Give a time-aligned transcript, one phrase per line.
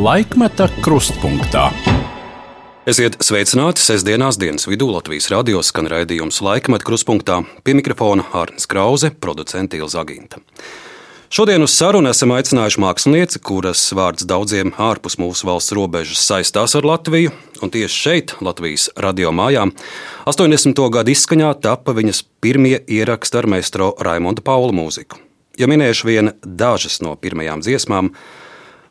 [0.00, 1.66] Laikmeta krustpunktā.
[2.88, 9.10] Esiet sveicināti sestdienās dienas vidū Latvijas radio skan raidījums Laikmeta krustpunktā pie mikrofona Hārnes Krause,
[9.20, 10.40] producents Ilza Aginta.
[11.28, 16.88] Šodien uz sarunu esam aicinājuši mākslinieci, kuras vārds daudziem ārpus mūsu valsts robežas saistās ar
[16.94, 19.68] Latviju, un tieši šeit, Latvijas radio mājā,
[20.24, 20.84] 80.
[20.96, 25.20] gadu izskaņā tapa viņas pirmie ieraksti ar meistro Raimonda Paula mūziku.
[25.60, 28.14] Ja minēšu vien dažas no pirmajām dziesmām,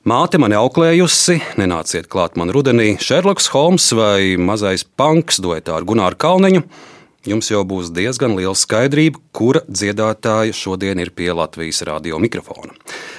[0.07, 6.15] Māte mani auklējusi, nenāciet klāt man rudenī, Šerloks Holms vai mazais punks duetā ar Gunāru
[6.15, 6.61] Kalniņu
[7.27, 12.71] jums jau būs diezgan liela skaidrība, kura dziedātāja šodien ir pie Latvijas radio mikrofona.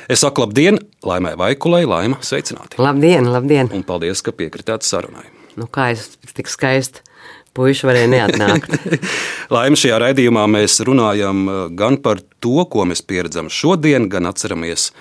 [0.08, 2.80] Es saku labdien, Laimai Vaikulai, Laima, sveicināti!
[2.80, 3.68] Labdien, labdien!
[3.76, 5.28] Un paldies, ka piekritāt sarunai!
[5.60, 7.04] Nu, kā es tik skaisti
[7.52, 8.72] puiši varēja neatnākt?
[9.54, 14.94] Laima, šajā raidījumā mēs runājam uh, gan par to, ko mēs pieredzam šodien, gan atceramies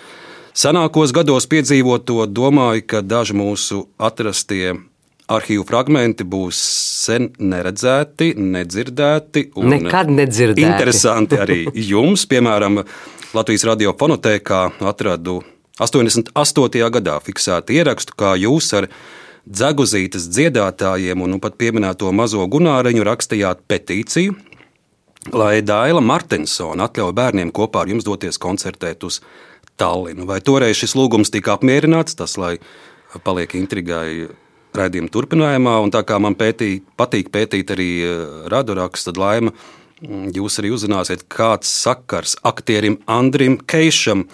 [0.60, 2.26] senākos gados piedzīvoto.
[2.28, 4.76] Domāju, ka daži mūsu atrastie
[5.30, 6.60] arhīvu fragmenti būs
[7.06, 9.46] sen neredzēti, nedzirdēti.
[9.56, 10.66] Nekad nedzirdēti.
[10.66, 12.84] Interesanti arī jums, piemēram,
[13.38, 15.40] Latvijas radio fonotēkā atradu
[15.80, 16.90] 88.
[16.98, 18.90] gadā fiksētu ierakstu, kā jūs ar
[19.46, 24.34] dzeguzītes dziedātājiem un nu pat pieminēto mazo gunāriņu rakstījāt petīciju,
[25.38, 29.22] lai Daila Martinsona atļauj bērniem kopā ar jums doties koncertēt uz
[29.80, 30.28] Tallinu.
[30.30, 32.58] Vai toreiz šis lūgums tika apmierināts, tas, lai
[33.26, 34.30] paliek intrigai
[34.76, 35.76] raidījuma turpinājumā.
[35.84, 40.74] Un tā kā man pētī, patīk pētīt arī eh, radorakstu, tad laima mm, jūs arī
[40.76, 44.28] uzzināsiet, kāds sakars aktierim Andrim Keišam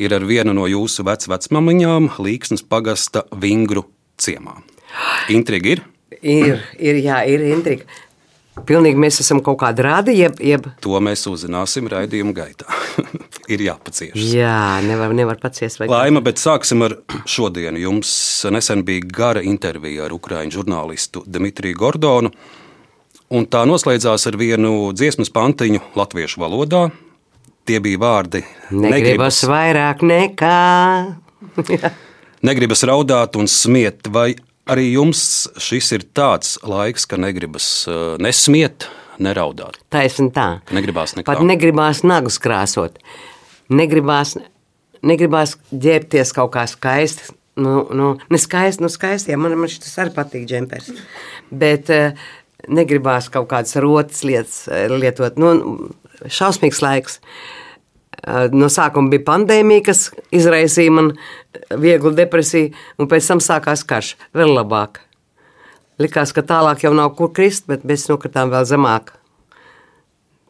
[0.00, 3.86] ir ar vienu no jūsu vecmāmiņām, Līksnes pagasta Vingru
[4.18, 4.58] ciemā.
[5.34, 5.84] Intriga ir?
[6.24, 7.84] Ir, ir, jā, ir intriga.
[8.62, 10.68] Pilnīgi mēs esam kaut kāda rāda, jeb, jeb...
[10.84, 12.68] To mēs uzzināsim raidījuma gaitā.
[13.54, 14.14] ir jāpacieš.
[14.30, 15.82] Jā, nevar, nevar paciest.
[15.90, 16.96] Laima, bet sāksim ar
[17.28, 17.80] šodienu.
[17.82, 18.12] Jums
[18.54, 22.30] nesen bija gara intervija ar ukraiņu žurnālistu Dmitriju Gordonu,
[23.34, 26.86] un tā noslēdzās ar vienu dziesmas pantiņu latviešu valodā.
[27.64, 30.56] Tie bija vārdi Negribas, negribas vairāk nekā.
[32.48, 34.34] negribas raudāt un smiet, vai
[34.70, 35.20] Arī jums
[35.60, 38.86] šis ir tāds laiks, ka negribas uh, nesmiet,
[39.20, 39.76] neraudāt.
[39.92, 40.46] Taisnība tā.
[40.76, 41.26] Negribās nekā.
[41.28, 42.96] Pat negribās nagus krāsot.
[43.68, 44.38] Negribās,
[45.04, 47.34] negribās ģērbties kaut kā skaisti.
[47.60, 50.88] Nu, nu, ne skaisti, nu skaisti, ja man, man šis arī patīk džempers.
[51.52, 52.24] Bet uh,
[52.66, 55.36] negribās kaut kādas rotas lietas uh, lietot.
[55.40, 55.92] Nu,
[56.24, 57.20] šausmīgs laiks.
[57.20, 57.63] Uh,
[58.54, 61.10] no sākuma bija pandēmija, kas izraisīja man
[61.80, 64.14] vieglu depresiju, un pēc tam sākās karš.
[64.36, 65.02] Vēl labāk.
[66.00, 69.12] Likās, ka tālāk jau nav kur krist, bet mēs nokritām vēl zemāk.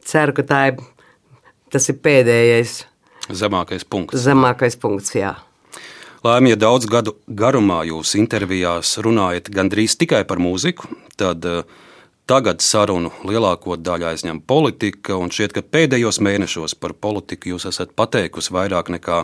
[0.04, 0.78] Ceru, ka tā ir,
[1.72, 2.78] tas ir pēdējais.
[3.32, 4.20] Zemākais punkts.
[4.24, 5.34] Zemākais punkts, jā.
[6.24, 10.88] Lēmija daudz gadu garumā jūs intervijās runājat gandrīz tikai par mūziku,
[11.20, 11.66] tad uh,
[12.24, 17.92] Tagad sarunu lielāko daļu aizņem politika, un šķiet, ka pēdējos mēnešos par politiku jūs esat
[17.92, 19.18] pateikusi vairāk nekā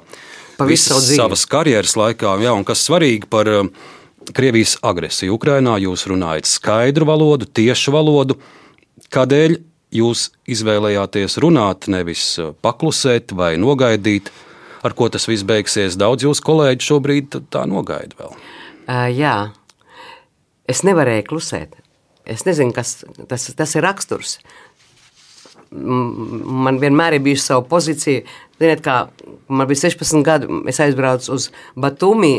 [0.69, 2.35] visas savas karjeras laikā.
[2.45, 3.73] Jā, un kas svarīgi par um,
[4.37, 8.37] Krievijas agresiju Ukrajinā, jūs runājat skaidru valodu, tiešu valodu.
[9.09, 9.57] Kādēļ
[9.97, 14.29] jūs izvēlējāties runāt, nevis uh, paklusēt vai nogaidīt,
[14.85, 15.97] ar ko tas viss beigsies?
[15.97, 18.37] Daudz jūsu kolēģi šobrīd tā nogaida vēl.
[18.85, 19.39] Uh, jā,
[20.69, 21.80] es nevarēju klusēt.
[22.29, 23.01] Es nezinu, kas
[23.31, 24.39] tas, tas ir raksturs.
[25.71, 28.25] Man vienmēr ir bijusi sava pozīcija.
[28.61, 29.07] Ziniet, kā
[29.49, 31.49] man bija 16 gadi, es aizbraucu uz
[31.79, 32.35] Batumi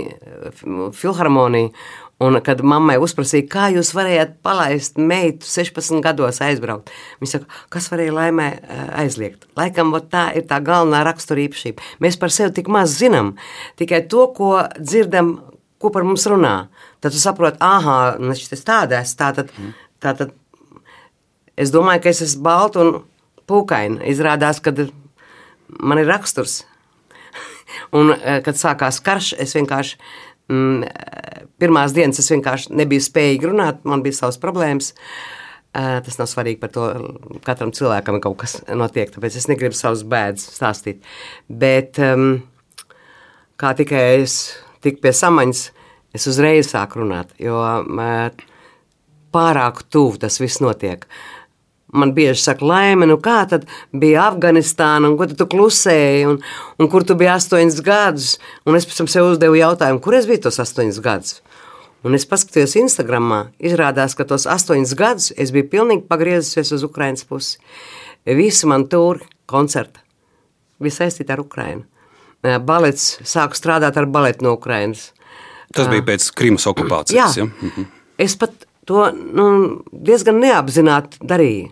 [0.98, 1.72] filharmoniju.
[2.22, 7.88] Un, kad mammai uzprasīja, kā jūs varējāt palaist meitu 16 gados aizbraukt, viņa saka, kas
[7.90, 8.46] varēja laimē
[9.02, 9.48] aizliegt.
[9.58, 11.82] Laikam tā ir tā galvenā raksturīpašība.
[12.04, 13.34] Mēs par sevi tik maz zinām,
[13.82, 15.40] tikai to, ko dzirdam,
[15.82, 16.54] ko par mums runā.
[17.02, 18.16] Tad tu saproti, ah,
[18.52, 19.16] tas tāda es.
[19.18, 19.72] Tātad, mm.
[20.04, 20.36] tātad
[21.58, 23.00] es domāju, ka es esmu balta un
[23.50, 24.04] pūkaina.
[24.12, 24.74] Izrādās, ka
[25.80, 26.62] man ir raksturs.
[27.98, 29.98] un, eh, kad sākās karš, es vienkārši.
[30.52, 30.86] Mm,
[31.62, 34.92] pirmās dienas es vienkārši nebiju spējīga runāt, man bija savas problēmas.
[35.72, 36.88] Uh, tas nav svarīgi par to.
[37.46, 41.00] Katram cilvēkam kaut kas notiek, tāpēc es negribu savus bēdas stāstīt.
[41.48, 42.42] Bet um,
[43.62, 45.70] kā tikai es tiku pie samaņas,
[46.16, 47.60] es uzreiz sāku runāt, jo
[49.32, 51.06] pārāk tuvu tas viss notiek.
[51.92, 56.38] Man bieži saka, laime, nu kā tad bija Afganistāna, un ko tu klusēji, un,
[56.80, 58.30] un kur tu biji astoņus gadus.
[58.64, 61.42] Un es pēc tam sev uzdevu jautājumu, kur es biju tos astoņus gadus.
[62.08, 67.28] Un es paskatījos Instagramā, izrādās, ka tos astoņus gadus es biju pilnīgi pagriezusies uz Ukrainas
[67.28, 67.60] pusi.
[68.24, 69.20] Visi man tur
[69.52, 70.00] koncerti
[70.82, 71.84] bija saistīti ar Ukrainu.
[72.66, 75.12] Balets, sāku strādāt ar baletu no Ukrainas
[75.76, 77.38] Tas bija pēc Krimas okupācijas.
[77.38, 77.46] Jā.
[77.46, 77.68] Ja?
[77.70, 77.86] Mhm.
[78.22, 79.46] Es pat to nu,
[79.92, 81.72] diezgan neapzināti darīju.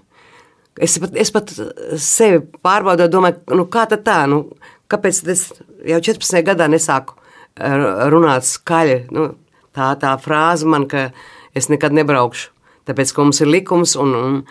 [0.79, 1.51] Es pat, es pat
[1.99, 4.45] sevi pārbaudīju, domāju, nu, kā tā, nu,
[4.89, 5.49] kāpēc es
[5.89, 7.17] jau 14 gadā nesāku
[7.59, 9.09] runāt skaļi.
[9.11, 9.33] Nu,
[9.75, 11.09] tā tā frāze man, ka
[11.57, 12.49] es nekad nebraukšu,
[12.87, 14.41] tāpēc, ka mums ir likums un, un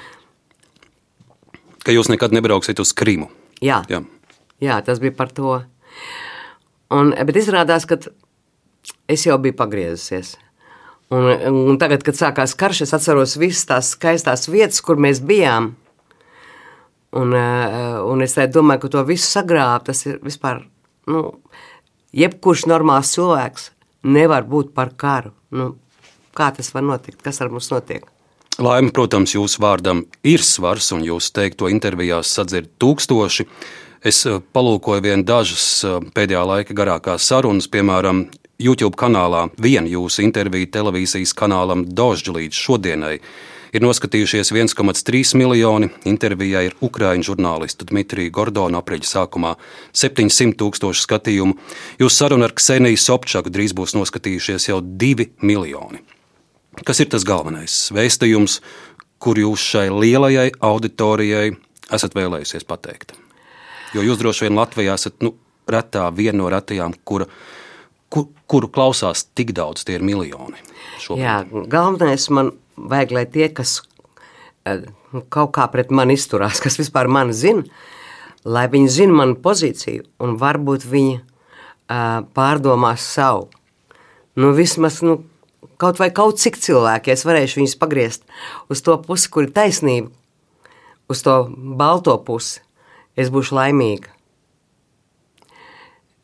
[1.88, 3.30] Ka jūs nekad nebrauksiet uz Krimu.
[3.64, 4.02] jā, Jā.
[4.60, 5.62] jā, tas bija par to.
[6.92, 7.96] Un, bet izrādās, ka
[9.08, 10.36] es jau biju pagriezusies.
[11.08, 15.72] Un, un tagad, kad sākās karš, es atceros visas tās skaistās vietas, kur mēs bijām.
[17.16, 20.66] Un, eh, un es domāju, ka to visu sagrābt, tas ir vispār.
[21.08, 21.40] Nu,
[22.12, 23.70] jebkurš normāls cilvēks
[24.04, 25.32] nevar būt par karu.
[25.50, 25.76] Nu,
[26.36, 27.22] kā tas var notikt?
[27.24, 28.04] Kas ar mums notiek?
[28.58, 33.46] Laime, protams, jūsu vārdam ir svars, un jūs teikto intervijās sadzird tūkstoši.
[34.04, 38.26] Es eh, palūkoju vien dažas eh, pēdējā laika garākās sarunas, piemēram,
[38.58, 43.18] YouTube kanālā viena jūsu intervija televīzijas kanālam Dožģi līdz šodienai.
[43.70, 45.90] Ir noskatījušies 1,3 miljoni.
[46.10, 49.52] Intervijai ir ukrāņu žurnālistu Dmitriju Gordonu apreģa sākumā
[49.94, 51.54] 700 tūkstoši skatījumu.
[52.02, 56.02] Jūsu saruna ar Kseniju Sobčaku drīz būs noskatījušies jau 2 miljoni.
[56.82, 58.58] Kas ir tas galvenais vēstījums,
[59.22, 61.52] kur jūs šai lielajai auditorijai
[61.94, 63.14] esat vēlējusies pateikt?
[63.94, 65.36] Jo jūs droši vien Latvijā esat nu,
[65.70, 67.28] retā viena no retajām, kura,
[68.12, 70.58] kur, kuru klausās tik daudz, tie ir miljoni.
[71.02, 71.24] Šobrīd.
[71.24, 71.36] Jā,
[71.70, 73.78] galvenais man vajag, lai tie, kas
[74.68, 77.64] eh, nu, kaut kā pret mani izturās, kas vispār mani zina,
[78.48, 83.48] lai viņi zina manu pozīciju un varbūt viņi uh, pārdomās savu.
[84.38, 85.18] Nu, vismaz nu,
[85.82, 88.24] kaut vai kaut cik cilvēki, es varēšu viņus pagriezt
[88.70, 90.12] uz to pusi, kur ir taisnība,
[91.10, 92.62] uz to balto pusi,
[93.18, 94.14] es būšu laimīga.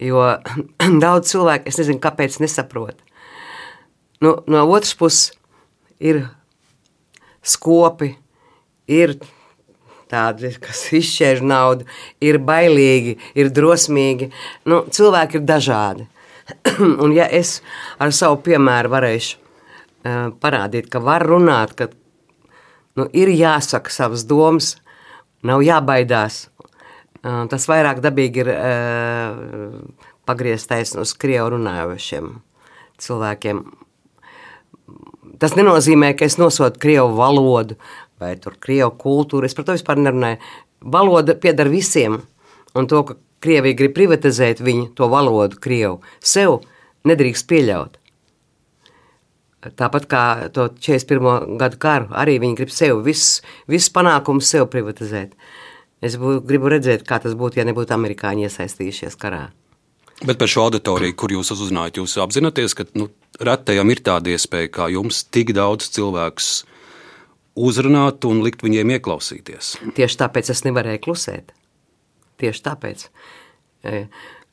[0.03, 0.25] Jo
[1.05, 2.99] daudz cilvēku, es nezinu, kāpēc nesaprot.
[4.25, 5.33] Nu, no otras puses
[6.01, 6.25] ir
[7.45, 8.15] skopi,
[8.89, 9.17] ir
[10.11, 11.87] tādi, kas izšķēž naudu,
[12.25, 14.31] ir bailīgi, ir drosmīgi.
[14.71, 16.09] Nu, cilvēki ir dažādi.
[17.05, 17.59] Un ja es
[18.03, 21.89] ar savu piemēru varēšu uh, parādīt, ka var runāt, ka
[22.99, 24.75] nu, ir jāsaka savas domas,
[25.45, 26.49] nav jābaidās.
[27.25, 29.79] Uh, tas vairāk dabīgi ir uh,
[30.29, 32.35] pagrieztais uz krievu runājošiem
[33.01, 33.65] cilvēkiem.
[35.41, 37.79] Tas nenozīmē, ka es nosodu krievu valodu
[38.21, 39.49] vai krievu kultūru.
[39.49, 40.39] Es par to vispār nerunāju.
[40.85, 42.21] Valoda pieder visiem,
[42.77, 46.63] un to, ka Krievija grib privatizēt viņu, to valodu, krievu, sev
[47.05, 47.99] nedrīkst pieļaut.
[49.77, 50.23] Tāpat kā
[50.53, 51.59] to 41.
[51.61, 55.37] gadu karu, arī viņi grib sev visus, visus panākumus sev privatizēt.
[56.05, 59.47] Es bū, gribu redzēt, kā tas būtu, ja nebūtu amerikāņi iesaistījušies karā.
[60.25, 63.09] Bet par šo auditoriju, kur jūs uzrunājat, jūs apzināties, ka nu,
[63.43, 66.51] retajam ir tāda iespēja, kā jums, tik daudz cilvēkus
[67.59, 69.75] uzrunāt un likt viņiem ieklausīties.
[69.97, 71.51] Tieši tāpēc es nevarēju klusēt.
[72.43, 73.09] Tieši tāpēc,
[73.85, 74.07] E,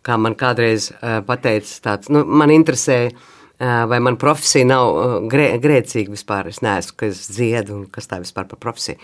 [0.04, 5.54] kā man kādreiz e, pateica, tāds, nu, man interesē, e, vai man profesija nav grē,
[5.64, 6.52] grēcīga vispār.
[6.52, 9.00] Es neesmu, ka es dziedu un kas tā vispār par profesiju.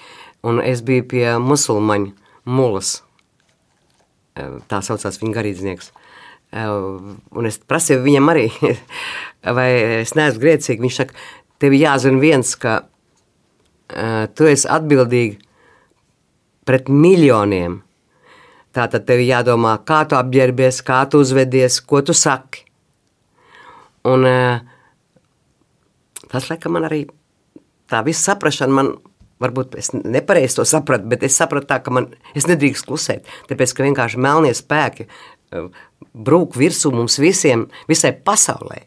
[0.47, 2.13] Un es biju pie musulmaņu
[2.47, 2.95] mulas,
[4.37, 5.89] E, tā saucās viņa garīdznieks.
[6.53, 6.67] E,
[7.37, 8.45] Un es prasīju viņam arī,
[9.57, 9.69] vai
[10.03, 10.83] es neesmu grēcīgi.
[10.83, 11.17] Viņš saka,
[11.61, 15.37] tev jāzina viens, ka uh, tu esi atbildīgi
[16.67, 17.81] pret miljoniem.
[18.75, 22.65] Tātad tev jādomā, kā tu apģērbies, kā tu uzvedies, ko tu saki.
[24.07, 24.59] Un uh,
[26.27, 27.05] tas, laikam, man arī
[27.89, 28.93] tā visa saprašana, man
[29.43, 33.75] varbūt es nepareizi to sapratu, bet es sapratu tā, ka man, es nedrīkst klusēt, tāpēc,
[33.75, 35.69] ka vienkārši melnie spēki uh,
[36.13, 38.83] brūk virsū mums visiem, visai pasaulē.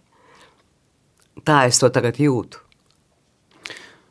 [1.47, 2.61] Tā es to tagad jūtu.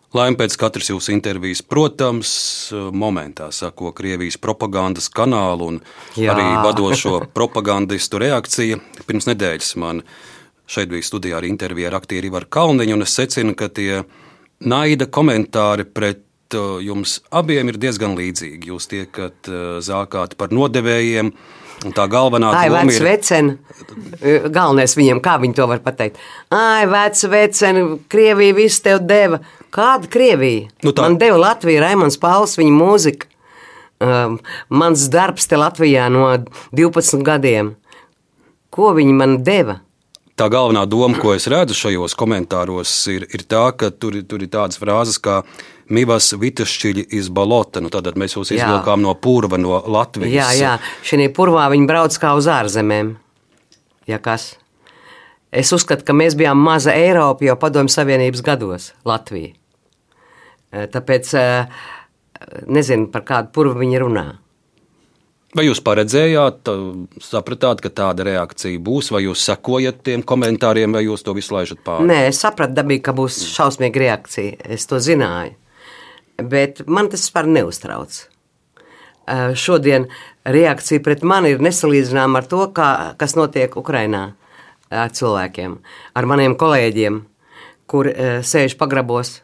[0.10, 2.32] Laimē pēc katras jūsu intervijas, protams,
[2.74, 5.78] momentā sako Krievijas propagandas kanālu un
[6.18, 6.34] Jā.
[6.34, 8.80] Arī vadošo propagandistu reakcija.
[9.06, 10.02] Pirms nedēļas man
[10.70, 14.02] šeit bija studijā arī intervija ar aktieru Ivaru Kalniņu, un es secinu, ka tie
[14.66, 16.26] naida komentāri pret
[16.58, 18.70] jums abiem ir diezgan līdzīgi.
[18.72, 21.32] Jūs tiekat uh, zākāti par nodevējiem,
[21.96, 23.04] tā galvenā Ai, doma ir.
[23.06, 23.58] veceni.
[24.52, 26.18] Galvenais viņiem, kā viņi to var pateikt.
[26.52, 29.40] Ai, vecs veceni, Krievija visu tev deva.
[29.72, 30.70] Kāda Krievija?
[30.84, 33.26] Nu tā- Man deva Latvija, Raimons Pauls, viņa mūzika.
[34.00, 34.40] Um,
[34.70, 36.30] mans darbs te Latvijā no
[36.72, 37.76] 12 gadiem.
[38.72, 39.82] Ko viņi man deva?
[40.40, 44.52] Tā galvenā doma, ko es redzu šajos komentāros, ir, ir tā, ka tur, tur ir
[44.54, 45.42] tādas frāzes kā
[45.92, 47.82] Mivas Vitašķiļi iz Balota.
[47.84, 50.32] Nu, tad mēs jūs izvilkām no purva, no Latvijas.
[50.32, 50.74] Jā, jā.
[51.04, 53.18] Šī purvā viņi brauc kā uz ārzemēm.
[54.08, 54.54] Ja kas?
[55.52, 59.54] es uzskatu, ka mēs bijām maza Eiropa jau Padomju Savienības gados, Latvija.
[60.72, 61.82] Eh, Tāpēc eh,
[62.70, 64.28] nezinu, par kādu purvu viņi runā.
[65.58, 66.70] Vai jūs paredzējāt,
[67.26, 71.80] sapratāt, ka tāda reakcija būs, vai jūs sekojat tiem komentāriem, vai jūs to visu laižat
[71.86, 72.06] pāri?
[72.06, 74.60] Nē, es sapratu, dabīgi, ka būs šausmīga reakcija.
[74.70, 75.56] Es to zināju.
[76.40, 78.20] Bet man tas vispār neuztrauc.
[79.58, 80.06] Šodien
[80.46, 84.24] reakcija pret mani ir nesalīdzināma ar to, kā, kas notiek Ukrajinā
[84.94, 85.76] ar cilvēkiem,
[86.14, 87.20] ar maniem kolēģiem,
[87.90, 88.10] kur
[88.46, 89.40] sēž pagrabos.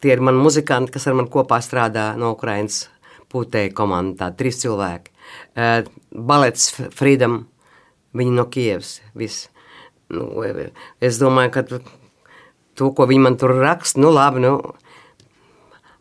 [0.00, 2.84] Tie ir mani muzikanti, kas ar mani kopā strādā no Ukrajinas
[3.30, 5.14] pūtēja komanda, tādi trīs cilvēki.
[5.54, 7.44] Uh, balets Freedom,
[8.16, 9.48] viņi no Kievas, viss.
[10.10, 10.26] Nu,
[10.98, 14.56] es domāju, ka to, ko viņi man tur raksta, nu labi, nu,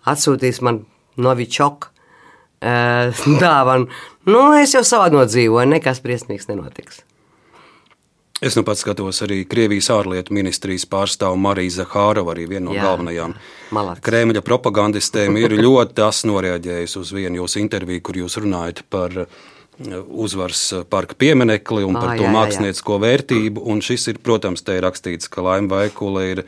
[0.10, 0.84] atsūtīs man
[1.20, 3.90] novičok uh, dāvanu.
[4.30, 7.04] Nu, es jau savā nodzīvoju, nekas briesmīgs nenotiks.
[8.40, 12.86] Es nu pats skatos arī Krievijas ārlietu ministrijas pārstāvu Mariju Zahārovu, arī vienu no Jā,
[12.88, 13.34] galvenajām
[13.76, 14.04] malacis.
[14.06, 15.36] Kremļa propagandistēm.
[15.42, 19.42] Ir ļoti tas noreaģējis uz vienu jūsu interviju, kur jūs runājat par uh,
[20.08, 22.36] uzvaras parka pieminekli un par jā, to jā, jā.
[22.38, 23.66] māksliniecisko vērtību.
[23.74, 26.46] Un šis ir, protams, te ir rakstīts, ka Laima Vaikula ir,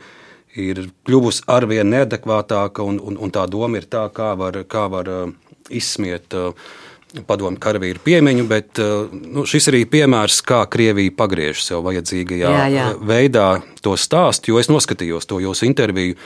[0.56, 5.12] ir kļuvusi arvien neadekvātāka, un, un, un tā doma ir tā, kā var, kā var
[5.12, 5.28] uh,
[5.68, 6.56] izsmiet uh,
[7.26, 12.66] padomu karavīru piemiņu, bet uh, nu, šis arī piemērs, kā Krievija pagriež sev vajadzīgajā Jā,
[12.72, 12.90] jā.
[12.98, 13.48] veidā
[13.84, 16.16] to stāstu, jo es noskatījos to jūsu interviju,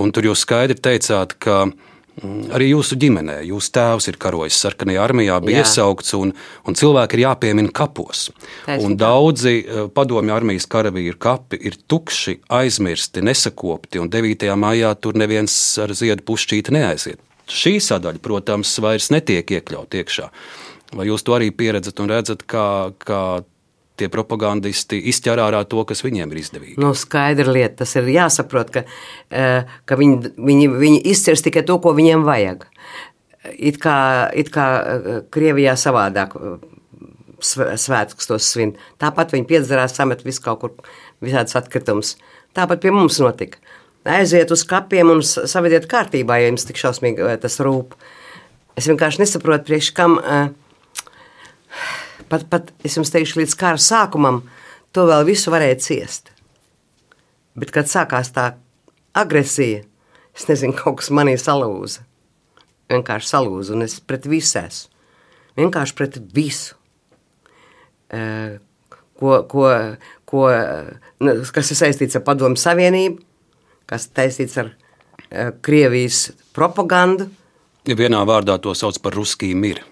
[0.00, 5.04] un tur jūs skaidri teicāt, ka mm, arī jūsu ģimenē, jūsu tēvs ir karojis sarkanajā
[5.04, 5.68] armijā, bija Jā.
[5.68, 6.34] iesaukts, un,
[6.66, 8.26] un cilvēki ir jāpiemina kapos.
[8.74, 14.50] Un daudzi uh, padomju armijas karavīru kapi ir tukši, aizmirsti, nesakopti, un 9.
[14.58, 17.22] maijā tur neviens ar ziedu pušķīti neaiziet.
[17.46, 20.30] Šī sadaļa, protams, vairs netiek iekļauta iekšā.
[20.96, 22.66] Vai jūs to arī pieredzat un redzat, kā,
[23.02, 23.20] kā
[23.96, 26.76] tie propagandisti izķer ārā to, kas viņiem ir izdevīgi?
[26.82, 28.84] Nu, skaidra lieta, tas ir jāsaprot, ka,
[29.30, 32.66] eh, ka viņi, viņi, viņi izcers tikai to, ko viņiem vajag.
[33.56, 33.96] It kā,
[34.34, 36.58] it kā eh, Krievijā savādāk eh,
[37.40, 38.76] sv- svētkus tos svin.
[39.02, 40.76] Tāpat viņi piedzerās, samet visu kaut kur,
[41.24, 42.16] visādas atkritumus.
[42.56, 43.60] Tāpat pie mums notika.
[44.06, 47.96] Aiziet uz kapiem un savediet kārtībā, ja jums tik šausmīgi eh, tas rūp.
[48.78, 50.18] Es vienkārši nesaprotu, priekš kam.
[50.22, 50.48] eh,
[52.26, 54.40] Pat, pat es jums teikšu, līdz kara sākumam
[54.96, 56.32] to vēl visu varēja ciest.
[57.54, 58.48] Bet, kad sākās tā
[59.14, 59.84] agresija,
[60.34, 62.02] es nezinu, kaut kas manī salūza.
[62.90, 64.90] Vienkārši salūza, un es pret visu esmu.
[65.60, 66.74] Vienkārši pret visu.
[68.10, 68.58] Eh,
[69.16, 69.62] Ko, ko,
[70.28, 70.40] ko,
[71.56, 73.22] kas ir saistīts ar Padomu Savienību,
[73.90, 74.72] kas saistīts ar
[75.30, 77.28] eh, Krievijas propagandu.
[77.86, 79.84] Ja vienā vārdā to sauc par ruskiju miru.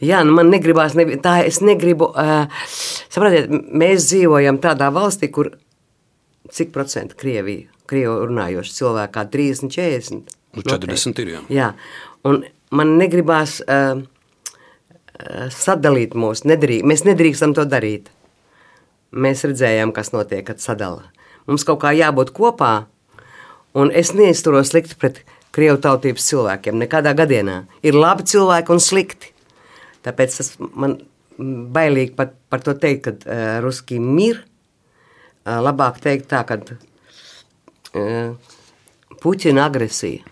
[0.00, 2.46] Jā, nu man negribās, ne, tā es negribu, uh,
[3.12, 5.50] saprotiet, mēs dzīvojam tādā valstī, kur
[6.50, 10.32] cik procenti Krievija, Krievu runājoši cilvēki, kā 30, 40?
[10.56, 11.42] Nu, 40 ir, jā.
[11.52, 11.68] Jā,
[12.24, 12.40] un
[12.72, 18.08] man negribās uh, uh, sadalīt mūs, nedrīk, mēs nedrīkstam to darīt.
[19.10, 21.10] Mēs redzējām, kas notiek, kad sadala.
[21.50, 22.86] Mums kaut kā jābūt kopā,
[23.74, 27.64] un es neizturos slikti pret Krievu tautības cilvēkiem, nekādā gadienā.
[27.82, 29.32] Ir labi cilvēki un slikti.
[30.06, 31.00] Tāpēc tas man
[31.74, 34.44] bailīgi pat par to teikt, ka uh, ruski mir.
[35.40, 38.36] Uh, labāk teikt tā, ka uh,
[39.20, 40.22] Puķina agresija.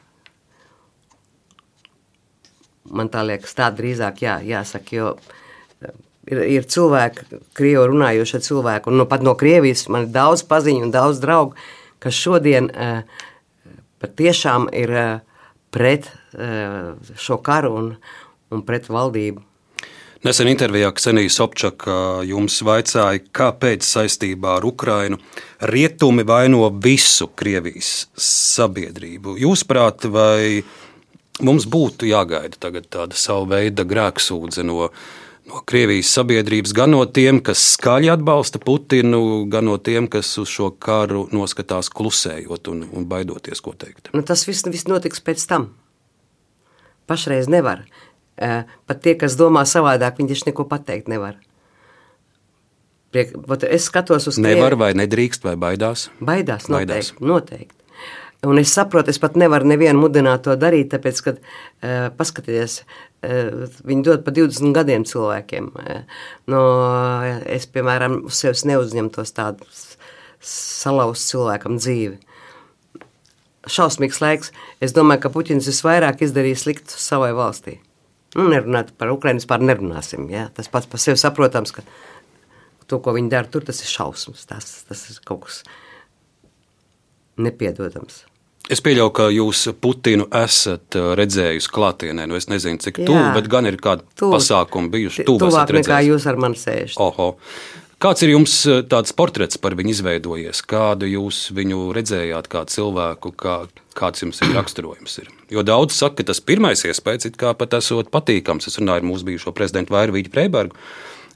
[2.88, 5.96] Man tā liekas, tā drīzāk jā, jāsaka, jo uh,
[6.30, 10.86] ir, ir cilvēki, krievu runājošie cilvēki, un nu, pat no Krievijas man ir daudz paziņu
[10.86, 11.58] un daudz draugu,
[12.02, 13.02] kas šodien uh,
[14.02, 15.10] patiešām ir uh,
[15.74, 17.92] pret uh, šo karu un,
[18.54, 19.44] un pret valdību.
[20.26, 25.20] Nesen intervijā Ksenija Sobčaka jums vaicāja, kāpēc saistībā ar Ukrainu
[25.70, 29.36] rietumi vaino visu Krievijas sabiedrību.
[29.38, 30.64] Jūsuprāt, vai
[31.46, 34.88] mums būtu jāgaida tagad tāda sava veida grēksūdze no,
[35.48, 40.50] no Krievijas sabiedrības, gan no tiem, kas skaļi atbalsta Putinu, gan no tiem, kas uz
[40.52, 44.12] šo karu noskatās klusējot un, un baidoties, ko teikt?
[44.16, 45.70] Nu, tas viss, viss notiks pēc tam.
[47.08, 47.86] Pašreiz nevar.
[48.38, 51.40] Eh, Pat tie, kas domā savādāk, viņi taču neko pateikt nevar.
[53.08, 53.32] Priek,
[53.72, 56.10] es skatos uz Nevar vai nedrīkst vai baidās?
[56.20, 57.14] Baidās, Baidās.
[57.24, 57.87] noteikti.
[58.46, 62.76] Un es saprotu, es pat nevaru nevienu mudināt to darīt, tāpēc, ka, uh, paskatieties,
[63.26, 65.72] uh, viņi dod pa 20 gadiem cilvēkiem.
[65.74, 66.60] Uh, no,
[67.50, 69.96] es, piemēram, uz sevis neuzņemtos tādu s-
[70.38, 72.20] salauztu cilvēkam dzīvi.
[73.68, 74.52] Šausmīgs laiks.
[74.80, 77.80] Es domāju, ka Puķins visvairāk izdarīja sliktu savai valstī.
[78.36, 80.28] Nu, nerunāt par Ukraiņu, vispār nerunāsim.
[80.30, 80.46] Ja?
[80.54, 81.82] Tas pats par sevi saprotams, ka
[82.88, 84.46] to, ko viņi dara tur, tas ir šausmas.
[84.48, 85.62] Tas, tas ir kaut kas
[87.42, 88.24] nepiedodams.
[88.68, 92.26] Es pieļauju, ka jūs Putinu esat uh, redzējusi klātienē.
[92.28, 94.34] Nu, es nezinu, cik tuvu, bet gan ir kādi Tuvu.
[94.36, 95.24] pasākumi bijuši.
[95.28, 97.00] Tuvāk nekā jūs ar mani sēžat.
[97.00, 97.30] Oho.
[97.98, 100.60] Kāds ir jums uh, tāds portrets par viņu izveidojies?
[100.68, 103.56] Kādu jūs viņu redzējāt, kā cilvēku, kā,
[103.98, 105.16] kāds jums ir raksturojums?
[105.24, 105.32] Ir?
[105.50, 108.68] Jo daudz saka, ka tas pirmais iespējas it kā pat esot patīkams.
[108.68, 110.76] Es runāju ar mūsu bijušo prezidentu Vairvīģu Preibergu.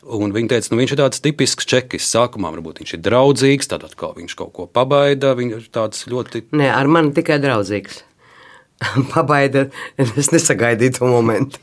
[0.02, 2.06] Un viņi teica, nu, viņš ir tāds tipisks čekis.
[2.10, 5.30] Sākumā varbūt viņš ir draudzīgs, tad atkal viņš kaut ko pabaida.
[5.38, 8.02] Viņš ir tāds ļoti Nē, ar mani tikai draudzīgs.
[9.12, 9.68] Pabaida,
[10.02, 11.62] es nesagaidīju to momentu.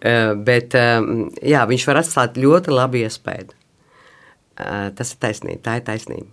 [0.00, 1.04] Eh, Bet eh,
[1.44, 3.52] jā, viņš var atstāt ļoti labu iespēju.
[3.52, 6.32] Eh, Tas ir taisnība, tā ir taisnība.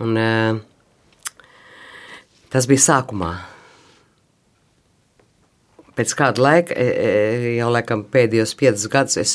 [0.00, 0.16] Un,
[2.48, 3.34] tas bija sākumā.
[5.98, 6.72] Pēc kāda laika,
[7.58, 9.34] jau laikam pēdējos piecus gadus, es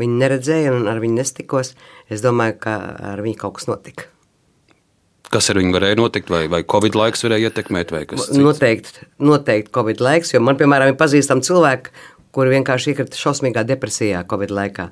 [0.00, 1.74] viņu neredzēju un ar viņu nestikos.
[2.12, 2.76] Es domāju, ka
[3.14, 4.10] ar viņu kaut kas notika.
[5.32, 8.38] Kas ar viņu varēja notikt, vai, vai Covid laiks varēja ietekmēt, vai kas cits?
[8.38, 11.94] Noteikti, noteikti Covid laiks, jo man, piemēram, ir pazīstami cilvēki,
[12.36, 14.86] kuri vienkārši iekrita šausmīgā depresijā Covid laikā.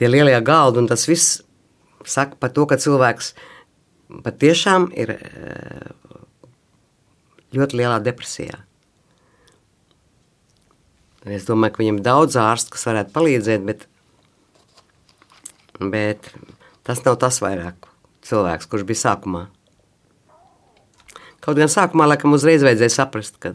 [0.00, 1.42] Tie lielie galdi, un tas viss
[2.08, 3.32] saka par to, ka cilvēks
[4.24, 5.94] patiešām ir eh,
[7.54, 8.64] ļoti lielā depresijā.
[11.22, 13.86] Es domāju, ka viņam ir daudz ārstu, kas varētu palīdzēt, bet,
[15.90, 16.28] bet
[16.86, 17.88] tas nav tas vairāk
[18.26, 19.46] cilvēks, kurš bija sākumā.
[21.42, 23.54] Kaut gan sākumā laikam uzreiz vajadzēja saprast, ka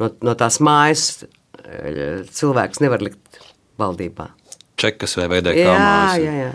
[0.00, 3.40] no, no tās mājas eh, cilvēks nevar likt
[3.80, 4.28] valdībā.
[4.80, 6.20] Čekas vai VDK Jā, mājas?
[6.24, 6.50] jā, jā.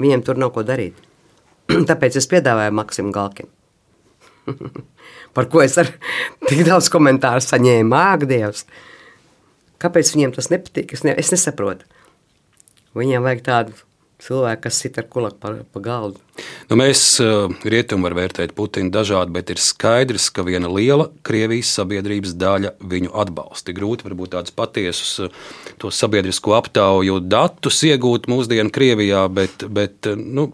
[0.00, 0.98] Viņiem tur nav ko darīt.
[1.90, 3.48] Tāpēc es piedāvāju Maksimu Galkim.
[5.36, 5.88] Par ko es ar
[6.48, 7.96] tik daudz komentāru saņēmu.
[7.96, 8.66] Āk, Dievs!
[9.80, 10.92] Kāpēc viņiem tas nepatīk?
[10.96, 11.84] Es, ne, es nesaprotu.
[12.96, 13.74] Viņiem vajag tādu
[14.26, 16.20] cilvēku, kas sit ar kulaku pa, pa galdu.
[16.70, 21.72] Nu, mēs uh, rietumu varam vērtēt Putinu dažādi, bet ir skaidrs, ka viena liela Krievijas
[21.78, 23.74] sabiedrības daļa viņu atbalsta.
[23.76, 25.44] Grūti varbūt tādus patiesus uh,
[25.80, 30.50] to sabiedrisko aptauju datus iegūt mūsdienu Krievijā, bet, bet uh, nu,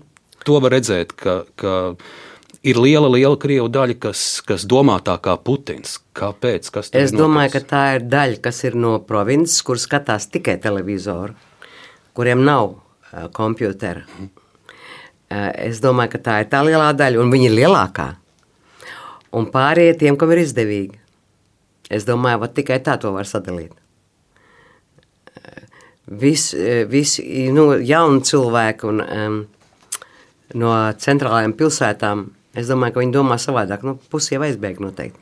[0.46, 1.74] to var redzēt, ka, ka
[2.62, 5.98] ir liela, liela Krievu daļa, kas, kas domā tā kā Putins.
[6.18, 6.70] Kāpēc?
[6.74, 7.70] Kas Es domāju, ka noticis?
[7.72, 11.34] tā ir daļa, kas ir no provinces, kur skatās tikai televizoru,
[12.14, 12.81] kuriem nav
[13.36, 14.04] kompjutera.
[15.56, 18.08] Es domāju, ka tā ir tā lielā daļa, un viņa ir lielākā.
[19.32, 20.98] Un pārējie tiem, kam ir izdevīgi.
[21.92, 23.72] Es domāju, ka tikai tā to var sadalīt.
[26.12, 27.16] Visi vis,
[27.54, 29.36] nu, jauni cilvēki un, um,
[30.60, 32.26] no centrālajām pilsētām,
[32.58, 33.86] es domāju, ka viņi domā savādāk.
[33.86, 35.21] Nu, jau aizbēg noteikti.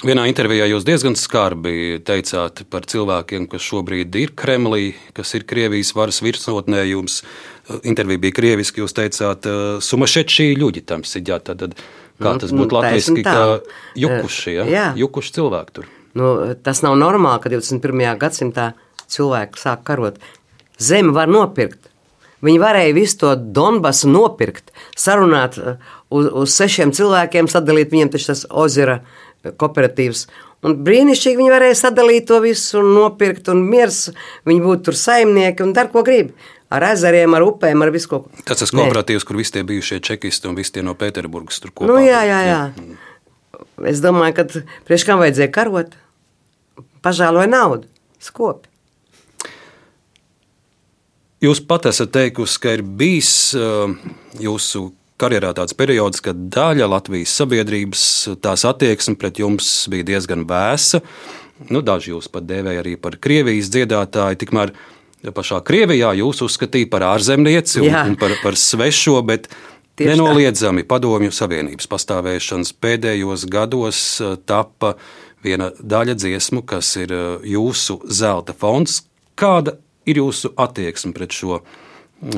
[0.00, 5.90] Vienā intervijā jūs diezgan skarbi teicāt par cilvēkiem, kas šobrīd ir Kremlī, kas ir Krievijas
[5.92, 6.86] varas virsotnē.
[6.88, 9.44] Jums eh, intervija bija krieviski, jūs teicāt,
[9.84, 11.40] sumašetšī ļuģi tam siģā.
[11.50, 11.76] Tad,
[12.20, 13.36] kā tas būtu Mm, latviski, taisn tā.
[13.36, 14.64] kā jukuši, ja?
[14.72, 14.86] Jā.
[14.96, 15.92] jukuši cilvēki tur.
[16.16, 16.32] Nu,
[16.64, 18.16] tas nav normāli, ka 21.
[18.18, 18.72] gadsimtā
[19.10, 20.16] cilvēki sāk karot.
[20.80, 21.90] Zemi var nopirkt.
[22.40, 25.76] Viņi varēja visu to Donbasu nopirkt, sarunāt uh,
[26.08, 29.02] uz, uz sešiem cilvēkiem, sadalīt viņiem tas ozera
[29.44, 30.26] kooperatīvs.
[30.66, 34.10] Un brīnišķīgi viņi varēja sadalīt to visu un nopirkt, un miers,
[34.48, 36.34] viņi būtu tur saimnieki un dar, ko grib.
[36.70, 38.18] Ar ezeriem, ar upēm, ar visu ko.
[38.46, 41.88] Tas tas kooperatīvs, kur visi tie bijušie čekisti un visi tie no Pēterburgas tur kopā.
[41.88, 42.42] Nu, jā, bija.
[42.46, 42.98] jā, jā.
[43.90, 45.96] Es domāju, ka priekš kam vajadzēja karot,
[47.02, 47.88] pažēloja naudu,
[48.22, 48.70] skopi.
[51.40, 53.88] Jūs pat esat teikusi, ka ir bijis uh,
[54.36, 58.04] jūsu karjerā tāds periods, kad daļa Latvijas sabiedrības
[58.42, 61.02] tās attieksme pret jums bija diezgan vēsa.
[61.68, 64.72] Nu, daži jūs pat dēvēja arī par Krievijas dziedātāju, tikmēr
[65.36, 68.04] pašā Krievijā jūs uzskatīja par ārzemnieci un, Jā.
[68.08, 69.50] un par, par svešo, bet
[70.00, 70.16] Tieši tā.
[70.16, 74.94] nenoliedzami Padomju Savienības pastāvēšanas pēdējos gados uh, tapa
[75.44, 79.02] viena daļa dziesmu, kas ir uh, jūsu zelta fonds.
[79.36, 79.76] Kāda
[80.08, 81.60] ir jūsu attieksme pret šo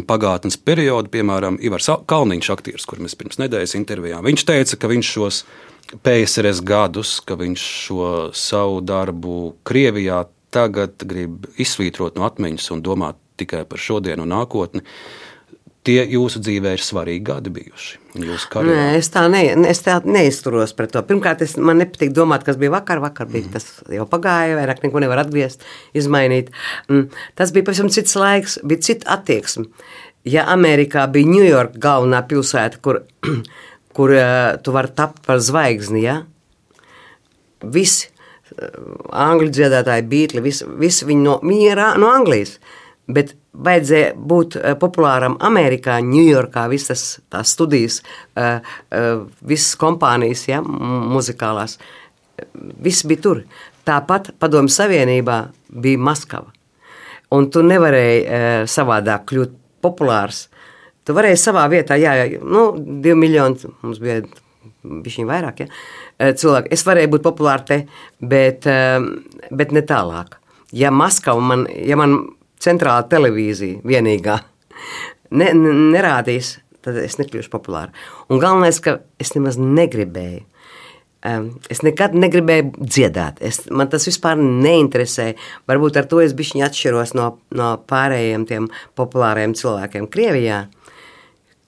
[0.08, 1.10] pagātnes periodu?
[1.12, 5.42] Piemēram, Ivars Kalniņš, aktieris, kurš mēs pirms nedēļas intervijām, viņš teica, ka viņš šos
[6.04, 13.18] PSRS gadus, ka viņš šo savu darbu Krievijā tagad grib izsvītrot no atmiņas un domāt
[13.40, 14.84] tikai par šodienu un nākotni.
[15.82, 17.96] Tie jūsu dzīvē ir svarīgi gadi bijuši.
[18.70, 21.00] Nē, es tā, ne, es tā neizturos pret to.
[21.08, 23.00] Pirmkārt, es, man nepatīk domāt, kas bija vakar.
[23.02, 25.64] Vakar bija tas jau pagāja, vairāk neko nevar atgriezt,
[25.98, 26.52] izmainīt.
[26.86, 29.66] Mm, Tas bija pavisam cits laiks, bija cita attieksme.
[30.22, 33.02] Ja Amerikā bija Ņujorka galvenā pilsēta, kur,
[33.98, 36.20] kur eh, tu vari tapt par zvaigzni, ja?
[37.74, 38.70] visi eh,
[39.10, 42.56] angļu dziedātāji, beigli, visi, visi viņi, no, viņi ir ā- no Anglijas.
[43.10, 48.00] Bet vajadzēja būt eh, populāram Amerikā, Ņujorkā, visas tās studijas,
[48.36, 48.60] eh,
[48.90, 49.10] eh,
[49.48, 51.78] visas kompānijas, ja, mu- muzikālās.
[52.82, 53.42] Viss bija tur.
[53.86, 55.38] Tāpat Padomju Savienībā
[55.68, 56.48] bija Maskava.
[57.32, 60.48] Un tu nevarēji savādāk kļūt populārs.
[61.04, 64.20] Tu varēji savā vietā, jā, jā, nu, divi miljoni, mums bija
[64.84, 66.68] viņa vairāk, ja, cilvēki.
[66.76, 67.78] Es varēju būt populāra te,
[68.20, 68.68] bet,
[69.50, 70.36] bet ne tālāk.
[70.72, 72.18] Ja Maskava man, ja man
[72.62, 74.38] centrāla televīzija vienīgā
[75.32, 77.92] ne, ne, nerādīs, tad es nekļūšu populāra.
[78.30, 80.44] Un galvenais, ka es nemaz negribēju.
[81.70, 83.38] Es nekad negribēju dziedāt.
[83.46, 85.36] Es, man tas vispār neinteresēja.
[85.70, 88.66] Varbūt ar to es bišķiņi atšķiros no, no pārējiem tiem
[88.98, 90.64] populāriem cilvēkiem Krievijā.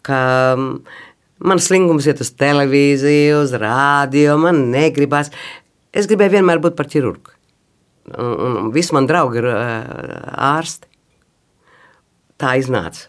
[0.05, 0.19] Ka
[0.59, 5.31] man slingums iet uz televīziju, uz rādio, man negribas.
[5.95, 7.34] Es gribēju vienmēr būt par ķirurgu.
[8.13, 10.91] Un, un visi mani draugi ir ārsti.
[12.41, 13.09] Tā iznāca.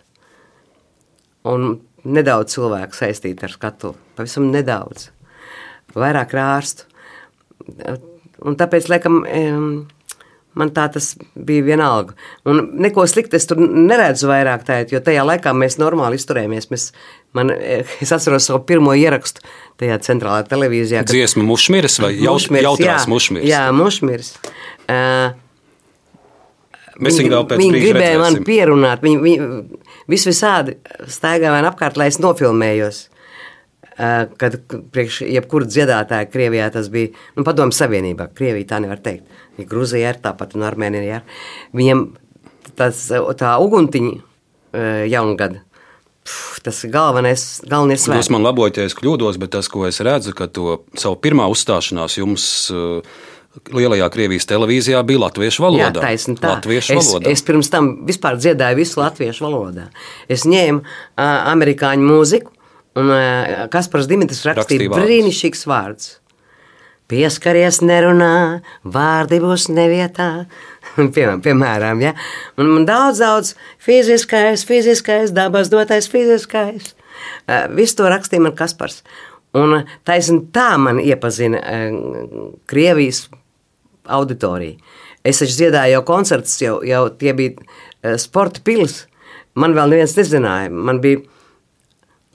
[1.46, 3.96] Un nedaudz cilvēku saistīti ar skatu.
[4.16, 5.10] Pavisam nedaudz.
[5.96, 6.88] Vairāk ārstu.
[8.46, 9.22] Un tāpēc, laikam,
[10.60, 12.16] man tā tas bija vienalga.
[12.48, 16.70] Un neko sliktu es tur neredzu vairāk tajā, jo tajā laikā mēs normāli izturējāmies.
[16.72, 16.90] Mēs,
[17.36, 19.44] man, es atceros savu pirmo ierakstu
[19.82, 21.04] tajā centrālajā televīzijā.
[21.04, 23.12] kad- Dziesma mušmiris vai Mušmirs, jautrās jā.
[23.12, 23.50] mušmiris?
[23.50, 24.34] Jā, mušmirs.
[24.88, 25.34] Uh,
[27.04, 28.46] Mēs viņu vēl pēc brīža gribēja man redzēsim.
[28.48, 29.02] pierunāt.
[29.04, 29.48] Viņi, viņi
[30.14, 30.78] vis visādi
[31.12, 33.02] staigāja man apkārt, lai es nofilmējos.
[33.96, 34.58] Uh, kad
[34.92, 38.30] priekš jebkura dziedātāja Krievijā tas bija nu, padomu savienībā.
[38.36, 39.28] Krievija tā nevar teikt.
[39.60, 41.38] Ja Grūzija ir tāpat un Armēnija ir.
[41.76, 42.02] Viņiem
[42.76, 43.06] tas,
[43.40, 45.62] tā uguntiņa uh, jaungada.
[46.26, 50.02] Pf, Tas ir galvenais, galvenais Jūs man labojiet, ja es kļūdos, bet tas, ko es
[50.02, 53.06] redzu, ka to savu pirmā uzstāšanās jums uh,
[53.70, 56.02] lielajā Krievijas televīzijā bija latviešu Jā, valodā.
[56.02, 56.56] taisni tā.
[56.56, 57.30] Latviešu es, valodā.
[57.32, 59.88] es pirms tam vispār dziedāju visu latviešu valodā.
[60.28, 62.54] Es ņēmu uh, amerikāņu mūziku,
[62.98, 66.16] un uh, Kaspars Dimitris rakstīja brīnišķīgs vārds.
[67.06, 70.48] Pieskaries, nerunā, vārdi būs nevietā.
[71.16, 72.14] Piemēram, piemēram ja?
[72.60, 73.54] un man daudz, daudz
[73.84, 76.94] fiziskais, fiziskais, dabas dotais fiziskais.
[77.48, 79.02] Uh, visu to rakstīja man Kaspars.
[79.56, 83.26] Un uh, taisni tā man iepazina uh, Krievijas
[84.06, 84.80] auditoriju.
[85.26, 89.08] Es taču dziedāju jau koncertus, jau, jau tie bija sporta pils.
[89.58, 90.70] Man vēl neviens nezināja.
[90.70, 91.24] Man bija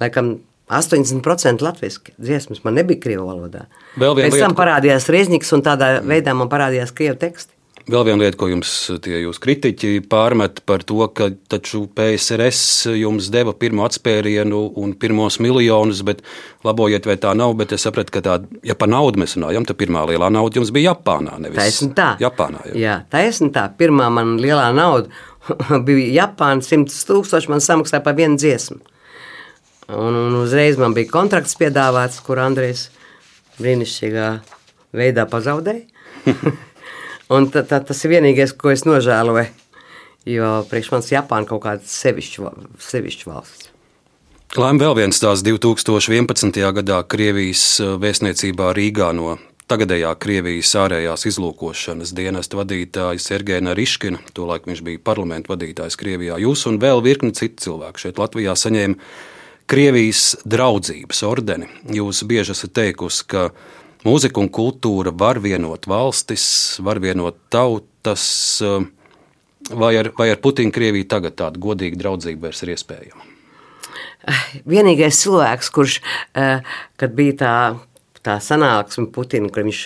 [0.03, 3.65] laikam 80% latviešu dziesmas, man nebija krievu valodā.
[3.95, 7.55] Pēc lieta, tam parādījās Riezniks, un tādā veidā man parādījās krievu teksti.
[7.91, 8.71] Vēl viena lieta, ko jums
[9.03, 15.41] tie jūs kritiķi pārmet par to, ka taču PSRS jums deva pirmo atspērienu un pirmos
[15.43, 16.21] miljonus, bet
[16.67, 19.81] labojiet, vai tā nav, bet es sapratu, ka tā, ja par naudu mēs runājam, tad
[19.81, 22.13] pirmā lielā nauda jums bija Japānā, nevis Taisni tā.
[22.23, 22.63] Japānā.
[22.71, 22.77] Jā.
[22.85, 23.67] Jā, taisni tā.
[23.81, 25.11] Pirmā man lielā nauda
[25.89, 28.79] bija Japāna, 100 tūkstoši man samaksāja par vienu dziesmu.
[29.91, 32.87] Un, un uzreiz man bija kontrakts piedāvāts, kur Andrejs
[33.59, 34.33] brīnišķīgā
[34.95, 35.89] veidā pazaudēja.
[37.31, 39.49] un ta, ta, tas ir vienīgais, ko es nožēloju.
[40.29, 42.51] Jo priekš manis Japāna kaut kāda sevišķa,
[42.91, 43.71] sevišķa valsts.
[44.59, 46.59] Laim vēl viens tās 2011.
[46.75, 49.37] gadā Krievijas eh, vēstniecībā Rīgā no
[49.71, 56.41] tagadējā Krievijas ārējās izlūkošanas dienesta vadītāja Sergeja Riškina, tolaik viņš bija parlamentu vadītājs Krievijā.
[56.43, 58.99] Jūs un vēl virkni citu cilvēku šeit Latvijā saņēma
[59.71, 61.71] Krievijas draudzības ordeni.
[61.95, 63.51] Jūs bieži esat teikusi, ka
[64.05, 68.61] mūzika un kultūra var vienot valstis, var vienot tautas.
[68.63, 68.87] eh,
[69.71, 73.23] Vai ar, vai ar Putinu Krieviju tagad tāda godīga draudzība vairs ir iespējama?
[74.67, 75.99] vienīgais cilvēks, kurš,
[76.35, 76.61] eh,
[76.97, 77.53] kad bija tā,
[78.25, 79.83] tā sanāksme Putina, kur viņš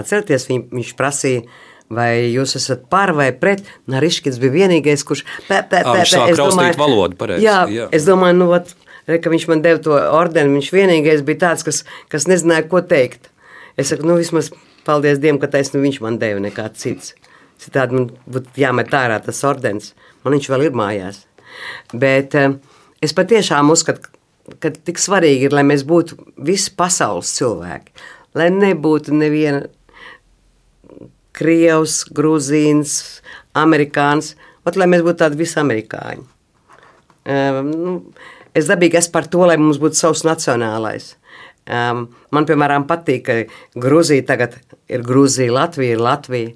[0.00, 1.44] atcerieties, viņ, viņš prasīja,
[1.92, 3.62] vai jūs esat par vai pret.
[3.88, 6.18] Nariškins bija vienīgais, kurš pē, pē, Ā, pē, viņš pē.
[6.18, 7.88] sāk Es raustīt domāju- valodu, pareizi, Jā, jā.
[7.92, 8.74] es domāju, nu, ot,
[9.06, 12.80] re, ka viņš man deva to ordeni, viņš vienīgais bija tāds, kas, kas nezināja, ko
[12.80, 13.28] teikt.
[13.76, 14.50] Es saku, nu, vismaz
[14.86, 17.14] paldies Dievam, ka taisnu viņš man deva nekā cits.
[17.62, 19.92] Citādi man būtu jāmet ārā tas ordens.
[20.24, 21.22] Man viņš vēl ir mājās.
[21.92, 22.56] Bet eh,
[23.04, 24.10] es patiešām uzskatu,
[24.62, 27.94] ka tik svarīgi ir, lai mēs būtu visi pasaules cilvēki.
[28.38, 29.66] Lai nebūtu neviena
[31.36, 32.98] krievs, grūzīns,
[33.58, 34.34] amerikānis,
[34.66, 36.24] bet lai mēs būtu tādi visi amerikāņi.
[37.22, 37.92] Um, nu,
[38.56, 41.12] es dabīgi esmu par to, lai mums būtu savs nacionālais.
[41.62, 44.56] Um, man, piemēram, patīk, ka Grūzija tagad
[44.90, 46.54] ir Grūzija, Latvija ir Latvija.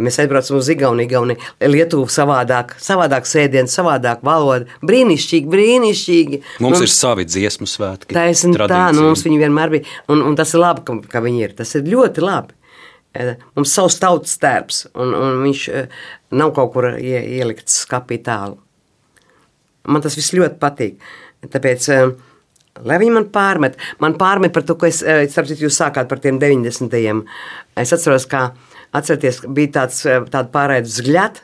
[0.00, 4.64] Mēs aizbraucam uz Igauniju, Igauniju, Lietuvu savādāk, savādāk sēdienu, savādāk valodu.
[4.88, 6.40] Brīnišķīgi, brīnišķīgi.
[6.64, 8.16] Mums ir savi dziesmu svētki.
[8.16, 11.44] Taisn tā, nu, mums viņi vienmēr bija, un, un tas ir labi, ka, ka viņi
[11.50, 11.58] ir.
[11.60, 12.56] Tas ir ļoti labi.
[13.16, 15.92] Eh, Mums savs tautas tērps, un, un viņš eh,
[16.36, 18.58] nav kaut kur ie, ielikts skapī tālu.
[19.86, 20.98] Man tas viss ļoti patīk.
[21.52, 22.10] Tāpēc, eh,
[22.84, 26.08] lai viņi man pārmet, man pārmet par to, ko es, eh, starp citu, jūs sākāt
[26.08, 27.24] par tiem 90.
[27.76, 28.50] Es atceros, kā,
[28.92, 31.42] atcerieties, bija tāds, eh, tāda pārēd zgļat,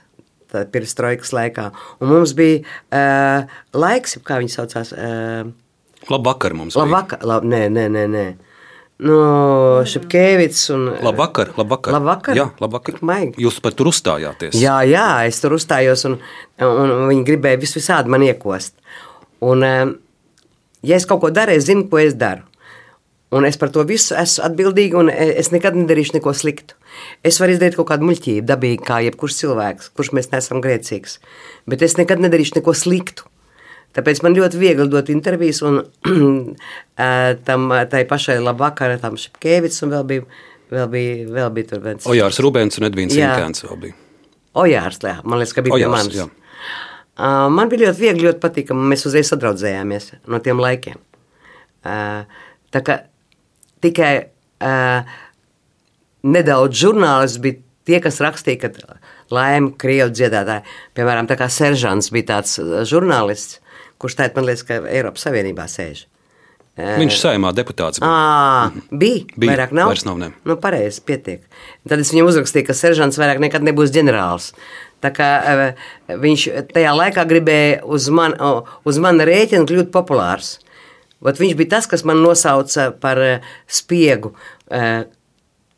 [0.73, 2.61] pirms trojkas laikā, un mums bija
[2.93, 4.93] uh, laiks, kā viņi saucās.
[4.93, 5.53] Uh,
[6.11, 8.25] Labvakar mums labvakar, lab, nē, nē, nē, nē.
[9.03, 10.85] No Šepkevits un...
[11.03, 11.95] Labvakar, labvakar.
[11.97, 12.39] Labvakar?
[12.39, 13.01] Jā, labvakar.
[13.03, 13.41] Maigi.
[13.43, 14.55] Jūs par tur uzstājāties.
[14.61, 16.19] Jā, jā, es tur uzstājos, un,
[16.63, 18.77] un, viņi gribēja vis visādi man iekost.
[19.43, 19.95] Un, um,
[20.83, 22.45] ja es kaut ko daru, es zinu, ko es daru.
[23.33, 26.77] Un es par to visu esmu atbildīga, un es nekad nedarīšu neko sliktu.
[27.25, 31.17] Es varu izdarīt kaut kādu muļķību, dabīgi, kā jebkurš cilvēks, kurš mēs neesam grēcīgs.
[31.65, 33.25] Bet es nekad nedarīšu neko sliktu.
[33.97, 35.81] Tāpēc man ļoti viegli dot intervijas, un
[37.49, 40.29] tam tai pašai labvakarai, tam Šepkevits, un vēl bija,
[40.73, 42.09] vēl bija, vēl bija tur viens.
[42.09, 43.99] Ojārs Rubens un Edvīns Inkēns vēl bija.
[44.61, 46.21] Ojārs, jā, man liekas, ka bija Ojārs, pie manis.
[46.21, 46.29] jā.
[47.23, 48.89] Uh, man bija ļoti viegli, ļoti patīkami.
[48.91, 50.99] Mēs uzreiz sadraudzējāmies no tiem laikiem.
[51.87, 52.25] Uh,
[52.75, 52.97] tā kā
[53.85, 55.13] tikai uh,
[56.27, 58.99] nedaudz žurnālisti bija tie, kas rakstīja, ka
[59.35, 60.67] laime krievu dziedātāji,
[60.99, 62.59] piemēram, Seržants bija tāds
[62.91, 63.61] žurnālists,
[64.03, 66.07] kurš teica, man liekas, ka Eiropas Savienībā sēž.
[66.79, 68.09] Viņš saimā deputāts bija.
[68.09, 69.91] À, bija, Bija, vairāk nav.
[69.93, 70.31] vairs nav, ne.
[70.49, 71.43] Nu, pareizi, pietiek.
[71.89, 74.53] Tad es viņam uzrakstīju, ka seržants vairāk nekad nebūs ģenerālis.
[75.05, 75.83] Tā kā eh,
[76.23, 78.33] viņš tajā laikā gribēja uz, man,
[78.89, 80.55] uz mana rēķina kļūt populārs.
[81.23, 84.33] Vat viņš bija tas, kas man nosauca par eh, spiegu.
[84.73, 85.05] eh,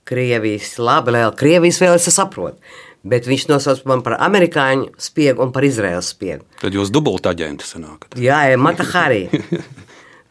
[0.04, 2.60] Krievijas, labi, vēl Krievijas vēl es saprotu.
[3.04, 6.44] Bet viņš nosauca man par amerikāņu spiegu un par Izraels spiegu.
[6.62, 8.14] Tad jūs dubult aģenti sanākat.
[8.20, 9.26] Jā, Mata Harī.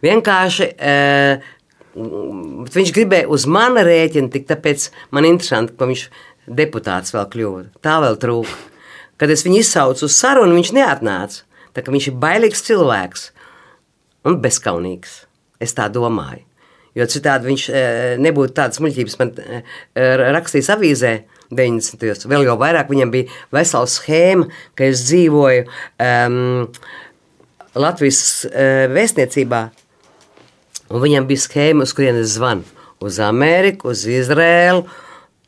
[0.04, 1.50] Vienkārši uh,
[2.74, 6.06] viņš gribēja uz mana rēķina, tik tāpēc man interesanti, ka viņš
[6.60, 7.66] deputāts vēl kļuva.
[7.84, 8.56] Tā vēl trūka.
[9.22, 11.44] Kad es viņu izsaucu uz sarunu, viņš neatnāca.
[11.74, 13.30] Tā kā viņš ir bailīgs cilvēks
[14.28, 15.22] un bezskaunīgs.
[15.64, 16.44] Es tā domāju.
[16.94, 19.64] Jo citādi viņš eh, nebūtu tādas muļķības man eh,
[20.36, 21.14] rakstījis avīzē
[21.54, 22.04] 90.
[22.04, 22.28] gados.
[22.30, 26.38] Vēl jau vairāk viņam bija vesela schēma, ka es dzīvoju um,
[27.74, 29.64] Latvijas uh, vēstniecībā,
[30.94, 32.64] un viņam bija schēma, uz kurienes zvanu.
[33.04, 34.86] Uz Ameriku, uz Izrēlu,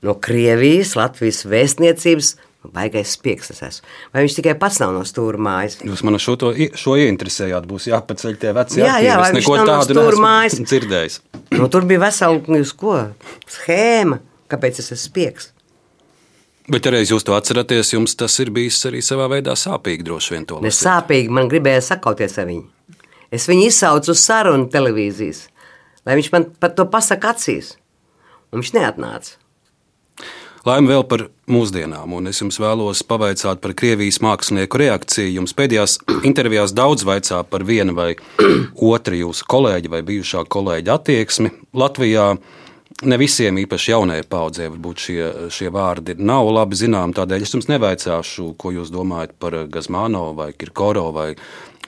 [0.04, 2.34] no Krievijas, Latvijas vēstniecības.
[2.74, 3.86] Baigais spiegs tas esmu.
[4.10, 5.76] Vai viņš tikai pats nav no stūra mājas?
[5.86, 7.68] Jūs man šo, to, šo ieinteresējāt.
[7.70, 10.56] Būs jāpaceļ tie veci Jā, jā, Es viņš neko no tādu neesmu mājas?
[10.72, 11.20] dzirdējis.
[11.62, 12.96] Nu, tur bija vesela uz ko?
[13.48, 14.18] schēma,
[14.52, 15.52] kāpēc es esmu spiegs.
[16.66, 20.48] Bet, reiz jūs to atceraties, jums tas ir bijis arī savā veidā sāpīgi droši vien
[20.50, 20.88] to Ne lasīt.
[20.88, 22.66] sāpīgi man gribēja sakauties ar viņu.
[23.34, 25.48] Es viņu izsaucu uz sarunu televīzijas,
[26.06, 27.76] lai viņš man par to pasaka acīs.
[28.54, 29.36] Un viņš neatnāca.
[30.66, 35.36] Laime vēl par mūsdienām, un es jums vēlos pavaicāt par Krievijas mākslinieku reakciju.
[35.38, 38.16] Jums pēdējās intervijās daudz vaicā par vienu vai
[38.94, 41.52] otru jūsu kolēģi vai bijušā kolēģa attieksmi.
[41.78, 42.32] Latvijā
[43.04, 47.14] ne visiem, īpaši jaunajai paudzei, varbūt šie, šie vārdi nav labi zinām.
[47.16, 51.34] Tādēļ es jums nevaicāšu, ko jūs domājat par Gazmāno vai Kirkoro vai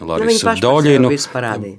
[0.03, 1.11] Larisu par Doļinu.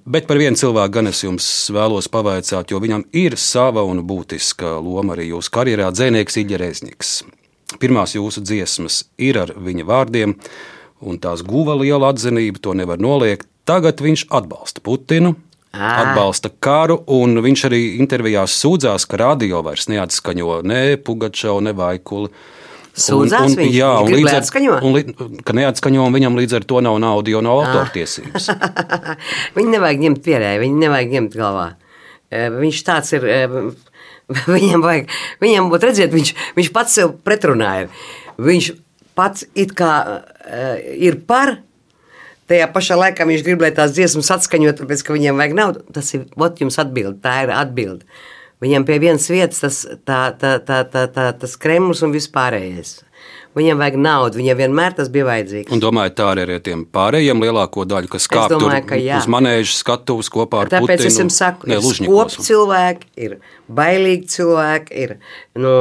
[0.09, 4.79] Bet par vienu cilvēku gan es jums vēlos pavaicāt, jo viņam ir sava un būtiska
[4.83, 7.23] loma arī jūsu karjerā- dzēnieks Iļa Rezniks.
[7.79, 10.35] Pirmās jūsu dziesmas ir ar viņa vārdiem,
[11.03, 13.47] un tās guva lielu atzinību, to nevar noliegt.
[13.67, 15.37] Tagad viņš atbalsta Putinu.
[15.69, 15.89] Ā.
[16.03, 22.31] Atbalsta karu, un viņš arī intervijās sūdzās, ka radio vairs neatskaņo ne Pugačau, ne Vaikuli.
[22.99, 23.75] Sūdzās viņš?
[23.77, 26.81] Jā, Viņš un grib, līdz ar, un, li- ka neatskaņo, un viņam līdz ar to
[26.83, 28.49] nav naudas, jo nav autortiesības.
[29.59, 31.69] Viņu nevajag ņemt pierē, viņu nevajag ņemt galvā.
[32.33, 33.29] Eh, Viņš tāds ir.
[33.29, 33.61] eh,
[34.57, 35.07] Viņam vajag,
[35.41, 37.95] viņam būtu redzēt, viņš, viņš pats sev pretrunā ir.
[38.41, 38.67] Viņš
[39.17, 41.57] pats it kā uh, ir par.
[42.49, 45.85] Tajā pašā laikā viņš grib, lai tās dziesmas atskaņot, tāpēc, ka viņam vajag naudu.
[45.93, 48.09] Tas ir, ot, jums atbild, tā ir atbilde.
[48.65, 52.97] Viņam pie vienas vietas tas, tā, tā, tā, tā, tā, tas kremlis un vispārējais.
[53.59, 55.73] Viņam vajag naudu, viņam vienmēr tas bija vajadzīgs.
[55.75, 59.21] Un domāju, tā arī ir ar tiem pārējiem lielāko daļu, kas kāp domāju, ka jā.
[59.23, 61.11] uz manēžas skatuves kopā ar Tāpēc Putinu.
[61.11, 63.39] es jums saku, Ne, ir skopi cilvēki, ir
[63.81, 65.17] bailīgi cilvēki, ir,
[65.59, 65.77] no,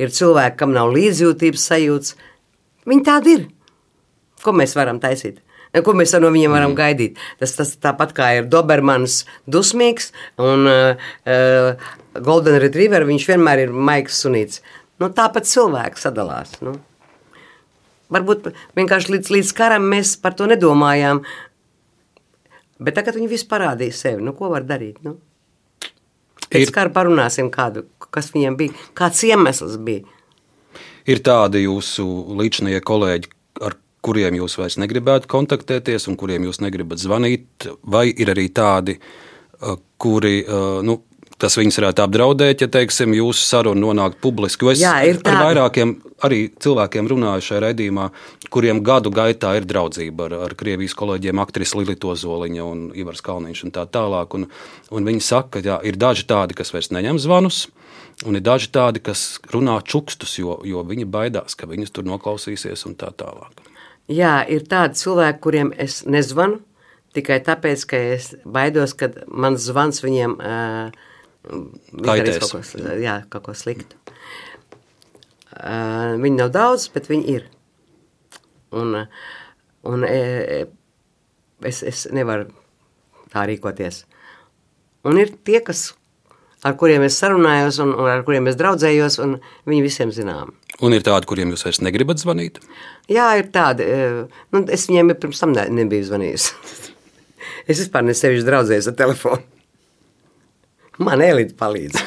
[0.00, 2.16] ir cilvēki, kam nav līdzjūtības sajūtas.
[2.88, 3.48] Viņi tādi ir.
[4.44, 5.42] Ko mēs varam taisīt?
[5.84, 6.78] Ko mēs no viņiem varam mm.
[6.78, 7.20] gaidīt?
[7.40, 14.22] Tas, tas tāpat kā ir Dobermans dusmīgs un uh, Golden Retriever, viņš vienmēr ir maigs
[14.24, 14.62] sunīts.
[15.02, 16.56] Nu, tāpat cilvēks sadalās.
[16.64, 16.78] Nu.
[18.14, 21.24] Varbūt vienkārši līdz, līdz karam mēs par to nedomājām.
[22.80, 24.24] Bet tagad viņi visi parādīja sevi.
[24.24, 25.00] Nu, ko var darīt?
[25.04, 25.16] Nu?
[26.46, 30.06] Pēc Ir- kara parunāsim, kādu, kas viņam bija, kāds iemesls bija.
[31.06, 32.04] Ir tādi jūsu
[32.38, 33.30] līdzinie kolēģi,
[33.62, 38.96] ar kuriem jūs vairs negribētu kontaktēties un kuriem jūs negribat zvanīt, vai ir arī tādi,
[39.98, 40.38] kuri,
[40.86, 41.00] nu,
[41.40, 44.70] tas viņus varētu apdraudēt, ja teiksim, jūsu saruna nonāk publiski.
[44.72, 48.08] Es Jā, ar vairākiem arī cilvēkiem runāju šajā raidījumā,
[48.52, 53.64] kuriem gadu gaitā ir draudzība ar, ar Krievijas kolēģiem, aktrisi Lilita Ozoliņa un Ivars Kalniņš
[53.66, 54.38] un tā tālāk.
[54.38, 54.48] Un,
[54.96, 57.66] un viņi saka, ka ir daži tādi, kas vairs neņem zvanus.
[58.24, 62.86] Un ir daži tādi, kas runā čukstus, jo, jo viņi baidās, ka viņas tur noklausīsies
[62.88, 63.60] un tā tālāk.
[64.12, 66.60] Jā, ir tādi cilvēki, kuriem es nezvanu
[67.16, 71.04] tikai tāpēc, ka es baidos, ka mans zvans viņiem uh,
[71.46, 72.40] Kaitēs.
[72.42, 73.98] Kaut ko, jā, kaut ko sliktu.
[75.56, 77.46] Uh, viņi nav daudz, bet viņi ir.
[78.76, 79.06] Un,
[79.86, 82.50] un es, es nevaru
[83.32, 84.02] tā rīkoties.
[85.06, 85.92] Un ir tie, kas,
[86.66, 89.38] ar kuriem es sarunājos un, un ar kuriem es draudzējos, un
[89.70, 90.50] viņi visiem zinām.
[90.84, 92.58] Un ir tādi, kuriem jūs vairs negribat zvanīt?
[93.08, 93.86] Jā, ir tādi.
[94.52, 96.50] Nu, es viņiem pirms tam ne, nebiju zvanījis.
[97.70, 99.44] es vispār nesevišķi draudzējos ar telefonu.
[101.02, 101.98] Man Elīte palīdz.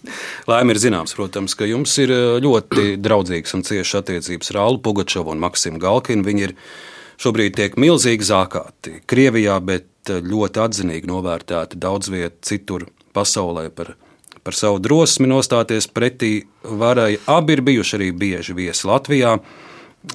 [0.50, 4.80] Laime ir zināms, protams, ka jums ir eh, ļoti draudzīgas un ciešas attiecības ar Allu
[4.84, 6.24] Pugačovu un Maksimu Galkinu.
[6.24, 6.54] Viņi ir
[7.20, 13.92] šobrīd tiek milzīgi zākāti Krievijā, bet eh, ļoti atzinīgi novērtēti daudz viet citur pasaulē par,
[14.48, 17.18] par savu drosmi nostāties pretī varai.
[17.28, 19.34] Abi ir bijuši arī bieži viesi Latvijā.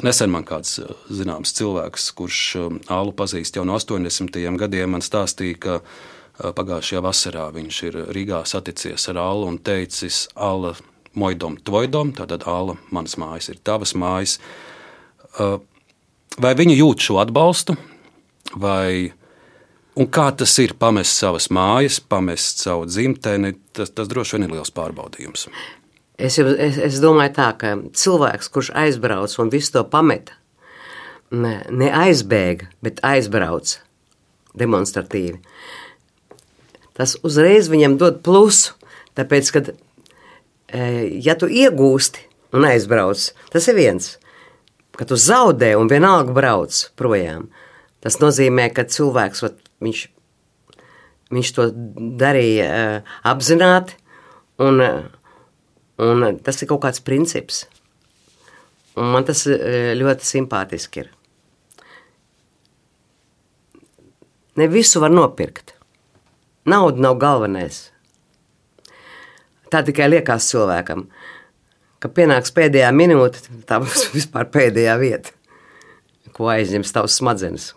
[0.01, 2.39] Nesen man kāds eh, zināms cilvēks, kurš
[2.89, 4.39] Allu pazīst jau no 80.
[4.57, 5.77] gadiem, man stāstīja, ka
[6.57, 10.73] Pagājušajā vasarā viņš ir Rīgā saticies ar Allu un teicis, Alla,
[11.13, 14.39] mojdom, tvojdom, tātad Alla, manas mājas ir tavas mājas.
[16.41, 17.77] Vai viņi jūt šo atbalstu,
[18.57, 19.13] vai
[19.99, 24.55] Un kā tas ir pamest savas mājas, pamest savu dzimteni, tas, tas droši vien ir
[24.55, 25.47] liels pārbaudījums.
[26.17, 30.35] Es, es, es domāju, tā, ka cilvēks, kurš aizbrauc un visu to pameta,
[31.33, 31.89] ne, ne
[32.85, 33.77] bet aizbrauc
[34.57, 35.41] demonstratīvi
[36.97, 38.77] tas uzreiz viņam dod plusu.
[39.17, 40.83] Tāpēc, kad e,
[41.21, 42.27] ja tu iegūsti
[42.57, 44.13] un aizbrauc, tas ir viens.
[44.97, 47.49] Kad tu zaudē un vienalga brauc projām,
[48.05, 50.03] tas nozīmē, ka cilvēks vat, viņš,
[51.33, 51.67] viņš to
[52.19, 52.87] darīja e,
[53.29, 53.97] apzināti,
[54.63, 54.81] un,
[56.03, 57.65] un tas ir kaut kāds princips.
[58.99, 61.11] Un man tas e, ļoti simpātiski ir.
[64.53, 65.73] Ne visu var nopirkt.
[66.69, 67.87] Nauda nav galvenais.
[69.73, 71.07] Tā tikai liekas cilvēkam,
[71.97, 75.33] ka pienāks pēdējā minūte, tā būs vispār pēdējā vieta,
[76.37, 77.71] ko aizņems tavs smadzenes.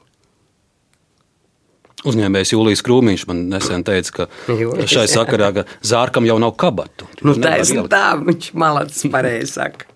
[2.06, 7.08] Uzņēmējs Jūlijas Krūmiņš man nesen teica, ka Jūlijas, šai sakarā ka zārkam jau nav kabatu.
[7.26, 9.90] Nu, tā ir tā, viņš malacis pareizi saka.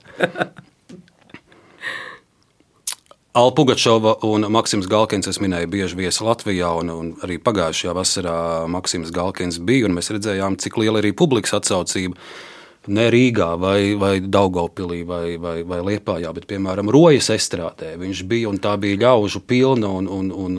[3.30, 8.38] Alpa Pugačova un Maksims Galkins, es minēju, bieži viesi Latvijā, un, un arī pagājušajā vasarā
[8.66, 12.18] Maksims Galkins bija, un mēs redzējām, cik liela ir publikas atsaucība.
[12.88, 17.90] Ne Rīgā, vai, vai Daugopilī, vai, vai, vai Liepājā, bet, piemēram, Rojas estrādē.
[18.00, 20.56] Viņš bija, un tā bija ļaužu pilna, un, un, un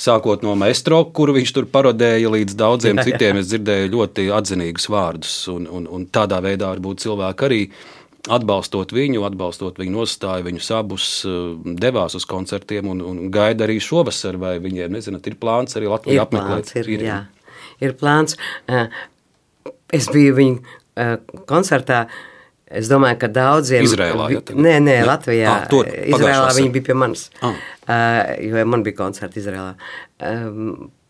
[0.00, 5.36] sākot no maestro, kuru viņš tur parodēja, līdz daudziem citiem, es dzirdēju ļoti atzinīgus vārdus,
[5.52, 7.62] un, un, un tādā veidā varbūt cilvēki arī
[8.32, 11.38] atbalstot viņu, atbalstot viņu nostāju, viņus abus eh,
[11.84, 16.24] devās uz koncertiem un, un gaida arī šovasar, vai viņiem, nezināt, ir plāns arī Latvijā
[16.24, 16.74] apmeklēt?
[16.80, 17.22] Ir, ir, jā,
[17.84, 18.38] ir plāns.
[18.72, 18.88] Eh,
[19.94, 20.76] es biju viņu
[21.48, 22.04] koncertā,
[22.68, 23.86] es domāju, ka daudziem...
[23.86, 24.44] Izrēlā, jā?
[24.54, 25.52] Nē, nē, Latvijā.
[25.52, 27.58] Ah, tur, Izrēlā viņi bija pie manis, ah.
[28.44, 29.76] jo man bija koncerti Izrēlā.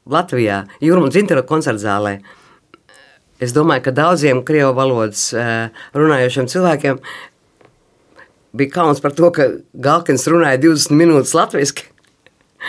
[0.08, 2.18] Latvijā, Jūrmans Zintera koncerta zālē,
[3.38, 6.98] Es domāju, ka daudziem krievu valodas eh, runājošiem cilvēkiem
[8.58, 9.46] bija kauns par to, ka
[9.78, 11.86] Galkins runāja 20 minūtes latviešu.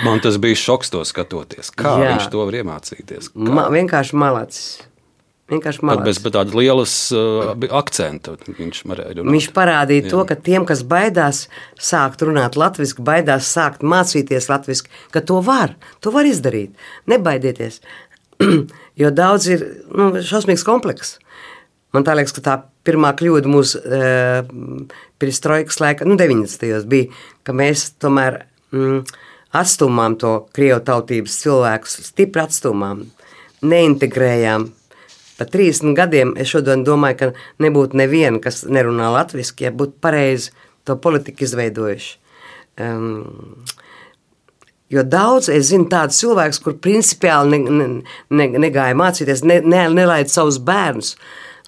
[0.06, 1.72] Man tas bija šoks to skatoties.
[1.74, 2.12] Kā Jā.
[2.14, 3.32] viņš to var iemācīties?
[3.34, 3.48] Kā?
[3.58, 4.68] Ma, vienkārši malacis.
[5.50, 6.20] Vienkārši malacis.
[6.20, 9.32] Pat bez tādas lielas uh, akcentu viņš varēja runāt.
[9.34, 10.12] Viņš parādīja Jā.
[10.14, 11.48] to, ka tiem, kas baidās
[11.82, 15.74] sākt runāt latviešu, baidās sākt mācīties latviešu, ka to var,
[16.06, 16.78] to var izdarīt.
[17.10, 17.82] Nebaidieties.
[19.02, 21.18] jo daudz ir nu, šausmīgs komplekss.
[21.96, 24.02] Man tā liekas, ka tā pirmā kļūda mūsu e,
[25.22, 26.86] pirms trojkas laika, nu, 90.
[26.90, 27.10] bija,
[27.46, 28.44] ka mēs tomēr
[28.76, 29.00] mm,
[29.58, 33.08] atstūmām to krievu tautības cilvēkus, stipri atstūmām,
[33.66, 34.70] neintegrējām.
[35.40, 37.30] Pat 30 gadiem es šodien domāju, ka
[37.64, 40.52] nebūtu neviena, kas nerunā latviešu, ja būtu pareizi
[40.88, 42.18] to politiku izveidojuši.
[42.80, 43.64] Um,
[44.90, 47.88] Jo daudz es zinu tādus cilvēkus, kur principiāli ne, ne,
[48.34, 51.12] ne, negāja mācīties, ne, ne, nelaida savus bērnus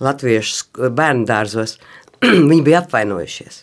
[0.01, 1.75] latviešu bērnu dārzos.
[2.25, 3.59] Viņi bija apvainojušies.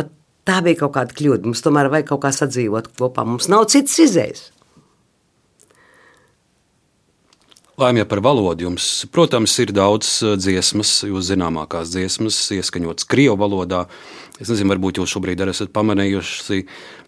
[0.00, 0.08] Ot,
[0.48, 1.44] tā bija kaut kāda kļūda.
[1.44, 3.26] Mums tomēr vajag kaut kā sadzīvot kopā.
[3.28, 4.46] Mums nav citas izējas.
[7.76, 13.82] Laimē par valodu jums, protams, ir daudz eh, dziesmas, jūs zināmākās dziesmas, ieskaņotas Krievijas valodā.
[14.40, 16.62] Es nezinu, varbūt jūs šobrīd arī esat pamanījuši,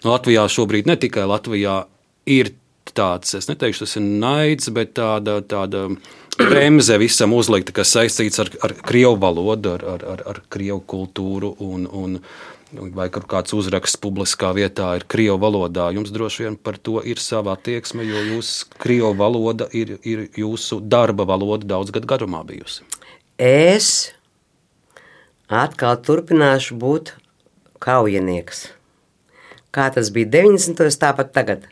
[0.05, 1.83] no Latvijā šobrīd ne tikai Latvijā
[2.29, 2.53] ir
[2.93, 5.87] tāds, es neteikšu, tas ir naids, bet tāda, tāda
[6.39, 11.55] bremze visam uzlikta, kas saistīts ar, ar Krievu valodu, ar, ar, ar, ar Krievu kultūru
[11.65, 12.21] un, un
[12.73, 15.89] vai kāds uzraksts publiskā vietā ir krievu valodā.
[15.95, 20.81] Jums droši vien par to ir sava attieksme, jo jūsu krievu valoda ir, ir jūsu
[20.81, 22.85] darba valoda daudz gadu garumā bijusi.
[23.39, 24.13] Es
[25.49, 27.15] atkal turpināšu būt
[27.81, 28.69] kaujinieks.
[29.73, 30.99] Kā tas bija 90.
[31.01, 31.65] tāpat tagad.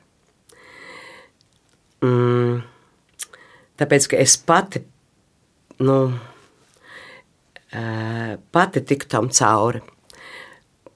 [2.04, 2.62] Mm,
[3.80, 4.84] tāpēc, ka es pati,
[5.80, 5.98] nu,
[8.52, 9.82] pati tiku tam cauri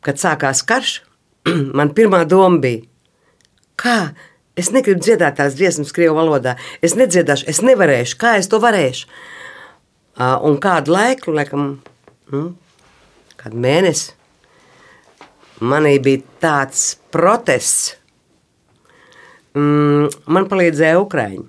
[0.05, 1.01] kad sākās karš,
[1.79, 2.85] man pirmā doma bija,
[3.81, 3.99] kā
[4.61, 6.57] es negribu dziedāt tās dziesmas krievu valodā.
[6.85, 9.07] Es nedziedāšu, es nevarēšu, kā es to varēšu.
[10.21, 11.71] Un kādu laiku, laikam,
[12.33, 12.43] nu,
[13.41, 14.11] kādu mēnesi,
[15.65, 17.95] manī bija tāds protests.
[19.57, 21.47] Mm, man palīdzēja Ukraiņi,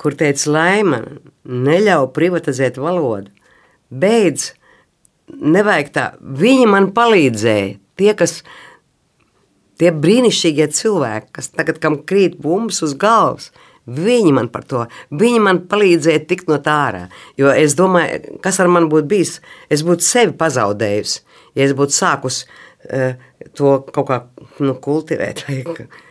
[0.00, 1.02] kur teica, Laima,
[1.44, 3.34] neļauj privatizēt valodu.
[3.88, 4.54] Beidz
[5.36, 6.06] nevajag tā.
[6.18, 7.76] Viņi man palīdzēja.
[7.98, 8.40] Tie, kas,
[9.80, 13.50] tie brīnišķīgie cilvēki, kas tagad kam krīt bumbas uz galvas,
[13.88, 17.04] viņi man par to, viņi man palīdzēja tikt no tā ārā.
[17.40, 19.38] Jo es domāju, kas ar mani būtu bijis,
[19.72, 21.22] es būtu sevi pazaudējusi,
[21.58, 23.16] ja es būtu sākus uh,
[23.58, 24.20] to kaut kā
[24.62, 25.46] nu, kultivēt.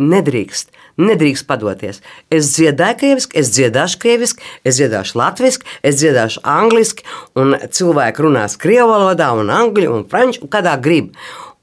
[0.00, 2.00] Nedrīkst, nedrīkst padoties.
[2.32, 7.04] Es dziedāju krieviski, es dziedāšu krieviski, es dziedāšu latviešu, es dziedāšu angliski,
[7.36, 11.12] un cilvēki runās krievu valodā, un angļu, un franču, kādā grib.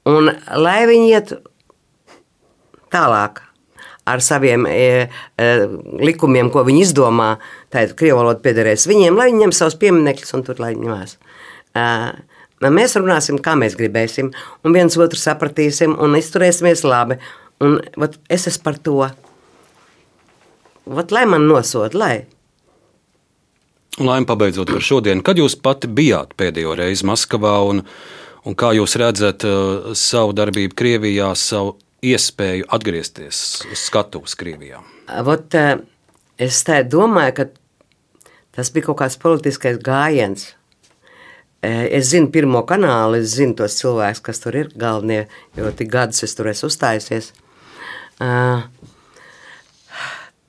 [0.06, 0.30] Un
[0.62, 1.34] lai viņi iet
[2.94, 3.42] tālāk
[4.10, 5.50] ar saviem e, e,
[6.00, 7.34] likumiem, ko viņi izdomā,
[7.74, 11.18] tad krievu valoda piederēs viņiem, lai viņi ņem savus pieminekļus un tur lai ņemās.
[11.70, 12.08] Uh,
[12.66, 14.32] mēs runāsim, kā mēs gribēsim,
[14.64, 17.20] un viens otru sapratīsim, un izturēsimies labi.
[17.60, 18.96] Un vat, es esmu par to.
[20.90, 22.24] Vat, lai man nosod, lai.
[24.00, 27.82] Laim pabeidzot par šodienu, kad jūs pati bijāt pēdējo reizi Maskavā un,
[28.48, 31.74] un kā jūs redzat uh, savu darbību Krievijā, savu
[32.06, 34.80] iespēju atgriezties uz skatuves Krievijā?
[35.26, 35.82] Vat, uh,
[36.40, 37.48] es tā domāju, ka
[38.56, 40.54] tas bija kaut kāds politiskais gājiens.
[41.60, 45.26] Eh, es zinu pirmo kanālu, es zinu tos cilvēkus, kas tur ir galvenie,
[45.58, 47.34] jo tik gadus es tur esmu uzstājusies.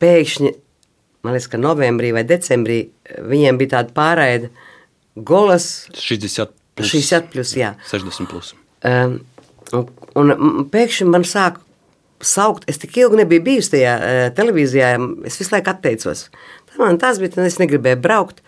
[0.01, 0.51] Pēkšņi,
[1.23, 2.81] man liekas, ka novembrī vai decembrī
[3.31, 4.51] viņiem bija tāda pārraide
[5.15, 5.87] golas.
[5.95, 6.91] 60 plus.
[6.91, 7.73] 60 plus, jā.
[7.91, 8.53] 60 plus.
[8.87, 9.19] Um,
[9.71, 11.59] un, un pēkšņi man sāk
[12.21, 14.93] saukt, es tik ilgi nebiju bijusi tajā uh, televīzijā,
[15.29, 16.27] es visu laiku atteicos.
[16.71, 18.41] Tā man tas bija, tad es negribēju braukt,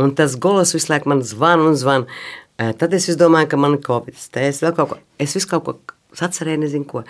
[0.00, 2.08] un tas golas visu laiku man zvan un zvan.
[2.58, 5.68] Uh, tad es domāju, ka man ir covid, es vēl kaut ko, es visu kaut
[5.68, 5.76] ko
[6.18, 7.04] sacerēju, nezinu ko.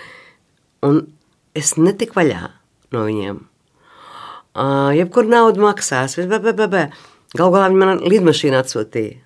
[0.86, 1.07] Un
[1.59, 2.42] es netiku vaļā
[2.94, 3.40] no viņiem.
[4.59, 9.20] Uh, jebkur naudu maksās, galu galā viņi man lidmašīnu atsūtīja.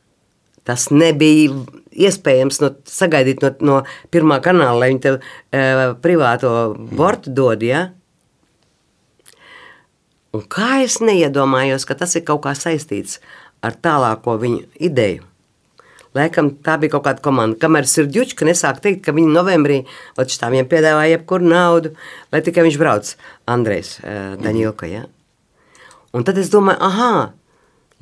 [0.67, 1.55] Tas nebija
[1.91, 3.79] iespējams no, sagaidīt no, no
[4.15, 7.65] pirmā kanāla, lai viņi tev uh, privāto bortu dod.
[7.67, 7.89] Ja?
[10.33, 13.19] Un kā es neiedomājos, ka tas ir kaut kā saistīts
[13.63, 15.27] ar tālāko viņu ideju.
[16.17, 17.57] Laikam tā bija kaut kāda komanda.
[17.61, 19.79] Kamēr Sirģučka nesāk teikt, ka viņi novembrī
[20.17, 21.95] tā viņiem piedāvāja jebkuru naudu,
[22.33, 23.13] lai tikai viņš brauc,
[23.49, 24.91] Andrejs uh, Daņilka.
[24.91, 25.07] Ja?
[26.13, 27.33] Un tad es domāju, ah,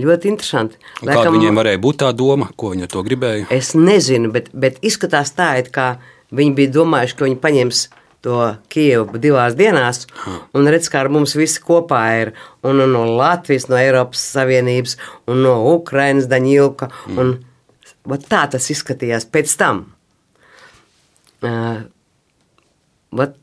[0.02, 0.80] ļoti interesanti.
[1.04, 3.46] Laikam, Kāda viņiem varēja būt tā doma, ko viņi ar to gribēja?
[3.54, 5.92] Es nezinu, bet, bet izskatās tā, it kā
[6.34, 7.84] viņi bija domājuši, ka viņi paņems
[8.24, 8.40] to
[8.72, 10.02] Kijevu divās dienās,
[10.56, 12.32] un redz, kā ar mums visi kopā ir,
[12.66, 14.98] un, un no Latvijas, no Eiropas Savienības,
[15.30, 17.38] un no Ukrainas Daņilka, mm.
[18.08, 19.82] Vat tā tas izskatījās pēc tam.
[21.44, 21.82] Uh,
[23.16, 23.36] vat,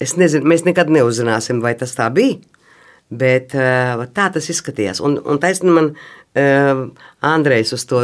[0.00, 2.38] es nezinu, mēs nekad neuzzināsim, vai tas tā bija.
[3.08, 5.00] Bet uh, tā tas izskatījās.
[5.04, 6.82] Un, un taisnība man uh,
[7.24, 8.02] Andrejs uz to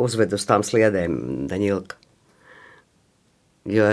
[0.00, 1.98] uzved uz tām sliedēm, Daņilka.
[3.70, 3.92] Jo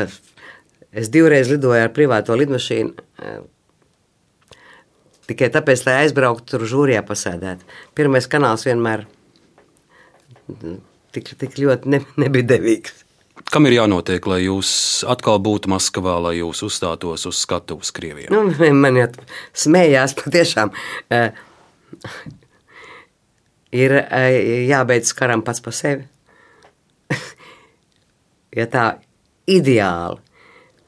[0.98, 3.06] es divreiz lidoju ar privāto lidmašīnu.
[3.22, 3.46] Uh,
[5.30, 7.66] tikai tāpēc, lai aizbrauktu tur žūrijā pasēdēt.
[7.98, 9.06] Pirmais kanāls vienmēr
[11.16, 13.04] tik, tik ļoti ne, nebija devīgs.
[13.48, 14.70] Kam ir jānotiek, lai jūs
[15.08, 18.32] atkal būtu Maskavā, lai jūs uzstātos uz skatuves Krievijā?
[18.34, 18.50] Nu,
[18.84, 19.08] man jau
[19.56, 20.74] smējās, patiešām.
[21.14, 21.30] Uh,
[23.72, 24.30] ir uh,
[24.68, 26.08] jābeidz karam pats par sevi.
[28.60, 28.88] ja tā
[29.48, 30.20] ideāli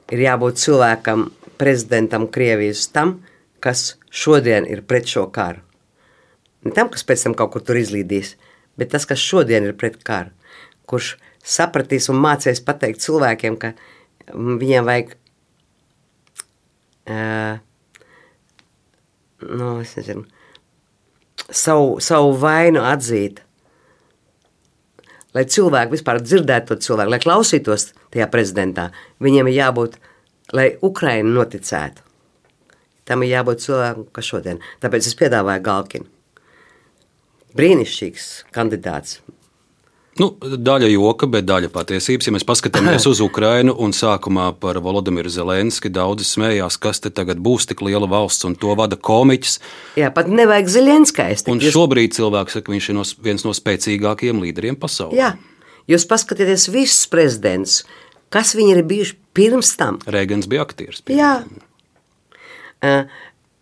[0.09, 1.29] ir jābūt cilvēkam,
[1.59, 3.19] prezidentam Krievijas tam,
[3.63, 5.61] kas šodien ir pret šo karu.
[6.65, 8.33] Ne tam, kas pēc tam kaut kur tur izlīdīs,
[8.79, 10.31] bet tas, kas šodien ir pret karu,
[10.89, 11.15] kurš
[11.45, 13.73] sapratīs un mācīs pateikt cilvēkiem, ka
[14.33, 15.13] viņiem vajag
[17.09, 17.59] uh,
[19.41, 20.25] nu, nezinu,
[21.49, 23.43] savu, savu vainu atzīt.
[25.37, 28.87] Lai cilvēki vispār dzirdētu to cilvēku, lai klausītos tajā prezidentā,
[29.21, 29.99] viņiem ir jābūt,
[30.57, 32.01] lai Ukraina noticētu.
[33.05, 34.63] Tam ir jābūt cilvēkam, kas šodien.
[34.81, 36.09] Tāpēc es piedāvāju Galkinu.
[37.57, 39.19] Brīnišķīgs kandidāts,
[40.19, 42.27] Nu, daļa joka, bet daļa patiesības.
[42.27, 47.39] Ja mēs paskatāmies uz Ukrajinu un sākumā par Volodimiru Zelenski, daudzi smējās, kas te tagad
[47.43, 49.59] būs tik liela valsts un to vada komiķis.
[49.99, 51.45] Jā, pat nevajag Zelenskais.
[51.47, 51.71] Un jūs...
[51.75, 55.15] šobrīd cilvēks saka, ka viņš ir no, viens no spēcīgākajiem līderiem pasaulē.
[55.15, 55.31] Jā,
[55.93, 57.79] jūs paskatieties visus prezidentus,
[58.33, 60.03] kas viņi ir bijuši pirms tam.
[60.03, 61.05] Reigans bija aktieris.
[61.07, 61.37] Jā.
[62.83, 63.07] Uh,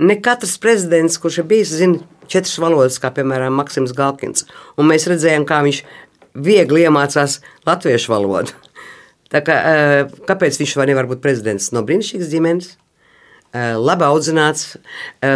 [0.02, 4.46] ne katrs prezidents, kurš ir bijis, zina četras valodas, kā piemēram Maksims Galkins.
[4.78, 5.84] Un mēs redzējām, kā viņš
[6.38, 8.56] viegli iemācās latviešu valodu.
[9.34, 9.56] Tā kā,
[10.30, 12.70] kāpēc viņš nevar būt prezidents no brīnišķīgas ģimenes?
[13.58, 14.76] Labi audzināts.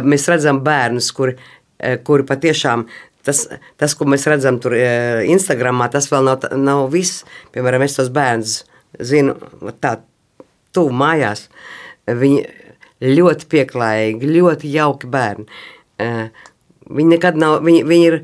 [0.05, 1.35] Mēs redzam bērnus, kuri,
[2.07, 2.85] kuri patiešām
[3.25, 3.43] tas,
[3.81, 7.25] tas, ko mēs redzam tur Instagramā, tas vēl nav, nav viss.
[7.55, 8.61] Piemēram, es tos bērnus
[8.99, 9.35] zinu
[9.83, 9.97] tā
[10.75, 11.47] tuvu mājās.
[12.07, 12.45] Viņi
[13.01, 15.47] ļoti pieklājīgi, ļoti jauki bērni.
[16.91, 18.21] Viņi nekad nav, viņi, viņi ir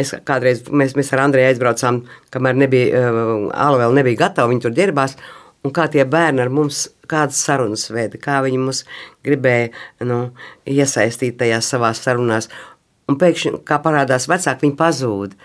[0.00, 2.00] Es kādreiz mēs, mēs ar Andreju aizbraucām,
[2.34, 5.14] kamēr nebija, uh, Ala vēl nebija gatava, viņi tur ģērbās.
[5.64, 8.82] Un kā tie bērni ar mums, kādas sarunas veida, kā viņi mums
[9.24, 9.70] gribēja
[10.04, 10.18] nu,
[10.68, 12.50] iesaistīt tajās savās sarunās.
[13.08, 15.36] Un pēkšņi, kā parādās vecāki, viņi pazūd.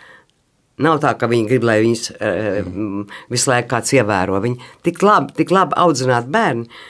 [0.84, 4.42] Nav tā, ka viņi grib, lai viņus uh, visu laiku kāds ievēro.
[4.44, 6.82] Viņi tik labi, tik labi audzināti bērni,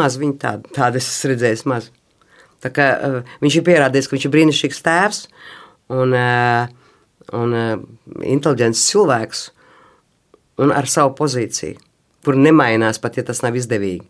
[0.00, 1.92] maz viņi tādi, tādi es redzēju, maz.
[2.72, 5.20] Kā uh, viņš ir pierādījis, ka viņš ir brīnišķīgs tēvs.
[5.94, 6.64] Un, uh,
[7.36, 7.74] un uh,
[8.24, 9.44] inteliģents cilvēks
[10.64, 11.76] un ar savu pozīciju,
[12.24, 14.06] kur nemainās pat, ja tas nav izdevīgi.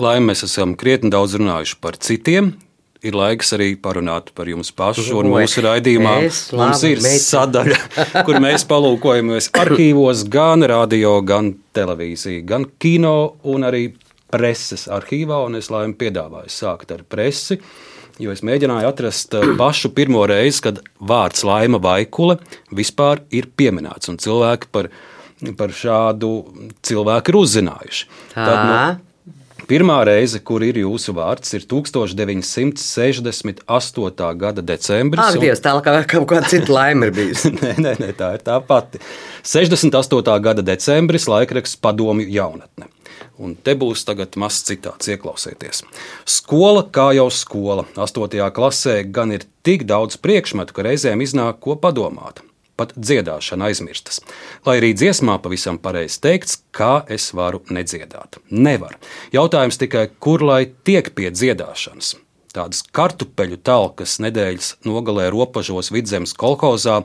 [0.00, 2.54] Lai mēs esam krietni daudz runājuši par citiem,
[3.04, 5.04] ir laiks arī parunāt par jums pašu.
[5.18, 6.14] Un mūsu raidījumā
[6.56, 7.24] mums ir meita.
[7.26, 7.78] sadaļa,
[8.26, 13.90] kur mēs palūkojamies arhīvos, gan radio, gan televīziju, gan kino un arī
[14.32, 15.42] preses arhīvā.
[15.46, 17.60] Un es laimu piedāvāju sākt ar presi.
[18.20, 22.38] Jo es mēģināju atrast eh, pašu pirmo reizi, kad vārds laima vaikule
[22.74, 24.90] vispār ir pieminēts, un cilvēki par,
[25.58, 26.34] par šādu
[26.84, 28.10] cilvēku ir uzzinājuši.
[28.34, 29.11] Tad, nu,
[29.70, 34.34] Pirmā reize, kur ir jūsu vārds, ir 1968.
[34.40, 35.22] gada decembris.
[35.22, 37.48] Ah, Dievs, tā kā kaut kāda cita laime ir bijusi.
[37.62, 38.96] nē, nē, nē, tā ir tā pati.
[39.46, 40.40] 68.
[40.42, 42.86] gada decembris, laikraksts Padomju jaunatne.
[43.42, 45.82] Un te būs tagad mazs citāts, ieklausieties.
[46.28, 47.84] Skola kā jau skola.
[47.96, 48.50] 8.
[48.54, 52.36] klasē gan ir tik daudz priekšmetu, ka reizēm iznāk ko padomāt.
[52.76, 54.22] Pat dziedāšana aizmirstas.
[54.66, 58.40] Lai arī dziesmā pavisam pareizi teikts, kā es varu nedziedāt.
[58.50, 58.96] Nevar.
[59.34, 62.14] Jautājums tikai, kur lai tiek pie dziedāšanas.
[62.52, 67.00] Tādas kartupeļu talkas nedēļas nogalē robežos vidzemes kolhozā,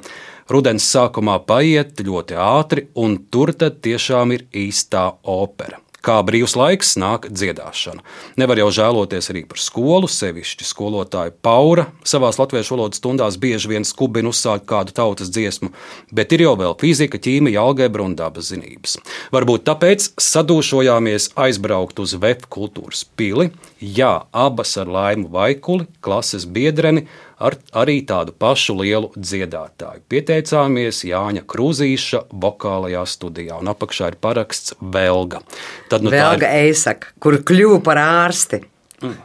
[0.52, 6.96] rudens sākumā paiet ļoti ātri, un tur tad tiešām ir īstā opera kā brīvs laiks
[7.00, 8.04] nāk dziedāšana.
[8.40, 13.88] Nevar jau žēloties arī par skolu, sevišķi skolotāju Paura savā latviešu valodas stundās bieži vien
[13.88, 15.72] skubina uzsākt kādu tautas dziesmu,
[16.16, 18.98] bet ir jau vēl fizika, ķīmija, algebra un dabas zinības.
[19.36, 23.50] Varbūt tāpēc sadūšojāmies aizbraukt uz VF kultūras pili,
[23.82, 27.08] jā, abas ar laimu vaikuli, klases biedreni,
[27.38, 30.02] ar arī tādu pašu lielu dziedātāju.
[30.10, 35.44] Pieteicāmies Jāņa Krūzīša vokālajā studijā, un apakšā ir paraksts Velga.
[35.92, 36.72] Tad, nu, Velga ir...
[36.72, 38.64] Eisaka, kur kļuva par ārsti.
[39.04, 39.16] Mm.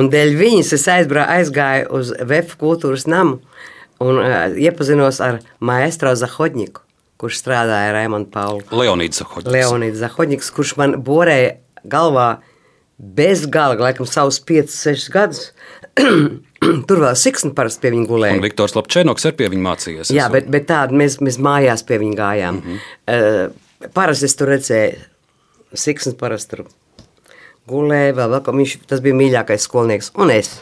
[0.00, 3.40] Un dēļ viņas es aizbrā, aizgāju uz VF kultūras namu
[4.00, 6.82] un uh, iepazinos ar maestro Zahodņiku,
[7.20, 8.62] kurš strādāja Raimonda Paulu.
[8.74, 9.54] Leonīds Zahodņiks.
[9.54, 11.58] Leonīds Zahodņiks, kurš man borēja
[11.90, 12.30] galvā
[13.00, 15.50] bez gala, laikam savus 5-6 gadus.
[16.88, 18.36] Tur vēl siksni parasti pie viņa gulēja.
[18.36, 20.12] Un Viktors Lapčēnoks ar pie viņa mācījies.
[20.12, 22.60] Jā, bet, bet tādu mēs, mēs mājās pie viņa gājām.
[22.60, 23.54] Mm -hmm.
[23.86, 24.98] uh, parasti es tur redzēju,
[25.74, 26.66] siksni parasti tur
[27.70, 30.58] gulēja, vēl, vēl viņš, tas bija mīļākais skolnieks, un es.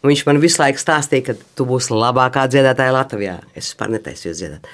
[0.00, 3.40] Un viņš man visu laiku stāstīja, ka tu būsi labākā dziedātāja Latvijā.
[3.52, 4.68] Es vispār netaisīju dziedāt.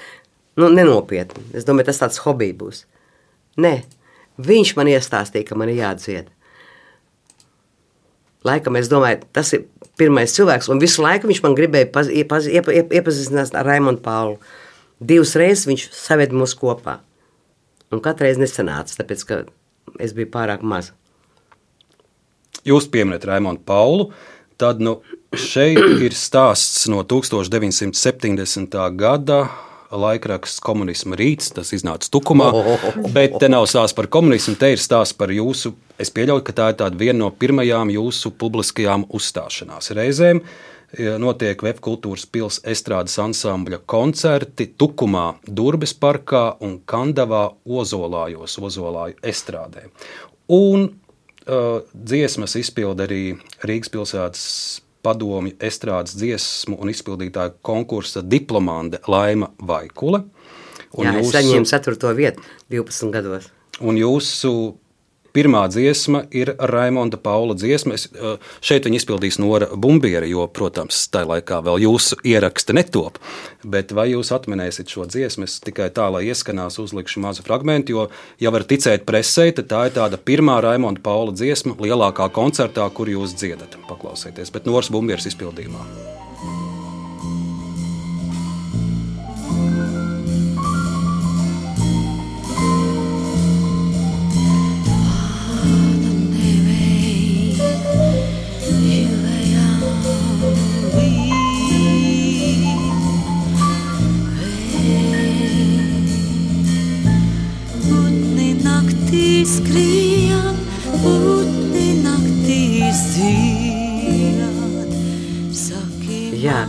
[0.57, 1.43] Nu, nenopietni.
[1.57, 2.84] Es domāju, tas tāds hobijs būs.
[3.59, 3.80] Nē,
[4.39, 6.30] viņš man iestāstīja, ka man ir jādzied.
[8.47, 9.66] Laikam es domāju, tas ir
[9.99, 14.03] pirmais cilvēks, un visu laiku viņš man gribēja paz, iepaz, iep, iep, iepazīstināt ar Raimonu
[14.03, 14.39] Paulu.
[15.01, 17.01] divas reizes viņš saved mūs kopā.
[17.93, 19.43] Un katru reizi nesanāca, tāpēc, ka
[20.03, 20.95] es biju pārāk maza.
[22.67, 24.11] Jūs pieminat Raimonu Paulu,
[24.59, 24.99] tad nu,
[25.37, 28.81] šeit ir stāsts no 1970.
[28.97, 29.45] gada.
[29.91, 32.51] Laikraksts komunisma rīts, tas iznāca tukumā.
[33.14, 35.74] Bet te nav stāsts par komunismu, te ir stāsts par jūsu.
[36.01, 40.43] Es pieļauju, ka tā ir viena no pirmajām jūsu publiskajām uzstāšanās reizēm.
[41.20, 49.89] Notiek Vefkultūras pilsētas estrādes ansambļa koncerti Tukumā, Durbes parkā un Kandavā Ozolājos, Ozolāju estrādē.
[50.55, 53.34] Un uh, dziesmas izpilda arī
[53.66, 54.47] Rīgas pilsētas
[55.07, 60.25] padomju estrādes dziesmu un izpildītāju konkursa diplomante Laima Vaikule.
[60.97, 62.13] Un Jā, jūsu, es saņēmu 4.
[62.17, 63.49] vietu 12 gados.
[63.85, 64.53] Un jūsu
[65.37, 67.95] Pirmā dziesma ir Raimonda Paula dziesma.
[67.99, 73.18] Es, eh, šeit viņa izpildīs Nora Bumbiera, jo, protams, tajā laikā vēl jūsu ieraksta netop.
[73.62, 75.45] Bet vai jūs atminēsiet šo dziesmu?
[75.45, 78.09] Es tikai tā, lai ieskanās, uzlikšu mazu fragment, jo,
[78.41, 83.07] ja var ticēt presē, tad tā ir tāda pirmā Raimonda Paula dziesma lielākā koncertā, kur
[83.07, 83.76] jūs dziedat.
[83.89, 86.26] Paklausieties, bet Noras Bumbieras izpildījumā.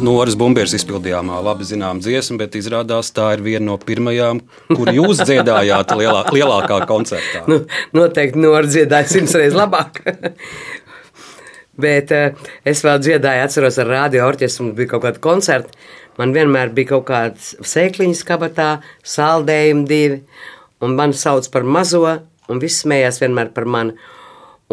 [0.08, 4.39] Noras Bumbieris izpildījām labi zinām dziesmu, bet izrādās tā ir viena no pirmajām,
[4.70, 7.43] kur jūs dziedājāt lielā, lielākā koncertā.
[7.51, 7.60] Nu,
[7.97, 9.99] noteikti Nora dziedāja simts reizes labāk.
[11.88, 12.14] bet
[12.68, 15.76] es vēl dziedāju, atceros ar radio orķestru, bija kaut kāda koncerta.
[16.18, 18.70] Man vienmēr bija kaut kāds sēkliņas kabatā,
[19.05, 20.22] saldējumi divi,
[20.82, 22.05] un man sauc par mazo
[22.47, 23.97] un viss smējās vienmēr par mani.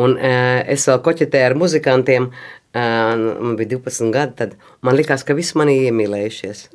[0.01, 2.31] Un uh, es vēl koķetēju ar muzikantiem,
[2.75, 6.67] man bija 12 gadi, tad man likās, ka visi mani iemīlējušies.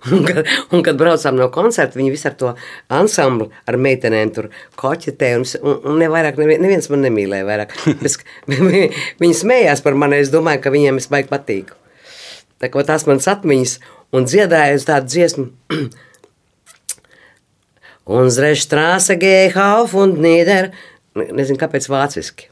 [0.14, 2.52] Un kad, un, kad braucām no koncerta, viņi visi ar to
[2.94, 4.46] ansambli, ar meitenēm tur
[4.80, 5.40] koķetēja.
[5.40, 7.74] Un, un, un nevairāk, neviens man nemīlēja vairāk.
[8.08, 8.16] Es,
[9.20, 11.76] viņi smējās par mani, es domāju, ka viņiem es baigi patīku.
[12.60, 13.74] Tā kā tās manas atmiņas
[14.16, 15.46] un dziedāju uz tādu dziesmu.
[18.20, 20.72] Unsere Straße gehe auf und nieder.
[21.14, 22.49] Nezinu, kāpēc vāciski.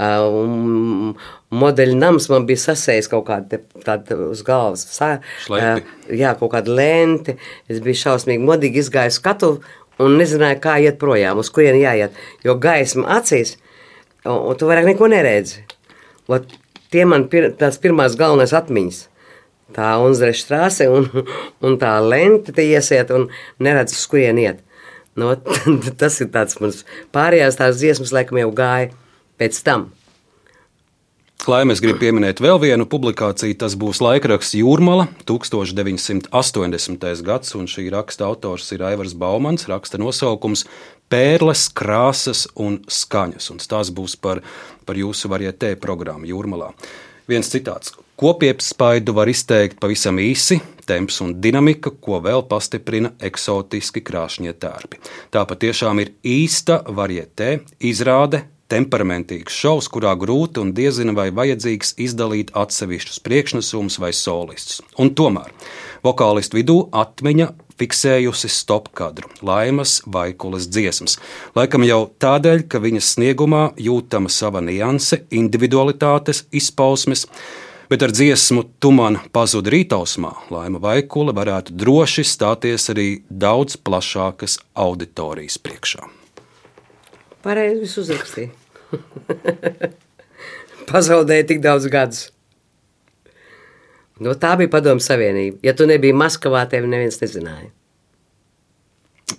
[0.00, 1.12] Um,
[1.52, 4.86] modeļa nams man bija sasējis kaut kāda tāda uz galvas.
[4.94, 5.18] Sa,
[5.52, 7.36] uh, jā, kaut kāda lente.
[7.68, 9.52] Es biju šausmīgi modīgi izgāju skatu
[10.02, 12.16] un nezināju, kā iet projām, uz kurien jāiet.
[12.46, 13.58] Jo gaisma acīs,
[14.24, 15.66] un, un tu vairāk neko neredzi.
[16.32, 16.48] Ot,
[16.94, 19.06] tie man pir, tās pirmās galvenās atmiņas
[19.72, 21.08] tā Unzreša strāse un,
[21.64, 23.28] un tā lente te iesiet un
[23.62, 24.60] neredz, uz kurien iet.
[25.16, 25.34] No,
[26.00, 26.82] tas ir tāds mans
[27.12, 28.92] pārējās tās dziesmas, laikam jau gāja
[29.40, 29.90] pēc tam.
[31.50, 37.22] Lai mēs gribam pieminēt vēl vienu publikāciju, tas būs laikraksts Jūrmala, 1980.
[37.26, 39.66] gads, un šī raksta autors ir Aivars Baumans.
[39.66, 40.62] Raksta nosaukums
[41.10, 44.38] Pērles, krāsas un skaņas, un tas būs par,
[44.86, 46.70] par jūsu varietē programmu Jūrmalā.
[47.26, 47.90] Viens citāts.
[48.22, 55.02] Kopiespaidu var izteikt pavisam īsi, temps un dinamika, ko vēl pastiprina eksotiski krāšņie tērpi.
[55.34, 62.54] Tā patiešām ir īsta varietē, izrāde, temperamentīgs šovs, kurā grūti un diezina vai vajadzīgs izdalīt
[62.56, 64.80] atsevišķus priekšnesumus vai solistus.
[64.98, 65.52] Un tomēr
[66.04, 71.18] vokālistu vidū atmiņa fiksējusi stopkadru, laimas vai kulas dziesmas.
[71.56, 77.26] Laikam jau tādēļ, ka viņas sniegumā jūtama sava nianse, individualitātes, izpausmes
[77.92, 84.56] bet ar dziesmu Tu man pazudi rītausmā, Laima Vaikula varētu droši stāties arī daudz plašākas
[84.72, 86.08] auditorijas priekšā.
[87.44, 88.61] Pareizi viss uzrakstīja.
[90.90, 92.26] Pazaudēja tik daudz gadus.
[94.22, 95.58] No tā bija padomu savienība.
[95.66, 97.72] Ja tu nebija Maskavā, tevi neviens nezināja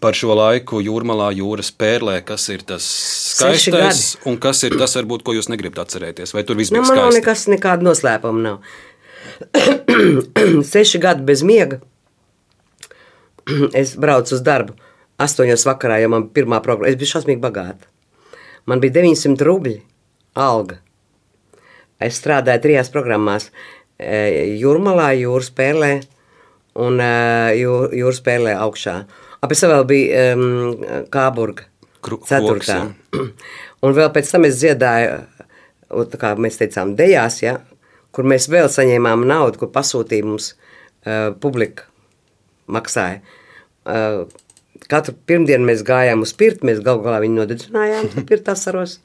[0.04, 2.86] par šo laiku jūrmalā, jūras pērlē, kas ir tas
[3.34, 6.34] skaistais un kas ir tas, varbūt, ko jūs negribat atcerēties?
[6.36, 7.04] Vai tur viss nu, bija skaisti?
[7.04, 8.58] Man nekas, nekāda noslēpuma nav.
[10.74, 11.80] Seši gadi bez miega.
[13.82, 14.76] es braucu uz darbu.
[15.24, 17.93] Astoņos vakarā, ja man pirmā programma, es biju šausmīgi bagāta.
[18.70, 19.76] Man bija 900 rubļi
[20.40, 20.80] alga.
[22.04, 23.50] Es strādāju trijās programmās
[24.00, 25.92] e,- Jūrmalā, Jūras pērlē
[26.84, 27.12] un e,
[27.60, 28.98] Jūras pērlē augšā.
[29.44, 31.68] Pēc tam vēl bija um, Kāburga.
[32.04, 32.80] Ceturtā.
[33.84, 35.22] Un vēl pēc tam es dziedāju,
[36.20, 37.58] kā mēs teicām, dejās, ja,
[38.16, 41.88] kur mēs vēl saņēmām naudu, kur pasūtīja mums uh, publika.
[42.68, 43.20] maksāja.
[43.84, 44.24] Uh,
[44.92, 49.00] katru pirmdienu mēs gājām uz pirti, mēs galu galā viņu nodedzinājām pirtā saros.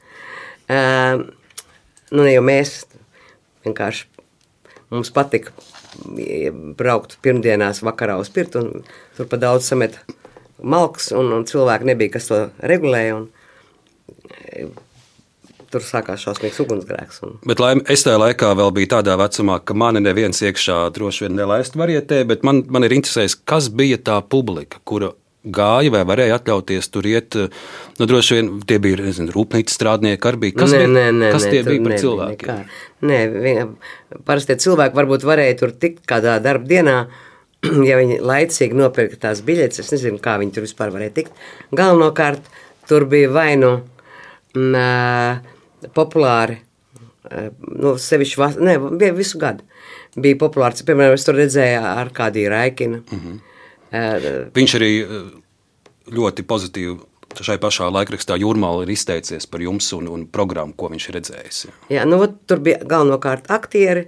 [0.69, 1.25] Uh,
[2.13, 2.83] nu, ne jau mēs,
[3.67, 4.07] vienkārši
[4.93, 5.53] mums patika
[6.79, 8.85] braukt pirmdienās vakarā uz pirtu, un
[9.17, 9.99] tur pa daudz samet
[10.59, 14.75] malks, un, un cilvēki nebija, kas to regulēja, un
[15.73, 17.23] tur sākās šausmīgs ugunsgrēks.
[17.27, 17.37] Un...
[17.49, 21.37] Bet laim, es tajā laikā vēl biju tādā vecumā, ka mani neviens iekšā droši vien
[21.39, 25.13] nelaist varietē, bet man, man ir interesējis, kas bija tā publika, kura
[25.55, 27.37] gāja vai varēja atļauties tur iet.
[27.99, 30.57] Nu, droši vien tie bija nezinu, rūpnīcas strādnieki, arī bija.
[30.63, 32.45] Kas, Nē, nē, nē, kas tie bija par nebija cilvēkiem?
[32.45, 32.59] nekā.
[33.09, 36.97] Nē, parasti cilvēki varbūt varēja tur tikt kādā darba dienā,
[37.89, 39.83] ja viņi laicīgi nopirka tās biļetes.
[39.85, 41.45] Es nezinu, kā viņi tur vispār varēja tikt.
[41.77, 42.51] Galvenokārt
[42.89, 43.75] tur bija vai nu
[44.57, 45.55] mm,
[45.95, 46.59] populāri,
[47.29, 48.79] nu, sevišķi ne,
[49.17, 49.67] visu gadu.
[50.19, 53.03] Bija populārs, piemēram, es tur redzēju ar kādī Raikina.
[53.05, 53.39] Mm -hmm.
[53.93, 54.93] Viņš arī
[56.13, 56.99] ļoti pozitīvi
[57.45, 61.59] šai pašā laikrakstā Jūrmāla ir izteicies par jums un, un programmu, ko viņš ir redzējis.
[61.67, 61.75] jā.
[61.99, 64.07] Jā, nu, tur bija galvenokārt aktieri,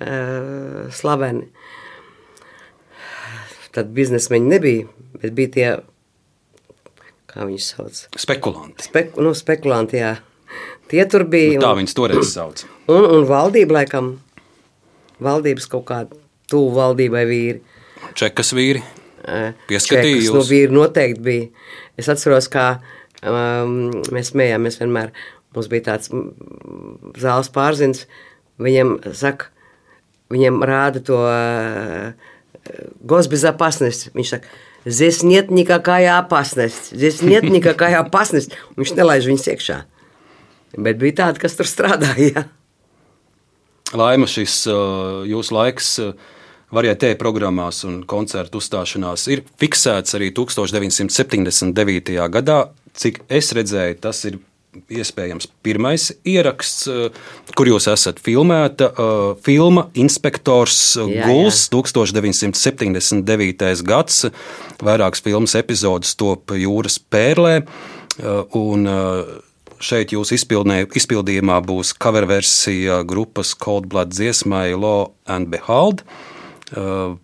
[0.00, 1.48] uh, slaveni.
[3.76, 4.86] Tad biznesmeņi nebija,
[5.22, 5.68] bet bija tie,
[7.30, 8.88] kā viņus sauc, Spekulanti.
[8.88, 10.00] Spek, nu, spekulanti.
[10.00, 10.16] Jā.
[10.88, 11.58] Tie tur bija.
[11.60, 12.64] Nu, tā viņas toreiz sauc.
[12.88, 14.14] un, un valdība, laikam,
[15.22, 16.16] valdības kaut kāda
[16.48, 17.60] tuvu valdībai vīri.
[18.18, 18.82] Čekas vīri.
[19.27, 20.49] Eh, Pieskatīja čekas, Nu, jūs?
[20.51, 21.47] vīri noteikti bija.
[21.97, 22.81] Es atceros, kā
[23.23, 25.13] um, mēs smējāmies vienmēr.
[25.55, 28.03] Mums bija tāds mm, zāles pārzins.
[28.59, 29.47] Viņam saka,
[30.33, 32.11] viņam rāda to uh,
[33.05, 34.09] gosbezopasность.
[34.17, 34.47] Viņš saka,
[34.85, 38.51] здесь нет никакая опасность, здесь нет никакая опасность.
[38.75, 39.79] Un Viņš nelaiž viņus iekšā.
[40.75, 42.47] Bet bija tādi, kas tur strādāja.
[43.93, 45.99] Laima šis uh, jūsu laiks.
[46.03, 46.13] uh,
[46.74, 52.18] Varietē programmās un koncertu uzstāšanās ir fiksēts arī 1979.
[52.28, 52.58] gadā.
[52.98, 54.36] Cik es redzēju, tas ir
[54.92, 57.08] iespējams pirmais ieraksts, uh,
[57.56, 58.90] kur jūs esat filmēta.
[58.92, 63.82] uh, Filma Inspektors Jā, Guls 1979.
[63.88, 64.26] gads.
[64.84, 67.62] Vairākas filmas epizodes top jūras pērlē.
[67.64, 68.84] uh, Un,
[69.78, 76.02] Šeit izpildnē- izpildījumā būs cover versija grupas Cold Blood dziesmai Law and Behold.
[76.76, 77.16] Uh,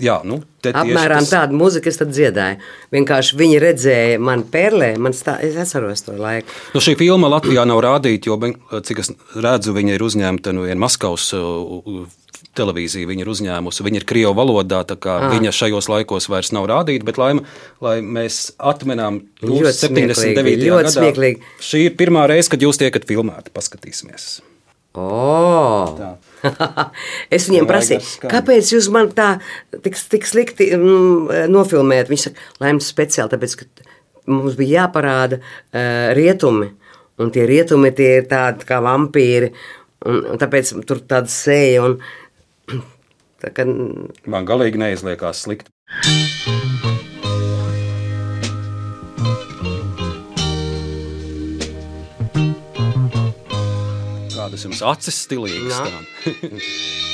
[0.00, 2.58] jā, nu, Apmēram tas- tādu mūziku es tad dziedāju.
[2.92, 6.48] Vienkārši viņi redzēja man pērlē, man stā, es atceros to laiku.
[6.74, 10.74] Nu, šī filma Latvijā nav rādīta, jo, cik es redzu, viņa ir uzņemta no no
[10.84, 12.06] Maskavas uh,
[12.54, 13.08] televīzija.
[13.10, 15.30] Viņa ir uzņēmusi, viņa ir krievu valodā, tā kā Ah.
[15.34, 17.04] viņa šajos laikos vairs nav rādīta.
[17.04, 17.32] Bet, lai,
[17.80, 20.14] lai mēs atmenām Ļoti 79.
[20.14, 21.40] smieklīgi, gadā, ļoti smieklīgi.
[21.60, 23.50] šī ir pirmā reize, kad jūs tiekat filmēti.
[23.54, 24.40] Paskatīsimies.
[24.94, 25.94] Oh.
[25.98, 26.14] Tā.
[27.34, 29.34] es viņiem prasīju, kāpēc jūs man tā
[29.84, 32.12] tik, tik slikti mm, nofilmējat?
[32.12, 33.88] Viņš saka, laimes speciāli, tāpēc, ka
[34.30, 36.72] mums bija jāparāda uh, rietumi.
[37.22, 39.52] Un tie rietumi tie ir tādi kā vampīri.
[40.04, 41.86] Un, un tāpēc tur tāda sēja.
[41.86, 41.98] Un,
[43.42, 43.68] tā kā,
[44.26, 45.70] Man galīgi neizliekās slikti.
[54.54, 55.80] Kādas jums acis stilīgas?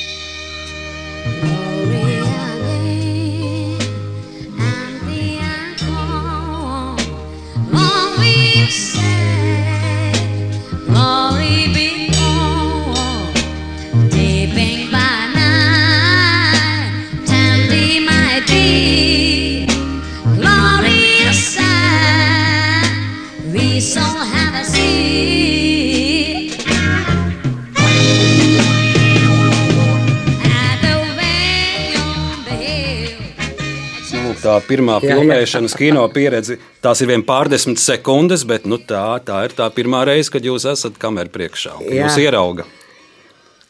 [34.50, 35.14] Tā pirmā Jā, jā.
[35.14, 40.02] filmēšanas kino pieredze, tās ir vien pārdesmit sekundes, bet nu, tā, tā ir tā pirmā
[40.08, 41.76] reize, kad jūs esat kamerā priekšā.
[41.78, 42.08] un Jā.
[42.08, 42.72] Jūs ieraugat.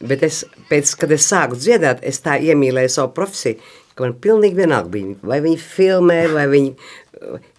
[0.00, 3.60] Bet es, pēc, kad es sāku dziedāt, es tā iemīlēju savu profesiju,
[3.92, 6.72] ka man pilnīgi vienalga bija, vai viņi filmē, vai viņi.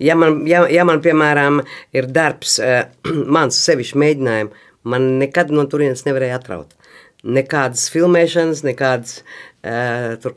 [0.01, 1.61] Ja man, ja, ja man piemēram,
[1.93, 2.87] ir darbs, eh,
[3.37, 6.73] mans sevišķi mēģinājums, man nekad no turienes nevarēja atraut.
[7.21, 9.19] Nekādas filmēšanas, nekādas.
[9.61, 10.33] Uh, tur,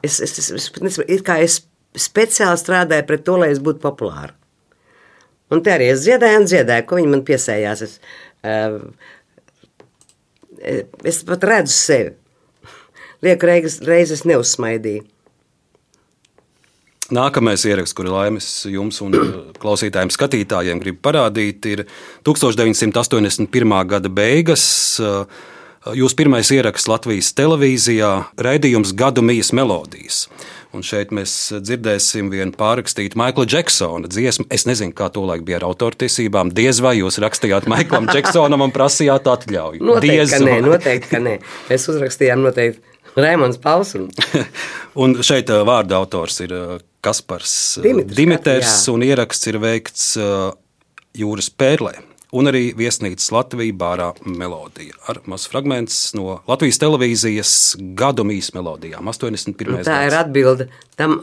[0.00, 1.58] es, es, es, es, nesaprotu, it kā es
[1.98, 4.34] speciāli strādāju pret to, lai es būtu populāra.
[5.50, 7.80] Un te arī es dziedāju un dziedāju, ko viņi man piesējās.
[7.86, 7.96] Es,
[8.46, 8.78] uh,
[11.02, 12.12] es pat redzu sevi.
[13.24, 15.02] Lieku reizes, reizes neuzsmaidīju.
[17.10, 21.88] Nākamais ieraksts, kuru laimes jums un uh, klausītājiem, skatītājiem grib parādīt, ir
[22.26, 23.74] 1981.
[23.90, 24.68] gada beigas.
[25.80, 28.12] Jūsu pirmais ieraksts Latvijas televīzijā-
[28.46, 30.28] raidījums Gadu mijas melodijas.
[30.70, 34.46] Un šeit mēs dzirdēsim vienu pārrakstītu Maikla Džeksona dziesmu.
[34.54, 36.52] Es nezinu, kā to laik bija ar autortiesībām.
[36.54, 39.82] Diez vai jūs rakstījāt Maiklam Džeksonam un prasījāt atļauju?
[39.82, 41.34] Noteikti, Diez ka nē, noteikti, ka nē.
[41.72, 43.96] Mēs uzrakstījām noteikti Raimons Pauls.
[43.98, 44.06] Un...
[45.02, 46.62] Un šeit ā, vārda autors ir ā,
[47.00, 47.52] Kaspars
[47.82, 48.94] Dimitrs, Dimiters, jā.
[48.94, 50.06] un ieraksts ir veikts
[51.16, 51.94] Jūras pērlē.
[52.36, 57.54] Un arī viesnīcas Latvijas bārā melodija ar mazu fragment no Latvijas televīzijas
[57.98, 59.08] gadu mīs melodijām.
[59.10, 59.66] 81.
[59.66, 60.20] Nu, tā ir gads.
[60.20, 60.68] atbilde
[61.00, 61.18] tam,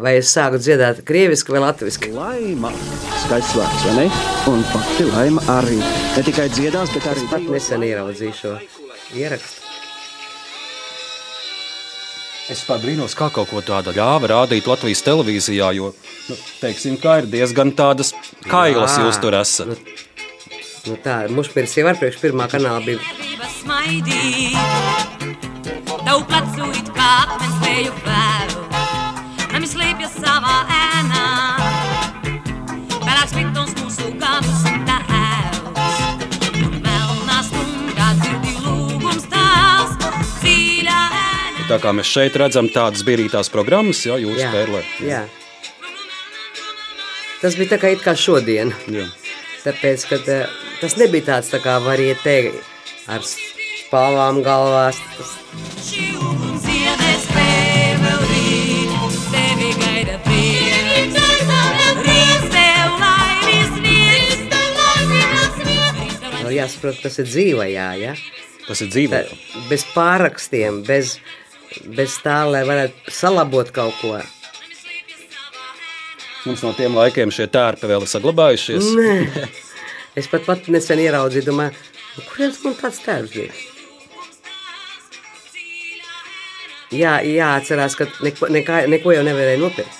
[0.00, 2.08] vai es sāku dziedāt krieviski vai latviski.
[2.16, 2.72] Laima,
[3.26, 4.08] skaists vārds, vai ne?
[4.48, 5.76] Un pati laima arī.
[6.16, 8.56] Ne tikai dziedās, bet arī Pat nesen ieraudzīju šo
[9.18, 9.66] ierakstu.
[12.46, 15.88] Es pat brīnos, kā kaut ko tādu ļāva rādīt Latvijas televīzijā, jo,
[16.30, 18.12] nu, teiksim, kā ir diezgan tādas
[18.46, 19.08] kailas Jā.
[19.08, 19.72] jūs tur esat.
[19.72, 19.96] Nu,
[21.02, 23.00] tā, Mušpīrs jau var priekš pirmā kanāla bija.
[26.06, 28.62] Tev plecu it kā akmens leju vēru.
[29.52, 31.22] Nami slēpjas savā ēnā,
[33.02, 35.96] pelēks pitons mūsu gadu simta ēvs.
[36.60, 39.96] Un melnā stundā dzirdi lūgums tās,
[40.42, 41.66] dziļā ēnā.
[41.72, 44.84] Tā kā mēs šeit redzam tādas bierītās programmas, jā, jūs Jā, spēlē.
[45.08, 45.24] jā.
[47.42, 48.70] Tas bija tā kā, it kā šodien.
[48.92, 49.08] Jā.
[49.66, 50.46] Tāpēc, kad eh,
[50.80, 52.36] tas nebija tāds tā kā varietē
[53.10, 55.00] ar spālām galvās.
[55.16, 55.32] Tas,
[66.20, 68.14] tev vēl jāsaprot, tas ir dzīvajā, ja?
[68.66, 69.22] Tas ir dzīve.
[69.26, 71.18] Tā, bez pārakstiem, bez,
[71.96, 74.16] bez tā, lai varētu salabot kaut ko.
[76.46, 78.90] Mums no tiem laikiem šie tērpi vēl ir saglabājušies.
[80.16, 81.74] Es pat, pat nesen ieraudzīju, domāju,
[82.16, 83.50] nu, kurienes man tāds tēvs bija?
[86.96, 89.98] Jā, jāatcerās, ka neko, nekā, neko jau nevarēja nopirkt.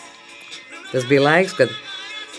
[0.93, 1.73] Tas bija laiks, kad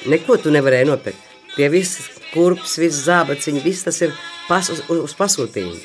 [0.10, 1.22] neko tu nevarēji nopirkt.
[1.54, 4.16] Tie visi kurpes, visi zābaciņi, viss tas ir
[4.48, 5.78] pas, uz, uz pasūtījumu.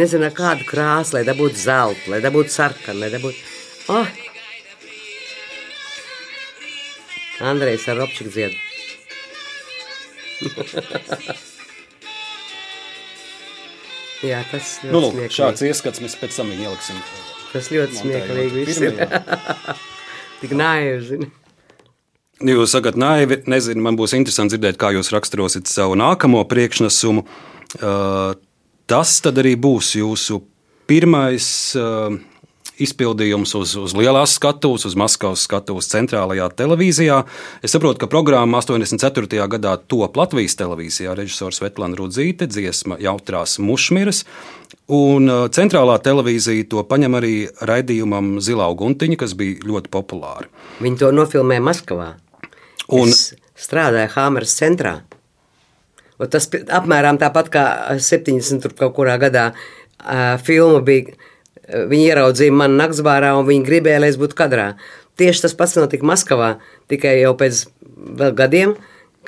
[0.00, 3.48] Nezinu, kādu krāsu, lai dabūtu zeltu, lai dabūtu sarkanu, lai dabūtu...
[3.92, 4.20] Oh!
[7.52, 8.71] Andrejs ar Robčiku dziedu.
[14.22, 15.34] Jā, tas ļoti Nu, lūk, smieklīgi.
[15.34, 16.98] šāds ieskats mēs pēc tam viņu ieliksim.
[17.52, 18.94] Tas ļoti smieklīgi viss ir.
[20.42, 21.26] Tik naivi, zini.
[22.42, 27.26] Jūs sakat, naivi, nezinu, man būs interesanti dzirdēt, kā jūs raksturosiet savu nākamo priekšnesumu.
[27.82, 28.34] Uh,
[28.90, 30.40] Tas tad arī būs jūsu
[30.90, 31.46] pirmais
[31.78, 32.12] uh,
[32.84, 37.22] izpildījums uz, uz lielās skatuves, uz Maskavas skatuves centrālajā televīzijā.
[37.64, 39.28] Es saprotu, ka programma 84.
[39.54, 44.24] gadā top Latvijas televīzijā režisors Svetlana Rudzīte, dziesma Jautrās mušmiras.
[44.92, 47.34] Un uh, centrālā televīzija to paņem arī
[47.68, 50.50] raidījumam Zilā Guntiņa, kas bija ļoti populāra.
[50.82, 52.12] Viņi to nofilmēja Maskavā.
[52.92, 53.12] Un-.
[53.12, 54.96] Es strādāju Hāmaras centrā.
[56.20, 57.64] Un tas apmēram tāpat kā
[57.98, 58.62] 70.
[58.62, 61.16] tur kaut kurā gadā uh, filma bija.
[61.72, 64.72] Viņi ieraudzīja mani naktsbārā un viņi gribēja, lai es būtu kadrā.
[65.20, 66.54] Tieši tas pats notika Maskavā,
[66.92, 67.64] tikai jau pēc
[68.36, 68.74] gadiem,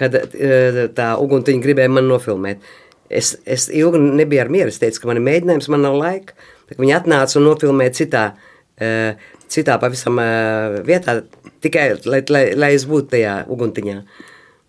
[0.00, 2.64] kad uh, tā uguntiņa gribēja mani nofilmēt.
[3.14, 4.72] Es, es ilgi nebiju ar mieru.
[4.72, 6.36] Es teicu, ka man ir mēģinājums, man nav laika.
[6.74, 11.20] Viņi atnāca un nofilmēja citā, uh, citā pavisam uh, vietā,
[11.64, 13.98] tikai lai, lai, lai es būtu tajā uguntiņā.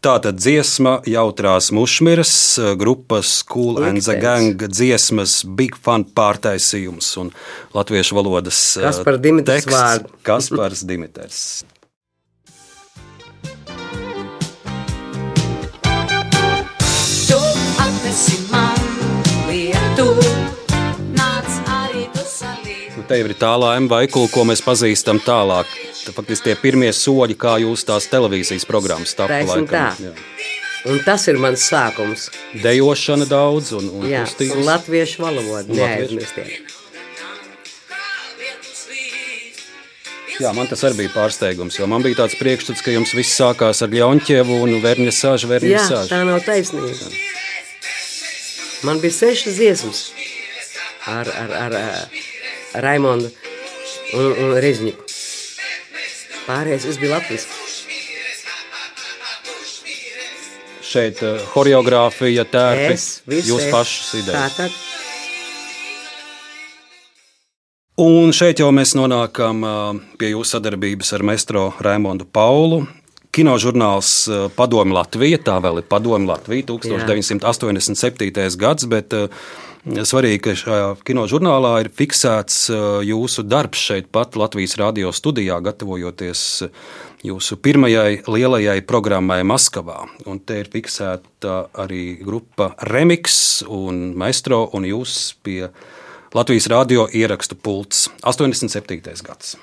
[0.05, 2.31] Tātad dziesma jautrās mušmiras,
[2.77, 4.21] grupas Cool and the Liktenis.
[4.21, 7.31] Gang dziesmas Big Fun pārtaisījums un
[7.73, 10.13] latviešu valodas eh, Kaspar Dimitrs teksts vārdi.
[10.29, 11.39] Kaspars Dimitrs.
[23.09, 25.69] Te ir tā laime vaikula, ko mēs pazīstam tālāk.
[26.05, 29.15] Tā faktiski tie pirmie soļi, kā jūs tās televīzijas programmas.
[29.17, 30.13] Jā.
[30.85, 32.27] Un tas ir mans sākums.
[32.61, 34.57] Dejošana daudz un, un Jā, kustības.
[34.59, 36.73] un latviešu valoda neaizmirstiet.
[40.35, 43.79] Jā, man tas arī bija pārsteigums, jo man bija tāds priekšstats, ka jums viss sākās
[43.85, 46.91] ar Ļonķievu un Vērņa sāžu, Vērņa Jā, tā nav taisnība.
[48.85, 50.01] Man bija sešas dziesmas
[51.07, 52.24] ar, ar, ar, ar
[52.83, 53.31] Raimondu
[54.15, 55.05] un, un Rezņiku.
[56.45, 57.61] Pārējais viss bija latviski.
[60.85, 64.53] Šeit uh, horeogrāfija, tērpi, Es, viss jūs pašas idejas.
[64.55, 64.83] Tātad,
[67.95, 72.81] Un šeit jau mēs nonākam uh, pie jūsu sadarbības ar Mestro Raimondu Paulu.
[73.35, 78.59] Kinožurnāls eh, Padomi Latvija, tā vēl ir Padomi Latvija, 1987.
[78.61, 79.27] gads, bet eh,
[79.85, 86.45] svarīgi, ka šajā kinožurnālā ir fiksēts eh, jūsu darbs šeit pat Latvijas radio studijā, gatavojoties
[87.25, 90.05] jūsu pirmajai lielajai programmai Maskavā.
[90.29, 95.65] Un te ir fiksēta arī grupa Remix un Maestro un jūs pie
[96.35, 98.99] Latvijas radio ierakstu pults 87.
[99.25, 99.55] gads.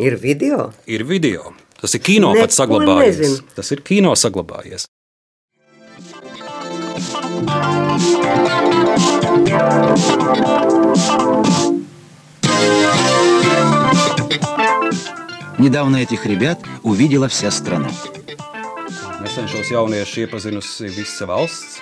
[0.00, 0.70] Ir video.
[0.88, 1.50] Ir video.
[1.81, 3.19] Tas ir kino Neko pats saglabājies.
[3.19, 3.55] nezinu.
[3.55, 4.85] Tas ir kino saglabājies.
[15.57, 17.89] Недавно этих ребят увидела вся страна.
[19.21, 21.79] Nesen šos jauniešus iepazinusi visa valsts.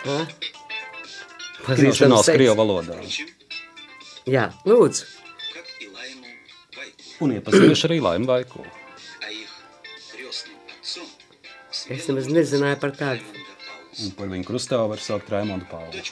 [1.66, 2.38] Pazīstams Kinožurnāls sekts.
[2.38, 2.96] Krievu valodā.
[4.30, 5.04] Jā, lūdzu.
[7.24, 8.64] Un iepazinuši arī Laimu Vaiku.
[11.89, 13.45] Es nemaz nezināju par tādu.
[14.05, 16.03] Un par viņu krustāvu var saukt Raimondu Pāvelu.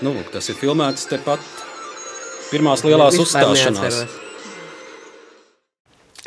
[0.00, 1.42] Nu, lūk, tas ir filmēts tepat
[2.48, 3.82] pirmās lielās uzstāšanās.
[3.82, 4.16] neatceros.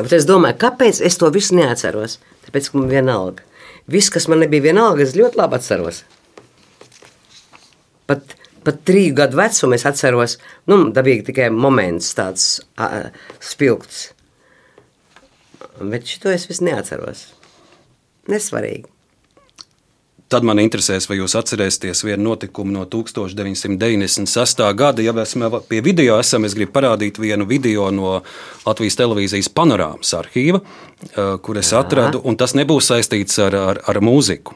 [0.02, 2.20] Bet es domāju, kāpēc es to visu neatceros?
[2.46, 3.44] Tāpēc, ka man vienalga.
[3.92, 6.04] Viss, kas man nebija vienalga, es ļoti labi atceros.
[8.10, 10.38] Pat, pat trīs gadu vecumu es atceros,
[10.70, 13.10] nu, dabīgi tikai moments tāds a,
[13.42, 14.12] spilgts.
[15.82, 17.32] Bet šito es visu neatceros.
[18.30, 18.90] Nesvarīgi.
[20.32, 24.62] Tad man interesēs, vai jūs atcerēsieties vienu notikumu no 1996.
[24.80, 25.04] gada.
[25.04, 25.34] Ja mēs
[25.68, 28.22] pie video esam, es gribu parādīt vienu video no
[28.64, 34.00] Latvijas televīzijas panorāmas arhīva, eh, kur es atradu, un tas nebūs saistīts ar, ar, ar
[34.00, 34.56] mūziku.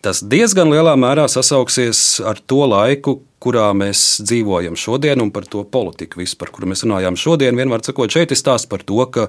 [0.00, 5.66] Tas diezgan lielā mērā sasauksies ar to laiku, kurā mēs dzīvojam šodien, un par to
[5.68, 7.60] politiku, visu, par kuru mēs runājām šodien.
[7.60, 9.28] Vienmēr sakot, šeit ir stāsts par to, ka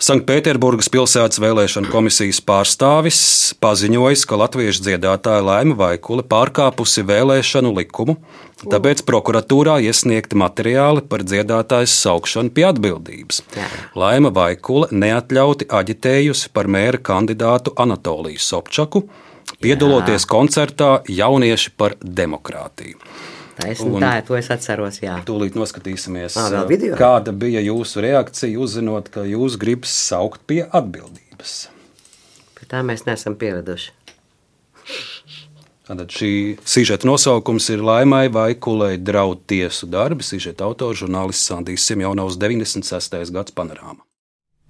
[0.00, 3.18] Sanktpēterburgas pilsētas vēlēšana komisijas pārstāvis
[3.60, 8.14] paziņojis, ka latviešu dziedātāja Laima Vaikule pārkāpusi vēlēšanu likumu,
[8.62, 13.42] tāpēc prokuratūrā iesniegti materiāli par dziedātājas saukšanu pie atbildības.
[13.58, 13.66] Jā.
[14.00, 19.04] Laima Vaikule neatļauti aģitējusi par mēra kandidātu Anatoliju Sobčaku,
[19.60, 22.96] piedaloties koncertā Jaunieši par demokrātiju.
[23.60, 25.18] Taisn, Un- tā ir, to es atceros, jā.
[25.28, 26.36] Tūlīt noskatīsimies,
[26.68, 26.96] video?
[26.96, 31.68] kāda bija jūsu reakcija, uzzinot, ka jūs gribat saukt pie atbildības.
[32.56, 33.92] Pie tā mēs neesam pieraduši.
[35.90, 36.32] Tātad šī
[36.62, 40.22] sižeta nosaukums ir Laimai Vaikulai draud tiesu darbi.
[40.22, 43.32] Sižeta autors žurnālists Sandijs Simjaunovs 96.
[43.34, 43.98] gads panorāma.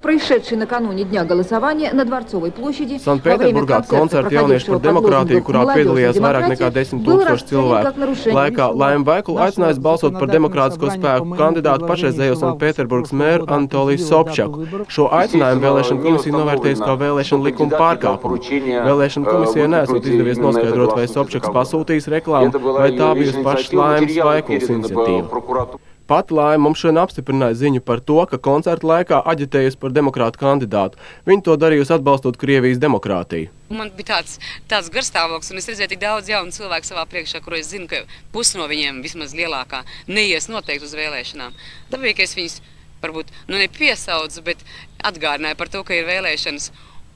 [0.05, 6.45] Происшедший накануне Дня голосования на Дворцовой площади Sanktpēterburgā koncerta jaunieši par demokrātiju, kurā piedalījās vairāk
[6.51, 8.05] nekā 10 tūkstoši cilvēku.
[8.37, 14.85] Laikā Laima Vaikula aicinājis balsot par demokrātisko spēku kandidātu pašreizējo Sanktpēterburgas mēru Anatoliju Sobčaku.
[14.93, 18.39] Šo aicinājumu vēlēšana komisija novērtējusi kā vēlēšana likuma pārkāpumu.
[18.85, 24.69] Vēlēšana komisijai nesot izdevies noskaidrot, vai Sobčaks pasūtījis reklāmu, vai tā bijusi pašas Laimas Vaikulas
[24.69, 25.81] iniciatīva.
[26.10, 30.98] Pat Laima mums šodien apstiprināja ziņu par to, ka koncerta laikā aģitējusi par demokrātu kandidātu.
[31.28, 33.52] Viņa to darījusi atbalstot Krievijas demokrātiju.
[33.70, 37.54] Man bija tāds, tāds garstāvoklis, un es redzēju tik daudz jaunu cilvēku savā priekšā, kur
[37.60, 38.02] es zinu, ka
[38.34, 41.54] pusi no viņiem, vismaz lielākā, neies noteikti uz vēlēšanām.
[41.94, 42.60] Dabīgi, ka es viņus
[43.06, 44.66] varbūt nu, nepiesaucu, bet
[45.06, 46.72] atgādināju par to, ka ir vēlēšanas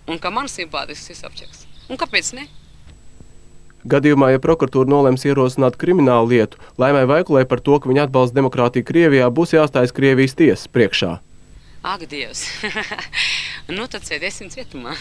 [0.07, 1.67] un ka man simpātisks ir apčaks.
[1.91, 2.47] Un kāpēc ne?
[3.85, 8.87] Gadījumā, ja prokuratūra nolems ierosināt kriminālu lietu, Laimai Vaikulai par to, ka viņa atbalsta demokrātiju
[8.89, 11.19] Krievijā, būs jāstājas Krievijas tiesas priekšā.
[11.85, 12.47] Ak, Dievs!
[13.77, 14.97] nu, tad sēdēsim cietumā.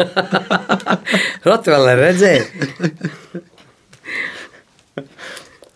[1.48, 2.44] Rotvēlē redzēja.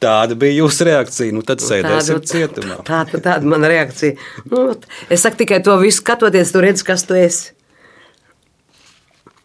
[0.05, 1.33] Tāda bija jūsu reakcija.
[1.37, 2.79] Nu, tad sēdēsim Tāda- cietumā.
[2.85, 4.17] Tā, tā, tāda mana reakcija.
[4.53, 4.67] Nu,
[5.13, 7.54] es saku tikai to visu, skatoties, tu redz, kas tu esi.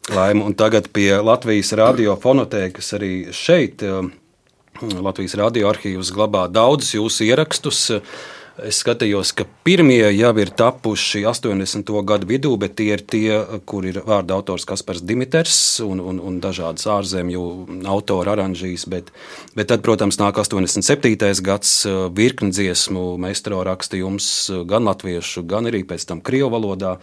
[0.10, 3.84] Laima, un tagad pie Latvijas radiofonotēkas arī šeit.
[3.84, 4.10] eh,
[4.80, 8.02] Latvijas radioarkīvs glabā daudzus jūsu ierakstus.
[8.66, 11.92] Es skatījos, ka pirmie jau ir tapuši 80.
[12.08, 13.38] gadu vidū, bet tie ir tie,
[13.70, 17.44] kur ir vārda autors Kaspars Dimiters un, un, un dažādas ārzemju
[17.90, 18.88] autora oranžīs.
[18.92, 19.12] Bet,
[19.56, 21.16] bet tad, protams, nāk 87.
[21.46, 21.74] gads
[22.16, 24.32] virkni dziesmu meistaro rakstījums
[24.70, 26.98] gan latviešu, gan arī pēc tam krievu valodā.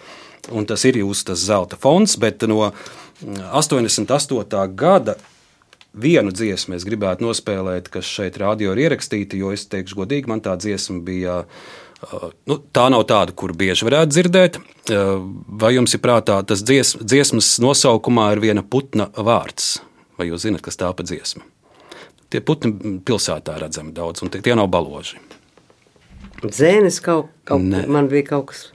[0.53, 4.67] Un tas ir jūsu zelta fonds, bet no mm, 88.
[4.77, 5.17] gada
[5.97, 10.45] vienu dziesmu es gribētu nospēlēt, kas šeit radio ir ierakstīta, jo es teikšu godīgi, man
[10.45, 11.43] tā dziesma bija.
[11.43, 11.83] uh,
[12.47, 14.59] Nu, tā nav tāda, kur bieži varētu dzirdēt.
[14.93, 19.79] Uh, Vai jums ir prātā tas dzies, dziesmas nosaukumā ir viena putna vārds?
[20.21, 21.45] Vai jūs zināt, kas tā pa dziesma?
[22.33, 25.21] Tie putni pilsētā redzami daudz, un tie, tie nav baloži.
[26.45, 27.87] Dzēnis kaut, kaut Nē.
[27.89, 28.67] man bija kaut kas.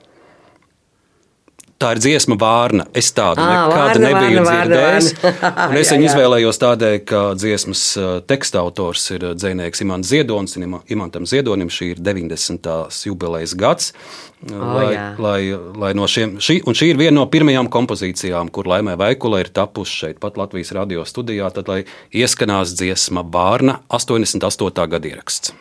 [1.82, 2.86] Tā ir dziesma vārna.
[2.98, 5.12] Es tādu Ā, nekad vārna, nebiju vārna, dzirdējis.
[5.24, 5.68] vārna.
[5.68, 7.86] Un es viņu izvēlējos tādēļ, ka dziesmas
[8.30, 10.60] teksta autors ir dzinieks Imants Ziedonis.
[10.94, 12.70] Imantam Ziedonim šī ir 90.
[13.10, 13.96] jubilejas gads.
[14.42, 15.08] O, lai, jā.
[15.22, 15.40] lai,
[15.78, 19.52] lai no šiem, šī, un šī ir viena no pirmajām kompozīcijām, kur Laimē Veikula ir
[19.54, 24.88] tapusi šeit, pat Latvijas radio studijā, tad, lai ieskanās dziesma Vārna 88.
[24.96, 25.54] gada ieraksts.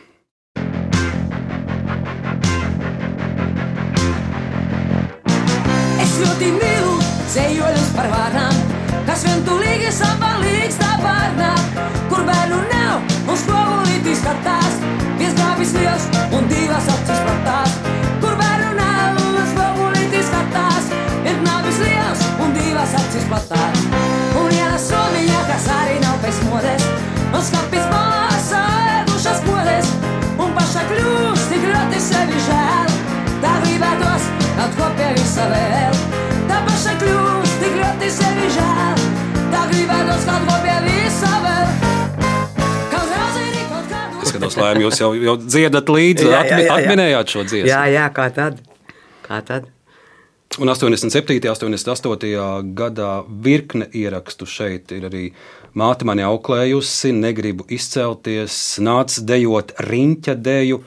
[6.21, 6.95] Ļoti mīlu
[7.33, 8.57] ceļojumus par vārnām,
[9.07, 11.51] kas vientulīgi sapalīgs tā vārnā,
[12.11, 14.77] kur bērnu nav un skolīti skatās,
[15.17, 16.05] viens grāvis liels
[16.37, 17.77] un divas acis platās.
[18.21, 20.91] Kur bērnu nav un skolīti skatās,
[21.25, 23.85] viens grāvis liels un divas acis platās.
[24.43, 26.89] Un ja la somiņa, kas arī nav pēc modes,
[27.31, 27.90] un skapis
[38.11, 39.03] sevi žēl.
[39.51, 41.67] Tā gribētos kaut ko pie visa vēl.
[42.91, 44.23] Kaut rauzīgi kaut kādu.
[44.23, 46.79] Es skatos, Laim, jūs jau, jau dziedat līdzi, Jā, jā, atmi, jā, jā.
[46.79, 47.69] atminējāt šo dziesmu.
[47.71, 48.59] Jā, jā, kā tad?
[49.27, 49.69] Kā tad?
[50.59, 51.37] Un 87.
[51.63, 52.73] un 88.
[52.75, 53.11] gadā
[53.45, 55.29] virkne ierakstu šeit ir arī
[55.79, 60.81] māte mani auklējusi, negribu izcelties, nāca dejot riņķa deju,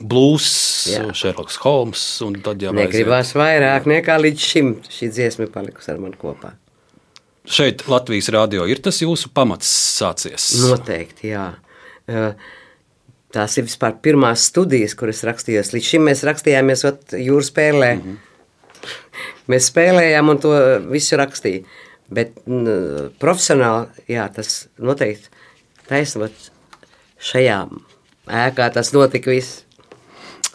[0.00, 0.52] blūzs,
[0.92, 1.06] Jā.
[1.16, 2.04] Šerloks Holmes.
[2.26, 6.52] un tad jau Negribās vairāk nekā līdz šim šī dziesma palikusi ar mani kopā.
[7.46, 10.50] Šeit Latvijas rādio ir tas jūsu pamats sācies.
[10.66, 11.52] Noteikti, jā.
[13.36, 15.72] Tās ir vispār pirmās studijas, kuras rakstījos.
[15.74, 17.90] Līdz šim mēs rakstījāmies ot, jūras spēlē.
[17.96, 18.22] Mm -hmm.
[19.50, 20.52] Mēs spēlējām un to
[20.90, 21.62] visu rakstīja.
[22.10, 25.28] Bet n, profesionāli, jā, tas noteikti
[25.88, 26.50] taisnot
[27.18, 27.60] šajā
[28.26, 29.65] ēkā tas notika viss.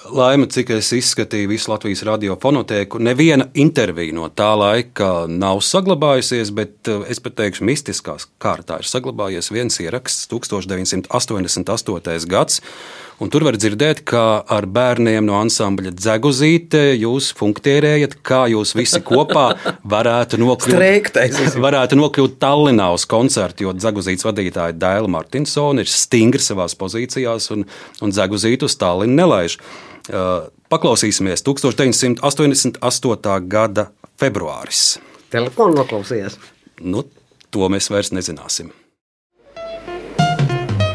[0.10, 6.90] Laima, cik es izskatīju visu Latvijas radiofonotēku, neviena intervija no tā laika nav saglabājusies, bet
[6.90, 12.26] eh, es pat teikšu, mistiskā kārtā ir saglabājies viens ieraksts, 1988.
[12.32, 12.64] gads.
[13.22, 19.04] Un tur var dzirdēt, kā ar bērniem no ansambļa Dzeguzīte jūs funkcionējat, kā jūs visi
[19.06, 19.46] kopā
[19.94, 26.74] varētu nokļūt, varētu nokļūt Tallinā uz koncertu, jo Dzeguzītes vadītāja Dēla Martinsona ir stingri savās
[26.74, 27.70] pozīcijās un,
[28.02, 29.62] un Dzeguzītu uz Tallinu nelaiž.
[30.10, 33.48] Paklausīsimies 1988.
[33.48, 33.86] gada
[34.20, 35.00] februāris.
[35.32, 36.38] Telefonu noklausījās.
[36.82, 37.04] Nu,
[37.52, 38.72] to mēs vairs nezināsim.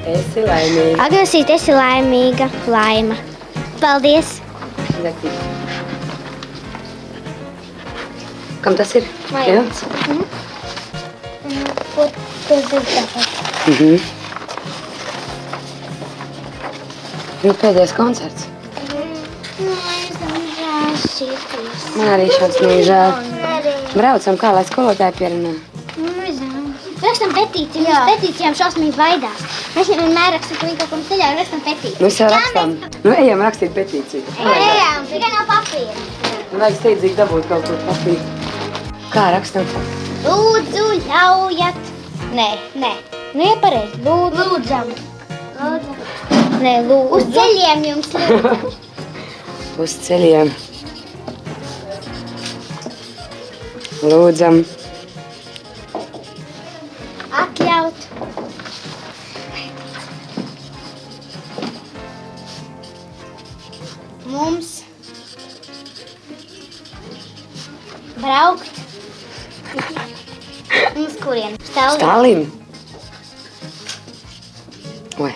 [0.07, 1.03] Esi laimīga.
[1.07, 3.17] Agresīt, esi laimīga, laima.
[3.81, 4.41] Paldies!
[8.63, 9.05] Kam tas ir?
[9.31, 9.65] Vajag.
[11.95, 12.09] Kur
[12.49, 13.27] tas ir tāpat?
[13.71, 13.97] Mhm.
[17.47, 18.47] Ir pēdējais koncerts.
[21.97, 23.13] Man arī šāds nav žēl.
[23.97, 25.53] Braucam, kā lai skolotāji pierunā.
[25.97, 26.11] Nu,
[27.01, 29.41] Rakstam petīciju, mēs petīcijām šausmīgi baidās.
[29.77, 32.05] Mēs viņam vienmēr rakstam, ka viņi kaut ko neļauj, rakstam petīciju.
[32.05, 32.75] Mēs jau rakstām.
[33.05, 34.23] Nu, ejam rakstīt petīciju.
[34.53, 36.07] Ejam, tikai no papīra.
[36.53, 38.25] Man vajag steidzīgi dabūt kaut ko papīru.
[39.13, 39.69] Kā rakstam?
[40.25, 41.93] Lūdzu, ļaujat.
[42.37, 42.49] Nē,
[42.83, 42.93] nē.
[43.37, 44.03] Nu, ja pareizi.
[44.05, 44.51] Lūdzu.
[44.53, 44.93] Lūdzam.
[45.61, 45.97] Lūdzam.
[46.65, 47.21] Nē, lūdzu.
[47.21, 48.83] Uz ceļiem jums lūdzam.
[49.77, 50.49] Uz ceļiem.
[54.01, 54.63] Lūdzam.
[57.43, 58.07] Atļaut.
[64.33, 64.71] Mums
[68.17, 68.73] braukt.
[71.05, 71.61] Uz kurien?
[71.69, 72.01] Stāvim.
[72.01, 72.43] Stālim.
[75.21, 75.35] Oi.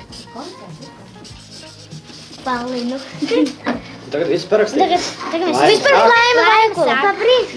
[2.48, 3.05] Palinu.
[4.11, 4.81] Tagad viss parakstīt.
[4.82, 5.01] Tagad,
[5.31, 6.81] tagad mēs vispār laima laiku.
[6.91, 7.49] Pabrīd.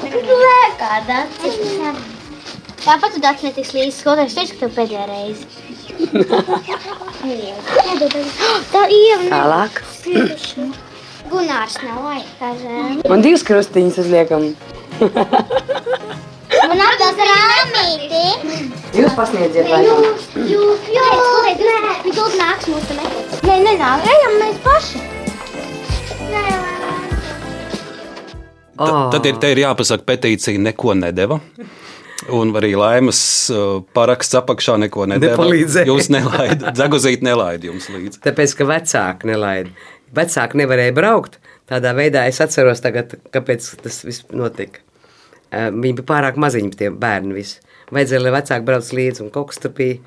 [0.00, 1.58] Tagad lēkā dacis.
[2.78, 4.36] Tāpat tu dacis netiks līdzi skolotājs.
[4.38, 5.44] Teicu, ka tev pēdējā reize.
[8.72, 9.24] Tā ieva.
[9.34, 9.72] Tālāk.
[11.28, 12.26] Gunārs nav vajag.
[13.10, 14.42] Man divas krustiņas uzliekam.
[16.66, 18.22] Man atdās rāmīti.
[18.98, 20.02] Jūs pasniedziet laikam.
[20.02, 21.28] Jūs, jūs, jūs.
[21.46, 23.36] Viņi tūlīt nāks mūsu meklēt.
[23.46, 24.06] Nē, nenāk.
[24.14, 25.04] Ejam mēs paši.
[26.32, 26.46] Nē,
[28.78, 31.40] Ta, tad ir, te ir jāpasaka, petīcija neko nedeva.
[32.34, 33.20] Un arī laimas
[33.54, 35.46] uh, paraksts apakšā neko nedeva.
[35.88, 38.22] Jūs nelaidat, Zagozīt nelaid jums līdzi.
[38.26, 39.72] Tāpēc, ka vecāki nelaida.
[40.14, 41.38] Vecāki nevarēja braukt.
[41.68, 44.82] Tādā veidā es atceros, tagad, kāpēc tas viss notika.
[45.48, 47.36] Eh, Viņi bija pārāk maziņi, tie bērni.
[47.38, 47.62] Visi.
[47.94, 50.00] Vajadzēja, lai vecāki brauc līdzi, un kaut kas tur bija.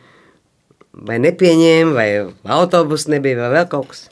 [0.92, 2.10] Vai nepieņēma, vai
[2.58, 4.06] autobusu nebija, vai vēl kaut kas.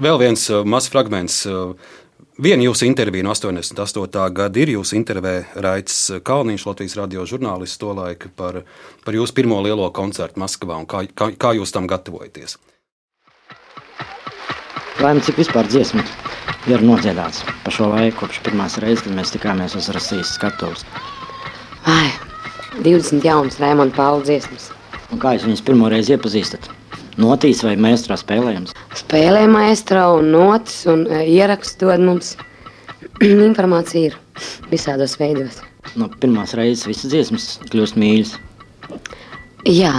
[0.00, 1.44] Vēl viens uh, mazs fragments.
[1.48, 1.96] Uh,
[2.40, 4.22] Viena jūsu intervija no 88.
[4.32, 8.62] gada ir jūsu intervija Raits Kalniņš, Latvijas radio žurnālists, tolaik par,
[9.04, 12.56] par jūsu pirmo lielo koncertu Maskavā un kā, kā, kā jūs tam gatavojaties.
[15.04, 16.29] Laimīgi, cik vispār dziesmu
[16.68, 20.84] ir nodziedāts pa šo laiku, kopš pirmās reizes, kad mēs tikāmies uz Rasijas skatuves.
[21.86, 22.10] Vai,
[22.84, 24.68] 20 jaunas Raimonda Paula dziesmas.
[25.10, 26.68] Un kā jūs viņus pirmo reizi iepazīstat?
[27.20, 28.74] Notīs vai mēstrā spēlējums?
[28.96, 32.36] Spēlē maestro un notis un e, ieraksts dod mums
[33.48, 34.18] informāciju ir
[34.70, 35.58] visādos veidos.
[35.98, 38.36] No pirmās reizes visas dziesmas kļūst mīļas.
[39.68, 39.92] Jā,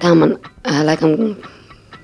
[0.00, 1.34] tā man e, laikam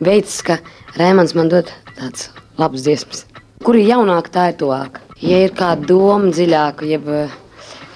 [0.02, 0.58] veids, ka
[0.98, 2.28] Rēmans man dod tāds
[2.58, 3.26] labs dziesmas.
[3.64, 5.02] Kur ir jaunāk, tā ir tuvāk.
[5.20, 7.24] Ja ir kāda doma dziļāka, jeb e,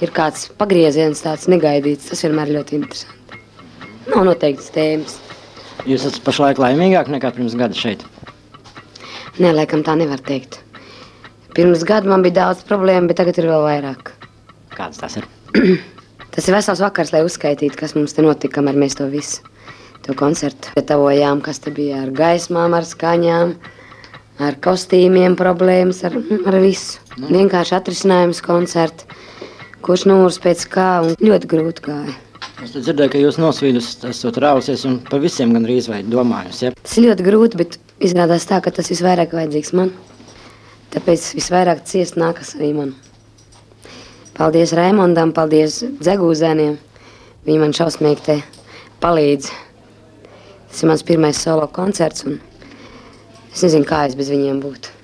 [0.05, 3.41] ir kāds pagrieziens tāds negaidīts, tas vienmēr ļoti interesanti.
[4.13, 5.17] Nav noteikts tēmas.
[5.89, 8.05] Jūs esat pašlaik laimīgāk nekā pirms gada šeit?
[9.41, 10.61] Nē, laikam tā nevar teikt.
[11.57, 14.13] Pirms gada man bija daudz problēmu, bet tagad ir vēl vairāk.
[14.75, 15.27] Kādas tas ir?
[16.35, 19.41] tas ir vesels vakars, lai uzskaitītu, kas mums te notika, kamēr mēs to visu,
[20.07, 23.57] to koncertu gatavojām, kas te bija ar gaismām, ar skaņām,
[24.43, 26.17] ar kostīmiem, problēmas, ar,
[26.47, 27.01] ar visu.
[27.19, 27.31] Nu.
[27.31, 29.07] Vienkārši atrisinājums koncertu,
[29.85, 32.17] kurš numurs pēc kā un ļoti grūti gāja.
[32.63, 36.63] Es dzirdēju, ka jūs nosvīdus, esat rausies un par visiem gandrīz vai domājus.
[36.65, 36.73] Ja?
[36.81, 39.93] Tas ļoti grūti, bet izrādās tā, ka tas visvairāk vajadzīgs man.
[40.95, 42.95] Tāpēc visvairāk ciest nākas arī man.
[44.35, 46.79] Paldies Raimondam, paldies Dzegūzēniem.
[47.45, 48.39] Viņi man šausmīgi te
[49.03, 49.51] palīdz.
[50.71, 52.41] Tas ir mans pirmais solo koncerts, un
[53.55, 54.95] es nezinu, kā es bez viņiem būtu.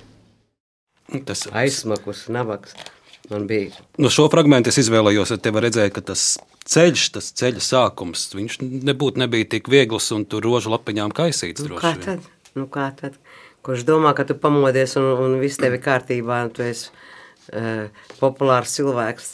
[1.27, 2.75] Tas aizsmakus, nabaks.
[3.31, 3.71] Man bija.
[4.01, 6.33] No šo fragment es izvēlējos, te var redzēt, ka tas
[6.67, 11.63] ceļš, tas ceļa sākums, viņš nebūtu nebija tik viegls un tur rožu lapiņām kaisīts.
[11.67, 12.25] Nu, kā tad?
[12.57, 13.15] Nu, kā tad?
[13.63, 17.87] Kurš domā, ka tu pamodies un, un viss tevi kārtībā, un tu esi uh,
[18.19, 19.29] populārs cilvēks.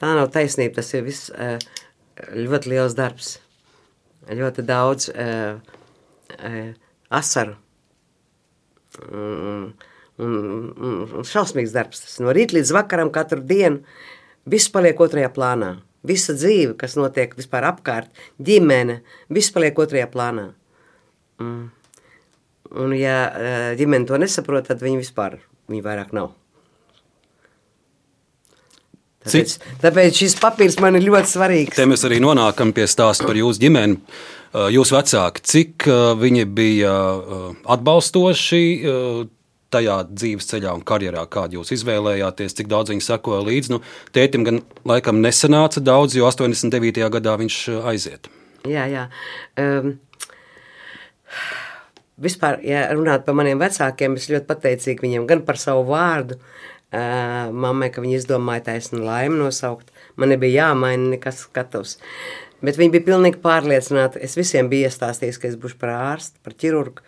[0.00, 1.60] Tā nav taisnība, tas ir viss uh,
[2.32, 3.36] ļoti liels darbs.
[4.26, 5.60] Ļoti daudz uh,
[6.40, 6.72] uh,
[7.14, 7.54] asaru.
[9.04, 9.66] Un,
[10.22, 10.36] un,
[11.12, 12.04] un, šausmīgs darbs.
[12.04, 13.82] Tas no rīta līdz vakaram katru dienu
[14.48, 15.74] viss paliek otrajā plānā.
[16.06, 19.00] Visa dzīve, kas notiek vispār apkārt, ģimene,
[19.32, 20.52] viss paliek otrajā plānā.
[21.42, 21.64] Mm.
[22.76, 25.40] Un ja eh, ģimene to nesaprot, tad viņi vispār,
[25.70, 26.32] viņi vairāk nav.
[29.26, 31.76] Tāpēc, tāpēc šis papīrs man ir ļoti svarīgs.
[31.76, 33.98] Te mēs arī nonākam pie stāsta par jūsu ģimeni.
[33.98, 36.92] Eh, jūsu vecāki, cik eh, viņi bija
[37.76, 38.64] atbalstoši
[39.72, 43.74] tajā dzīves ceļā un karjerā, kādu jūs izvēlējāties, cik daudz viņi sekoja līdzi.
[43.74, 43.82] Nu,
[44.16, 47.02] tētim gan laikam nesanāca daudz, jo 89.
[47.16, 48.30] gadā viņš uh, aiziet.
[48.66, 49.06] Jā, jā.
[49.60, 49.96] Um,
[52.22, 56.75] vispār, ja runāt par maniem vecākiem, es ļoti pateicīgi viņiem gan par savu vārdu, uh,
[56.92, 59.90] mammai, ka viņi izdomāja taisnu laimi nosaukt.
[60.16, 61.96] Man nebija jāmaina nekas skatavs.
[62.64, 64.22] Bet viņi bija pilnīgi pārliecināti.
[64.22, 67.04] Es visiem biju iestāstījis, ka es būšu par ārstu, par ķirurgu.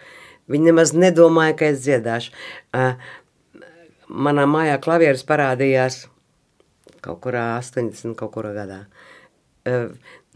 [0.49, 2.35] Viņi nemaz nedomāja, ka es dziedāšu.
[4.09, 6.07] Manā mājā klavieris parādījās
[7.05, 8.83] kaut kurā 80 kaut kurā gadā.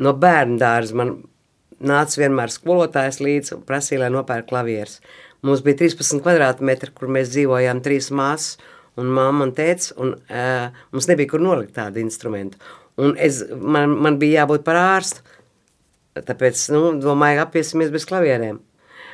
[0.02, 1.14] No bērnu dārza man
[1.82, 5.01] nāca vienmēr skolotājs līdzi un prasīja, lai nopērk klavieris.
[5.43, 8.60] Mums bija 13 kvadrātmetri, kur mēs dzīvojām trīs māsas
[9.01, 12.60] un mamma un tēts, un uh, mums nebija kur nolikt tādu instrumentu.
[13.01, 15.23] Un es, man, man bija jābūt par ārstu,
[16.19, 18.60] tāpēc, nu, domāju, apiesimies bez klavierēm.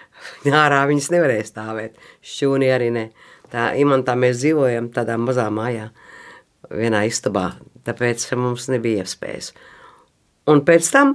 [0.64, 1.98] Ārā viņas nevarēja stāvēt.
[2.26, 3.08] Šķūni arī ne.
[3.52, 5.86] Tā imantā mēs dzīvojam tādā mazā mājā,
[6.68, 7.54] vienā istabā,
[7.86, 9.54] tāpēc mums nebija iespējas.
[10.52, 11.14] Un pēc tam,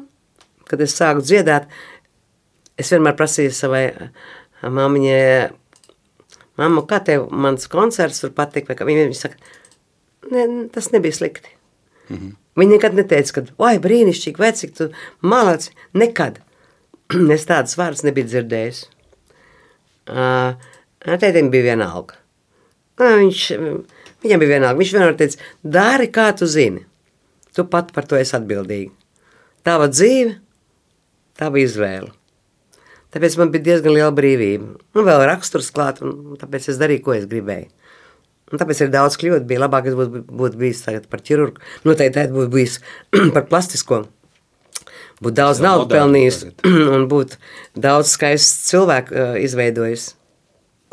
[0.70, 1.68] kad es sāku dziedāt,
[2.80, 3.84] es vienmēr prasīju savai
[4.64, 5.22] māmiņai,
[6.60, 8.34] mamma, kā tev mans koncerts tur
[8.78, 9.36] kā viņa, viņa saka,
[10.32, 11.50] ne, tas nebija slikti.
[12.10, 12.32] Mm -hmm.
[12.56, 14.90] Viņa nekad neteica, ka, vai brīnišķīgi, vai cik tu
[15.22, 16.40] malaci, nekad.
[17.36, 18.86] es tādas vārdas nebiju dzirdējis.
[20.10, 20.54] Uh,
[21.06, 22.20] tētim bija vienalga.
[23.00, 23.52] Uh, viņš,
[24.24, 24.80] viņam bija vienalga.
[24.80, 26.86] Viņš vienmēr teica, dari kā tu zini.
[27.56, 28.92] Tu pat par to esi atbildīgi.
[29.64, 30.36] Tava dzīve,
[31.40, 32.12] tava izvēle.
[33.14, 34.74] Tāpēc man bija diezgan liela brīvība.
[34.96, 37.70] Nu, vēl raksturs klāt, un tāpēc es darīju, ko es gribēju.
[38.54, 39.46] Un tāpēc ir daudz kļūdu.
[39.50, 41.62] Bija labāk, es būtu, būtu bijis par ķirurgu.
[41.86, 42.82] Noteikti būtu bijis
[43.36, 44.04] par plastisko
[45.24, 46.42] būtu daudz naudas pelnījis
[46.96, 47.40] un būtu
[47.80, 50.14] daudz skaists cilvēku uh, izveidojis.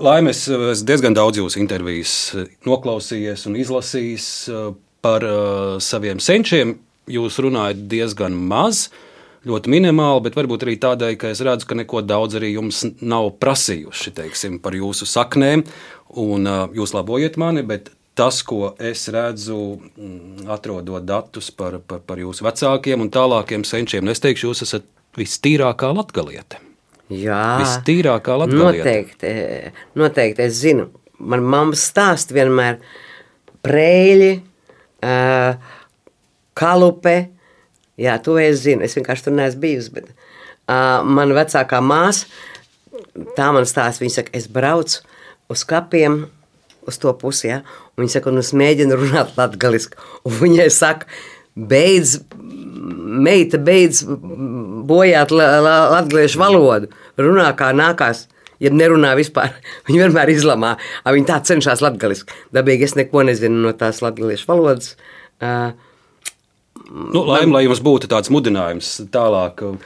[0.00, 4.70] Laimes, es diezgan daudz jūsu intervijas uh, noklausījies un izlasījis uh,
[5.04, 6.78] par uh, saviem senčiem.
[7.10, 8.88] Jūs runājat diezgan maz.
[9.48, 13.32] Ļoti minimāli, bet varbūt arī tādēļ, ka es redzu, ka neko daudz arī jums nav
[13.40, 15.64] prasījuši teiksim, par jūsu saknēm.
[16.20, 22.20] Un, jūs labojiet mani, bet tas, ko es redzu, mm, atrodot datus par, par, par
[22.20, 24.88] jūsu vecākiem un tālākiem senčiem, nu, es teikšu, jūs esat
[25.18, 26.60] vistīrākā latgaliete.
[27.10, 28.84] Jā, Vistīrākā latgaliete.
[28.84, 29.30] Noteikti,
[29.98, 30.86] noteikti es zinu.
[31.18, 32.78] Man mamma stāsta vienmēr
[33.66, 34.30] prēļi,
[36.60, 37.16] kalupe.
[38.00, 38.84] Jā, to es zinu.
[38.86, 39.92] Es vienkārši tur neesmu bijusi.
[39.98, 42.28] Bet, uh, mana vecākā māsa,
[43.36, 45.02] tā man stāsta, viņa saka, es braucu
[45.52, 46.22] uz kapiem,
[46.88, 47.60] uz to pusi, ja?
[47.94, 49.36] un viņa saka, un es mēģinu runāt.
[49.36, 51.08] Un viņai saka,
[51.56, 52.16] beidz,
[53.20, 56.90] meita beidz bojāt la, la, latgaliešu valodu,
[57.20, 58.28] runā kā nākās.
[58.60, 59.54] Ja nerunā vispār,
[59.88, 60.74] viņa vienmēr izlamā.
[61.04, 62.34] Viņa tā cenšas latgaliski.
[62.52, 64.96] Dabīgi es neko nezinu no tās latgaliešu valodas.
[65.40, 65.72] Uh,
[66.90, 69.76] Nu, Laim, lai jums būtu tāds mudinājums tālāk um,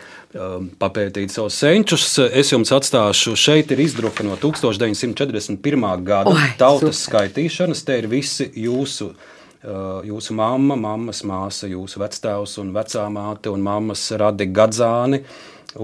[0.81, 3.35] papētīt savus senčus, es jums atstāšu.
[3.37, 5.87] Šeit ir izdruka no 1941.
[6.07, 7.29] gada Oi, tautas super.
[7.29, 7.85] skaitīšanas.
[7.85, 9.11] Te ir visi jūsu.
[9.13, 15.25] uh, Jūsu mamma, mammas māsa, jūsu vectēvs un vecā māte un mammas radi gadzāni.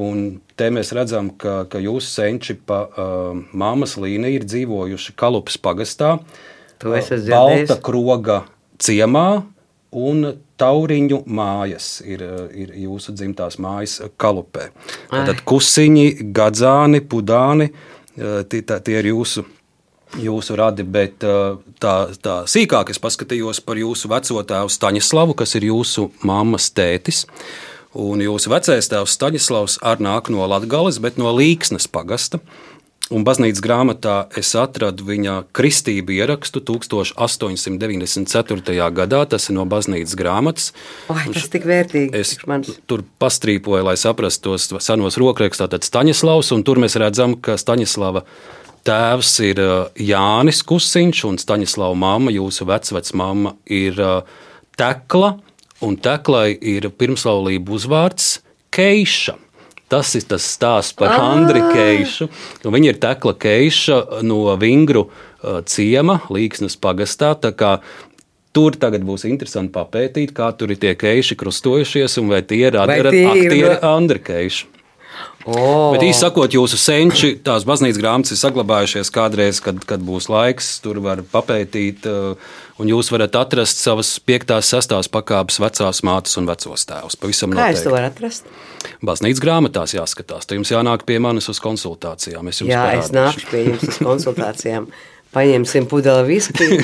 [0.00, 5.58] Un te mēs redzam, ka, ka jūsu senči pa uh, mammas līniju ir dzīvojuši Kalupas
[5.58, 6.18] pagastā,
[6.80, 8.44] esmu Balta kroga
[8.80, 9.42] ciemā
[9.90, 10.30] un
[10.60, 12.24] Tauriņu mājas ir,
[12.56, 14.68] ir jūsu dzimtās mājas Kalupē.
[15.10, 17.70] Tad kusiņi, gadzāni, pudāni,
[18.16, 19.46] eh, tie, tie ir jūsu.
[20.18, 25.54] Jūsu radi, bet eh, tā, tā sīkāk es paskatījos par jūsu veco tēvu Staņislavu, kas
[25.54, 27.28] ir jūsu mammas tētis.
[27.94, 32.42] Un jūsu vecais tēvs Staņislavs arī nāk no Latvijas, bet no Līksnes pagasta.
[33.10, 38.86] Un baznīcas grāmatā es atradu viņa kristību ierakstu 1894.
[38.94, 39.26] gadā.
[39.32, 40.70] Tas ir no baznīcas grāmatas.
[41.10, 42.14] Oi, tas tik vērtīgi.
[42.14, 42.38] Es
[42.86, 48.22] tur pastrīpoju, lai saprastu tos senos rokrakstus, tātad Staņislavs, un tur mēs redzam, ka Staņislava
[48.86, 54.22] tēvs ir uh, Jānis Kusiņš, un Staņislava mamma, jūsu vecvecmāma, ir uh,
[54.78, 55.42] Tekla,
[55.82, 58.38] un Teklai ir pirmslaulību uzvārds
[58.70, 59.49] Keiša.
[59.90, 61.32] Tas ir tas stāsts par Ah!
[61.34, 62.28] Andriu Keišu.
[62.62, 67.34] Viņa ir Tekla Keiša no Vingru uh, ciema, Līksnes pagastā.
[68.50, 72.78] Tur tagad būs interesanti papētīt, kā tur ir tie keiši krustojušies, un vai tie ir
[72.80, 74.79] Vai tie ir aktieri Andra Keiši.
[75.48, 75.92] Oh.
[75.94, 80.66] Bet īsi sakot, jūsu senči, tās baznīcas grāmatas ir saglabājušies kādreiz, kad, kad būs laiks,
[80.84, 82.34] tur var papētīt, uh,
[82.76, 87.16] un jūs varat atrast savas piektās, sestās pakāpes vecās mātes un vecos tēvus.
[87.16, 87.94] Pavisam Kā es to noteikti.
[87.96, 88.52] varu atrast?
[89.00, 90.44] Baznīcas grāmatās jāskatās.
[90.44, 92.52] Tad jums jānāk pie manis uz konsultācijām.
[92.52, 93.16] Es jums Jā, es parādīšu.
[93.16, 94.90] nāku pie jums uz konsultācijām.
[95.30, 96.80] Paņemsim pudeli viskiju.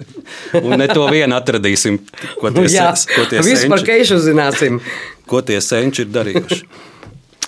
[0.64, 1.96] Un ne to vien atradīsim,
[2.40, 4.78] ko tie, Jā, ko tie senči- keišu uzzināsim.
[5.26, 6.62] ko tie senči ir darījuši.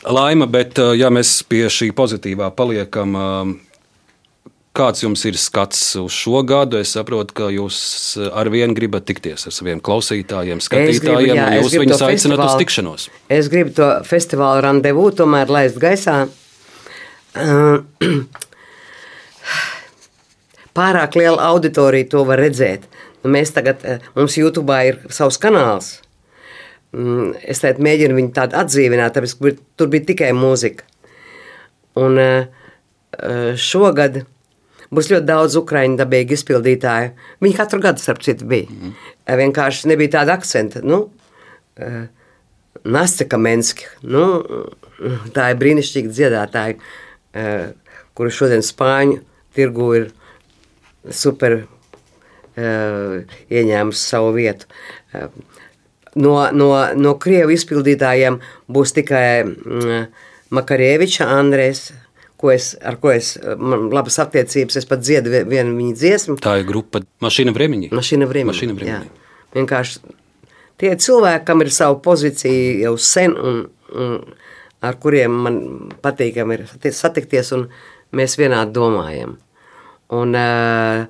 [0.03, 3.53] Laima, bet uh, ja mēs pie šī pozitīvā paliekam, um,
[4.75, 6.81] kāds jums ir skats uz šo gadu?
[6.83, 7.79] Es saprotu, ka jūs
[8.33, 12.43] ar vienu gribat tikties ar saviem klausītājiem, Es gribu, skatītājiem, jā, un jūs viņus aicināt
[12.47, 13.03] uz tikšanos.
[13.31, 16.17] Es gribu to festivālu randevu tomēr laist gaisā.
[20.77, 22.81] Pārāk liela auditorija to var redzēt.
[23.23, 26.01] Nu, Mēs tagad, eh, mums YouTube ir savs kanāls.
[26.93, 30.85] Mm, Es tagad mēģinu viņu tādu atdzīvināt, tāpēc ka tur bija tikai mūzika.
[32.01, 32.49] Un eh,
[33.17, 34.23] eh, šogad
[34.93, 37.15] būs ļoti daudz ukrāņu dabīgi izpildītāju.
[37.45, 38.69] Viņi katru gadu, starp citu, bija.
[38.69, 38.97] Mm.
[39.41, 40.85] Vienkārši nebija tāda akcenta.
[40.85, 41.07] Nu,
[41.81, 42.05] eh,
[42.85, 44.25] Nasta Kamenski, nu,
[45.37, 47.69] tā ir brīnišķīga dziedātāja,
[48.17, 49.21] kura šodien Spāņu
[49.55, 50.09] tirgu ir
[51.15, 51.61] super
[52.57, 54.67] ieņēmusi savu vietu.
[56.15, 56.69] No, no,
[56.99, 58.35] no krievu izpildītājiem
[58.69, 60.03] būs tikai mm,
[60.53, 61.87] Makarieviča Andrēs,
[62.37, 66.37] ko es, ar ko es man labas attiecības, es pat dziedu vie- vienu viņa dziesmu.
[66.45, 67.93] Tā ir grupa Mašīna Vremiņa.
[67.97, 68.53] Mašīna Vremena.
[68.53, 68.99] Mašīna jā.
[68.99, 69.31] Vremena.
[69.57, 70.03] Vienkārši
[70.83, 73.63] tie cilvēki, kam ir savu pozīciju jau sen, un,
[73.97, 74.19] un
[74.85, 75.59] ar kuriem man
[76.05, 77.69] patīkami ir sati- satikties, un
[78.13, 79.39] mēs vienādi domājam.
[80.13, 81.07] Un, uh,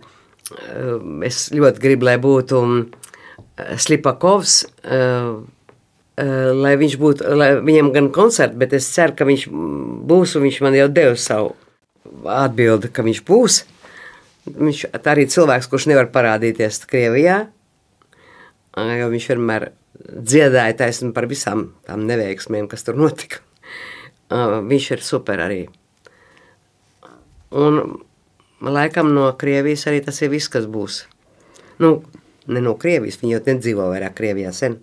[1.26, 3.01] es ļoti gribu, lai būtu mm,
[3.80, 9.48] Slipakovs, uh, uh, lai viņš būtu, lai viņam gan koncerts, bet es ceru, ka viņš
[10.09, 11.55] būs, un viņš man jau deva savu
[12.28, 13.62] atbildi, ka viņš būs.
[14.43, 17.44] Viņš arī cilvēks, kurš nevar parādīties Krievijā,
[18.74, 19.68] jo viņš vienmēr
[20.02, 23.43] dziedāja taisnu par visām tām neveiksmēm, kas tur notika.
[24.32, 25.60] Ā, Viņš ir super arī.
[27.52, 28.01] Un
[28.64, 31.02] laikam no Krievijas arī tas ir viss, kas būs.
[31.82, 32.01] Nu,
[32.47, 34.81] ne no Krievijas, viņi jau nedzīvo vairāk Krievijā sen.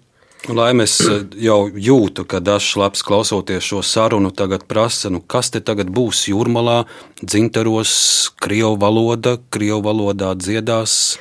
[0.47, 5.51] Lai mēs eh, jau jūtu, ka dažs labs klausoties šo sarunu, tagad prasa, nu kas
[5.51, 6.85] te tagad būs jūrmalā,
[7.19, 7.91] dzintaros,
[8.39, 11.17] krievu valoda, krievu valodā dziedās.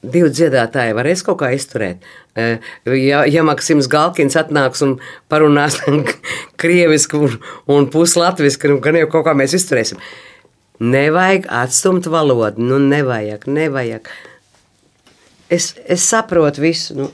[0.00, 2.00] Divi dziedātāji varēs kaut kā izturēt.
[2.36, 4.96] Eh, Ja, ja Maksims Galkins atnāks un
[5.28, 5.76] parunās
[6.60, 7.38] krieviski un,
[7.68, 10.00] un puslatviski, nu, gan jau kaut kā mēs izturēsim.
[10.80, 14.08] Nevajag atstumt valodu, nu nevajag, nevajag.
[15.50, 17.08] Es, es saprotu visu, nu,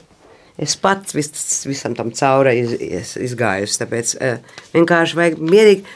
[0.60, 1.30] es pats vis,
[1.68, 5.86] visam tam cauri iz, iz, izgājusi, tāpēc uh, vienkārši vajag mierīgi,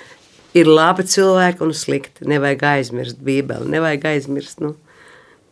[0.56, 4.74] ir labi cilvēki un slikti, nevajag aizmirst bībeli, nevajag aizmirst, nu,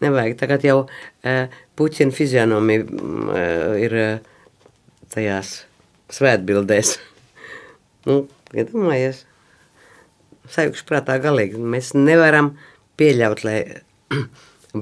[0.04, 0.36] nevajag.
[0.40, 4.42] Tagad jau uh, Puķina fizionomija uh, ir uh,
[5.14, 5.54] tajās
[6.14, 6.96] svētbildēs.
[8.08, 8.22] nu,
[8.56, 9.24] iedomājies,
[10.54, 11.60] sajūgšu prātā galīgi.
[11.60, 12.54] Mēs nevaram
[12.98, 13.58] pieļaut, lai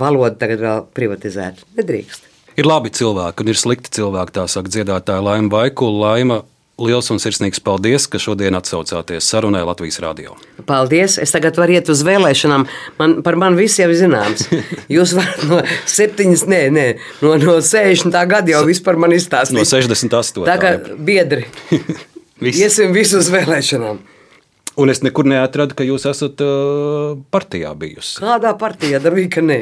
[0.01, 1.69] valodu tagad vēl privatizētu.
[1.79, 2.27] Nedrīkst.
[2.57, 6.15] Ir labi cilvēki un ir slikti cilvēki, tā saka dziedātāja Laima Vaikula.
[6.15, 6.39] Laima,
[6.81, 10.37] liels un sirsnīgs paldies, ka šodien atsaucāties sarunai Latvijas radio.
[10.69, 11.19] Paldies!
[11.21, 12.67] Es tagad varu iet uz vēlēšanām.
[12.97, 14.49] Man, par mani viss jau ir zināms.
[14.97, 15.61] Jūs varat no
[15.93, 16.87] 7, nē, nē,
[17.25, 18.17] no, no 60.
[18.33, 19.59] gada jau viss par mani izstāstīt.
[19.61, 20.45] No 68.
[20.49, 21.45] Tā kā biedri.
[22.41, 24.01] Iesim visus vēlēšanām.
[24.77, 28.19] Un es nekur neatradu, ka jūs esat uh, partijā bijusi.
[28.21, 29.61] Kādā partijā darbīja, ka nē?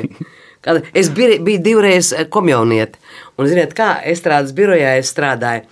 [0.65, 2.99] Kāda, es biju, biju divreiz komjonieti.
[3.39, 5.69] Un, ziniet, kā estrādes birojā es strādāju.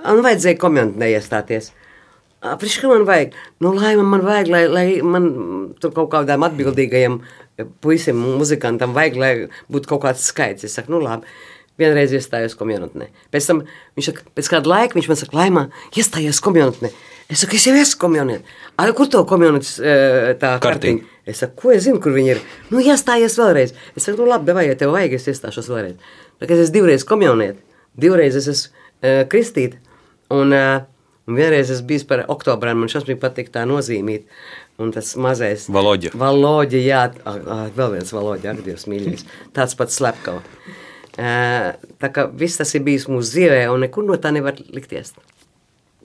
[0.00, 1.70] Man vajadzēja komjonitē iestāties.
[2.44, 3.36] Priekš, ka man vajag?
[3.64, 5.28] Nu, lai man, man vajag, lai, lai man
[5.80, 7.22] tur kaut kādām atbildīgajam
[7.80, 9.32] puisim, muzikantam vajag, lai
[9.72, 10.66] būtu kaut kāds skaits.
[10.66, 11.28] Es saku, nu labi.
[11.78, 13.08] Vienreiz iestājos komunitē.
[13.34, 13.64] Pēc tam
[13.96, 15.64] viņš saka, pēc kāda laika viņš man saka, Laimā,
[15.98, 16.92] iestājies komunitē.
[17.32, 18.42] Es saku, es jau esmu komunitē.
[18.80, 19.78] Ar kur to komunitātes
[20.40, 21.12] tā kartiņa?
[21.24, 22.40] Es saku, ko es zinu, kur viņi ir.
[22.68, 23.72] Nu, iestājies vēlreiz.
[23.96, 26.10] Es saku, nu labi, vai ja tev vajag, es iestāšos vēlreiz.
[26.44, 27.56] Kā es divreiz komunitē,
[27.96, 29.80] divreiz es esmu uh, kristīta.
[30.34, 30.84] Un, uh,
[31.24, 34.28] un vienreiz es biju par oktobrā, man šausmīgi patīk tā nozīmīt.
[34.82, 36.10] Un tas mazais Valoģa.
[36.18, 39.22] Valoģa, jā, ah, ah, vēl viens valoģa, ak, Dievs mīļais.
[39.54, 40.42] Tāds pats slepkava.
[41.14, 41.70] Uh,
[42.02, 45.14] tā kā viss tas ir bijis mūsu dzīvē, un nekur no tā nevar likties.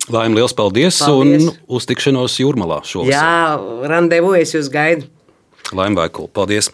[0.09, 1.45] Laim, liels paldies, Paldies.
[1.45, 3.13] un uz tikšanos jūrmalā šovasar.
[3.13, 5.05] Jā, randevu es jūs gaidu.
[5.75, 6.71] Laim Vaikulu, paldies.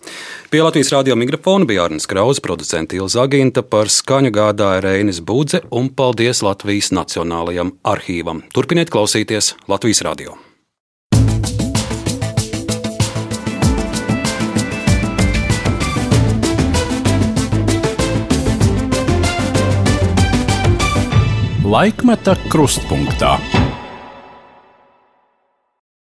[0.51, 5.65] Pie Latvijas radio mikrofona bija Arnēs Krause, producents Ilza Aginta, par skaņu gādāja Reinis Budze
[5.71, 8.45] un paldies Latvijas Nacionālajam arhīvam.
[8.55, 10.39] Turpiniet klausīties Latvijas radio.
[21.65, 23.39] Laikmeta krustpunktā.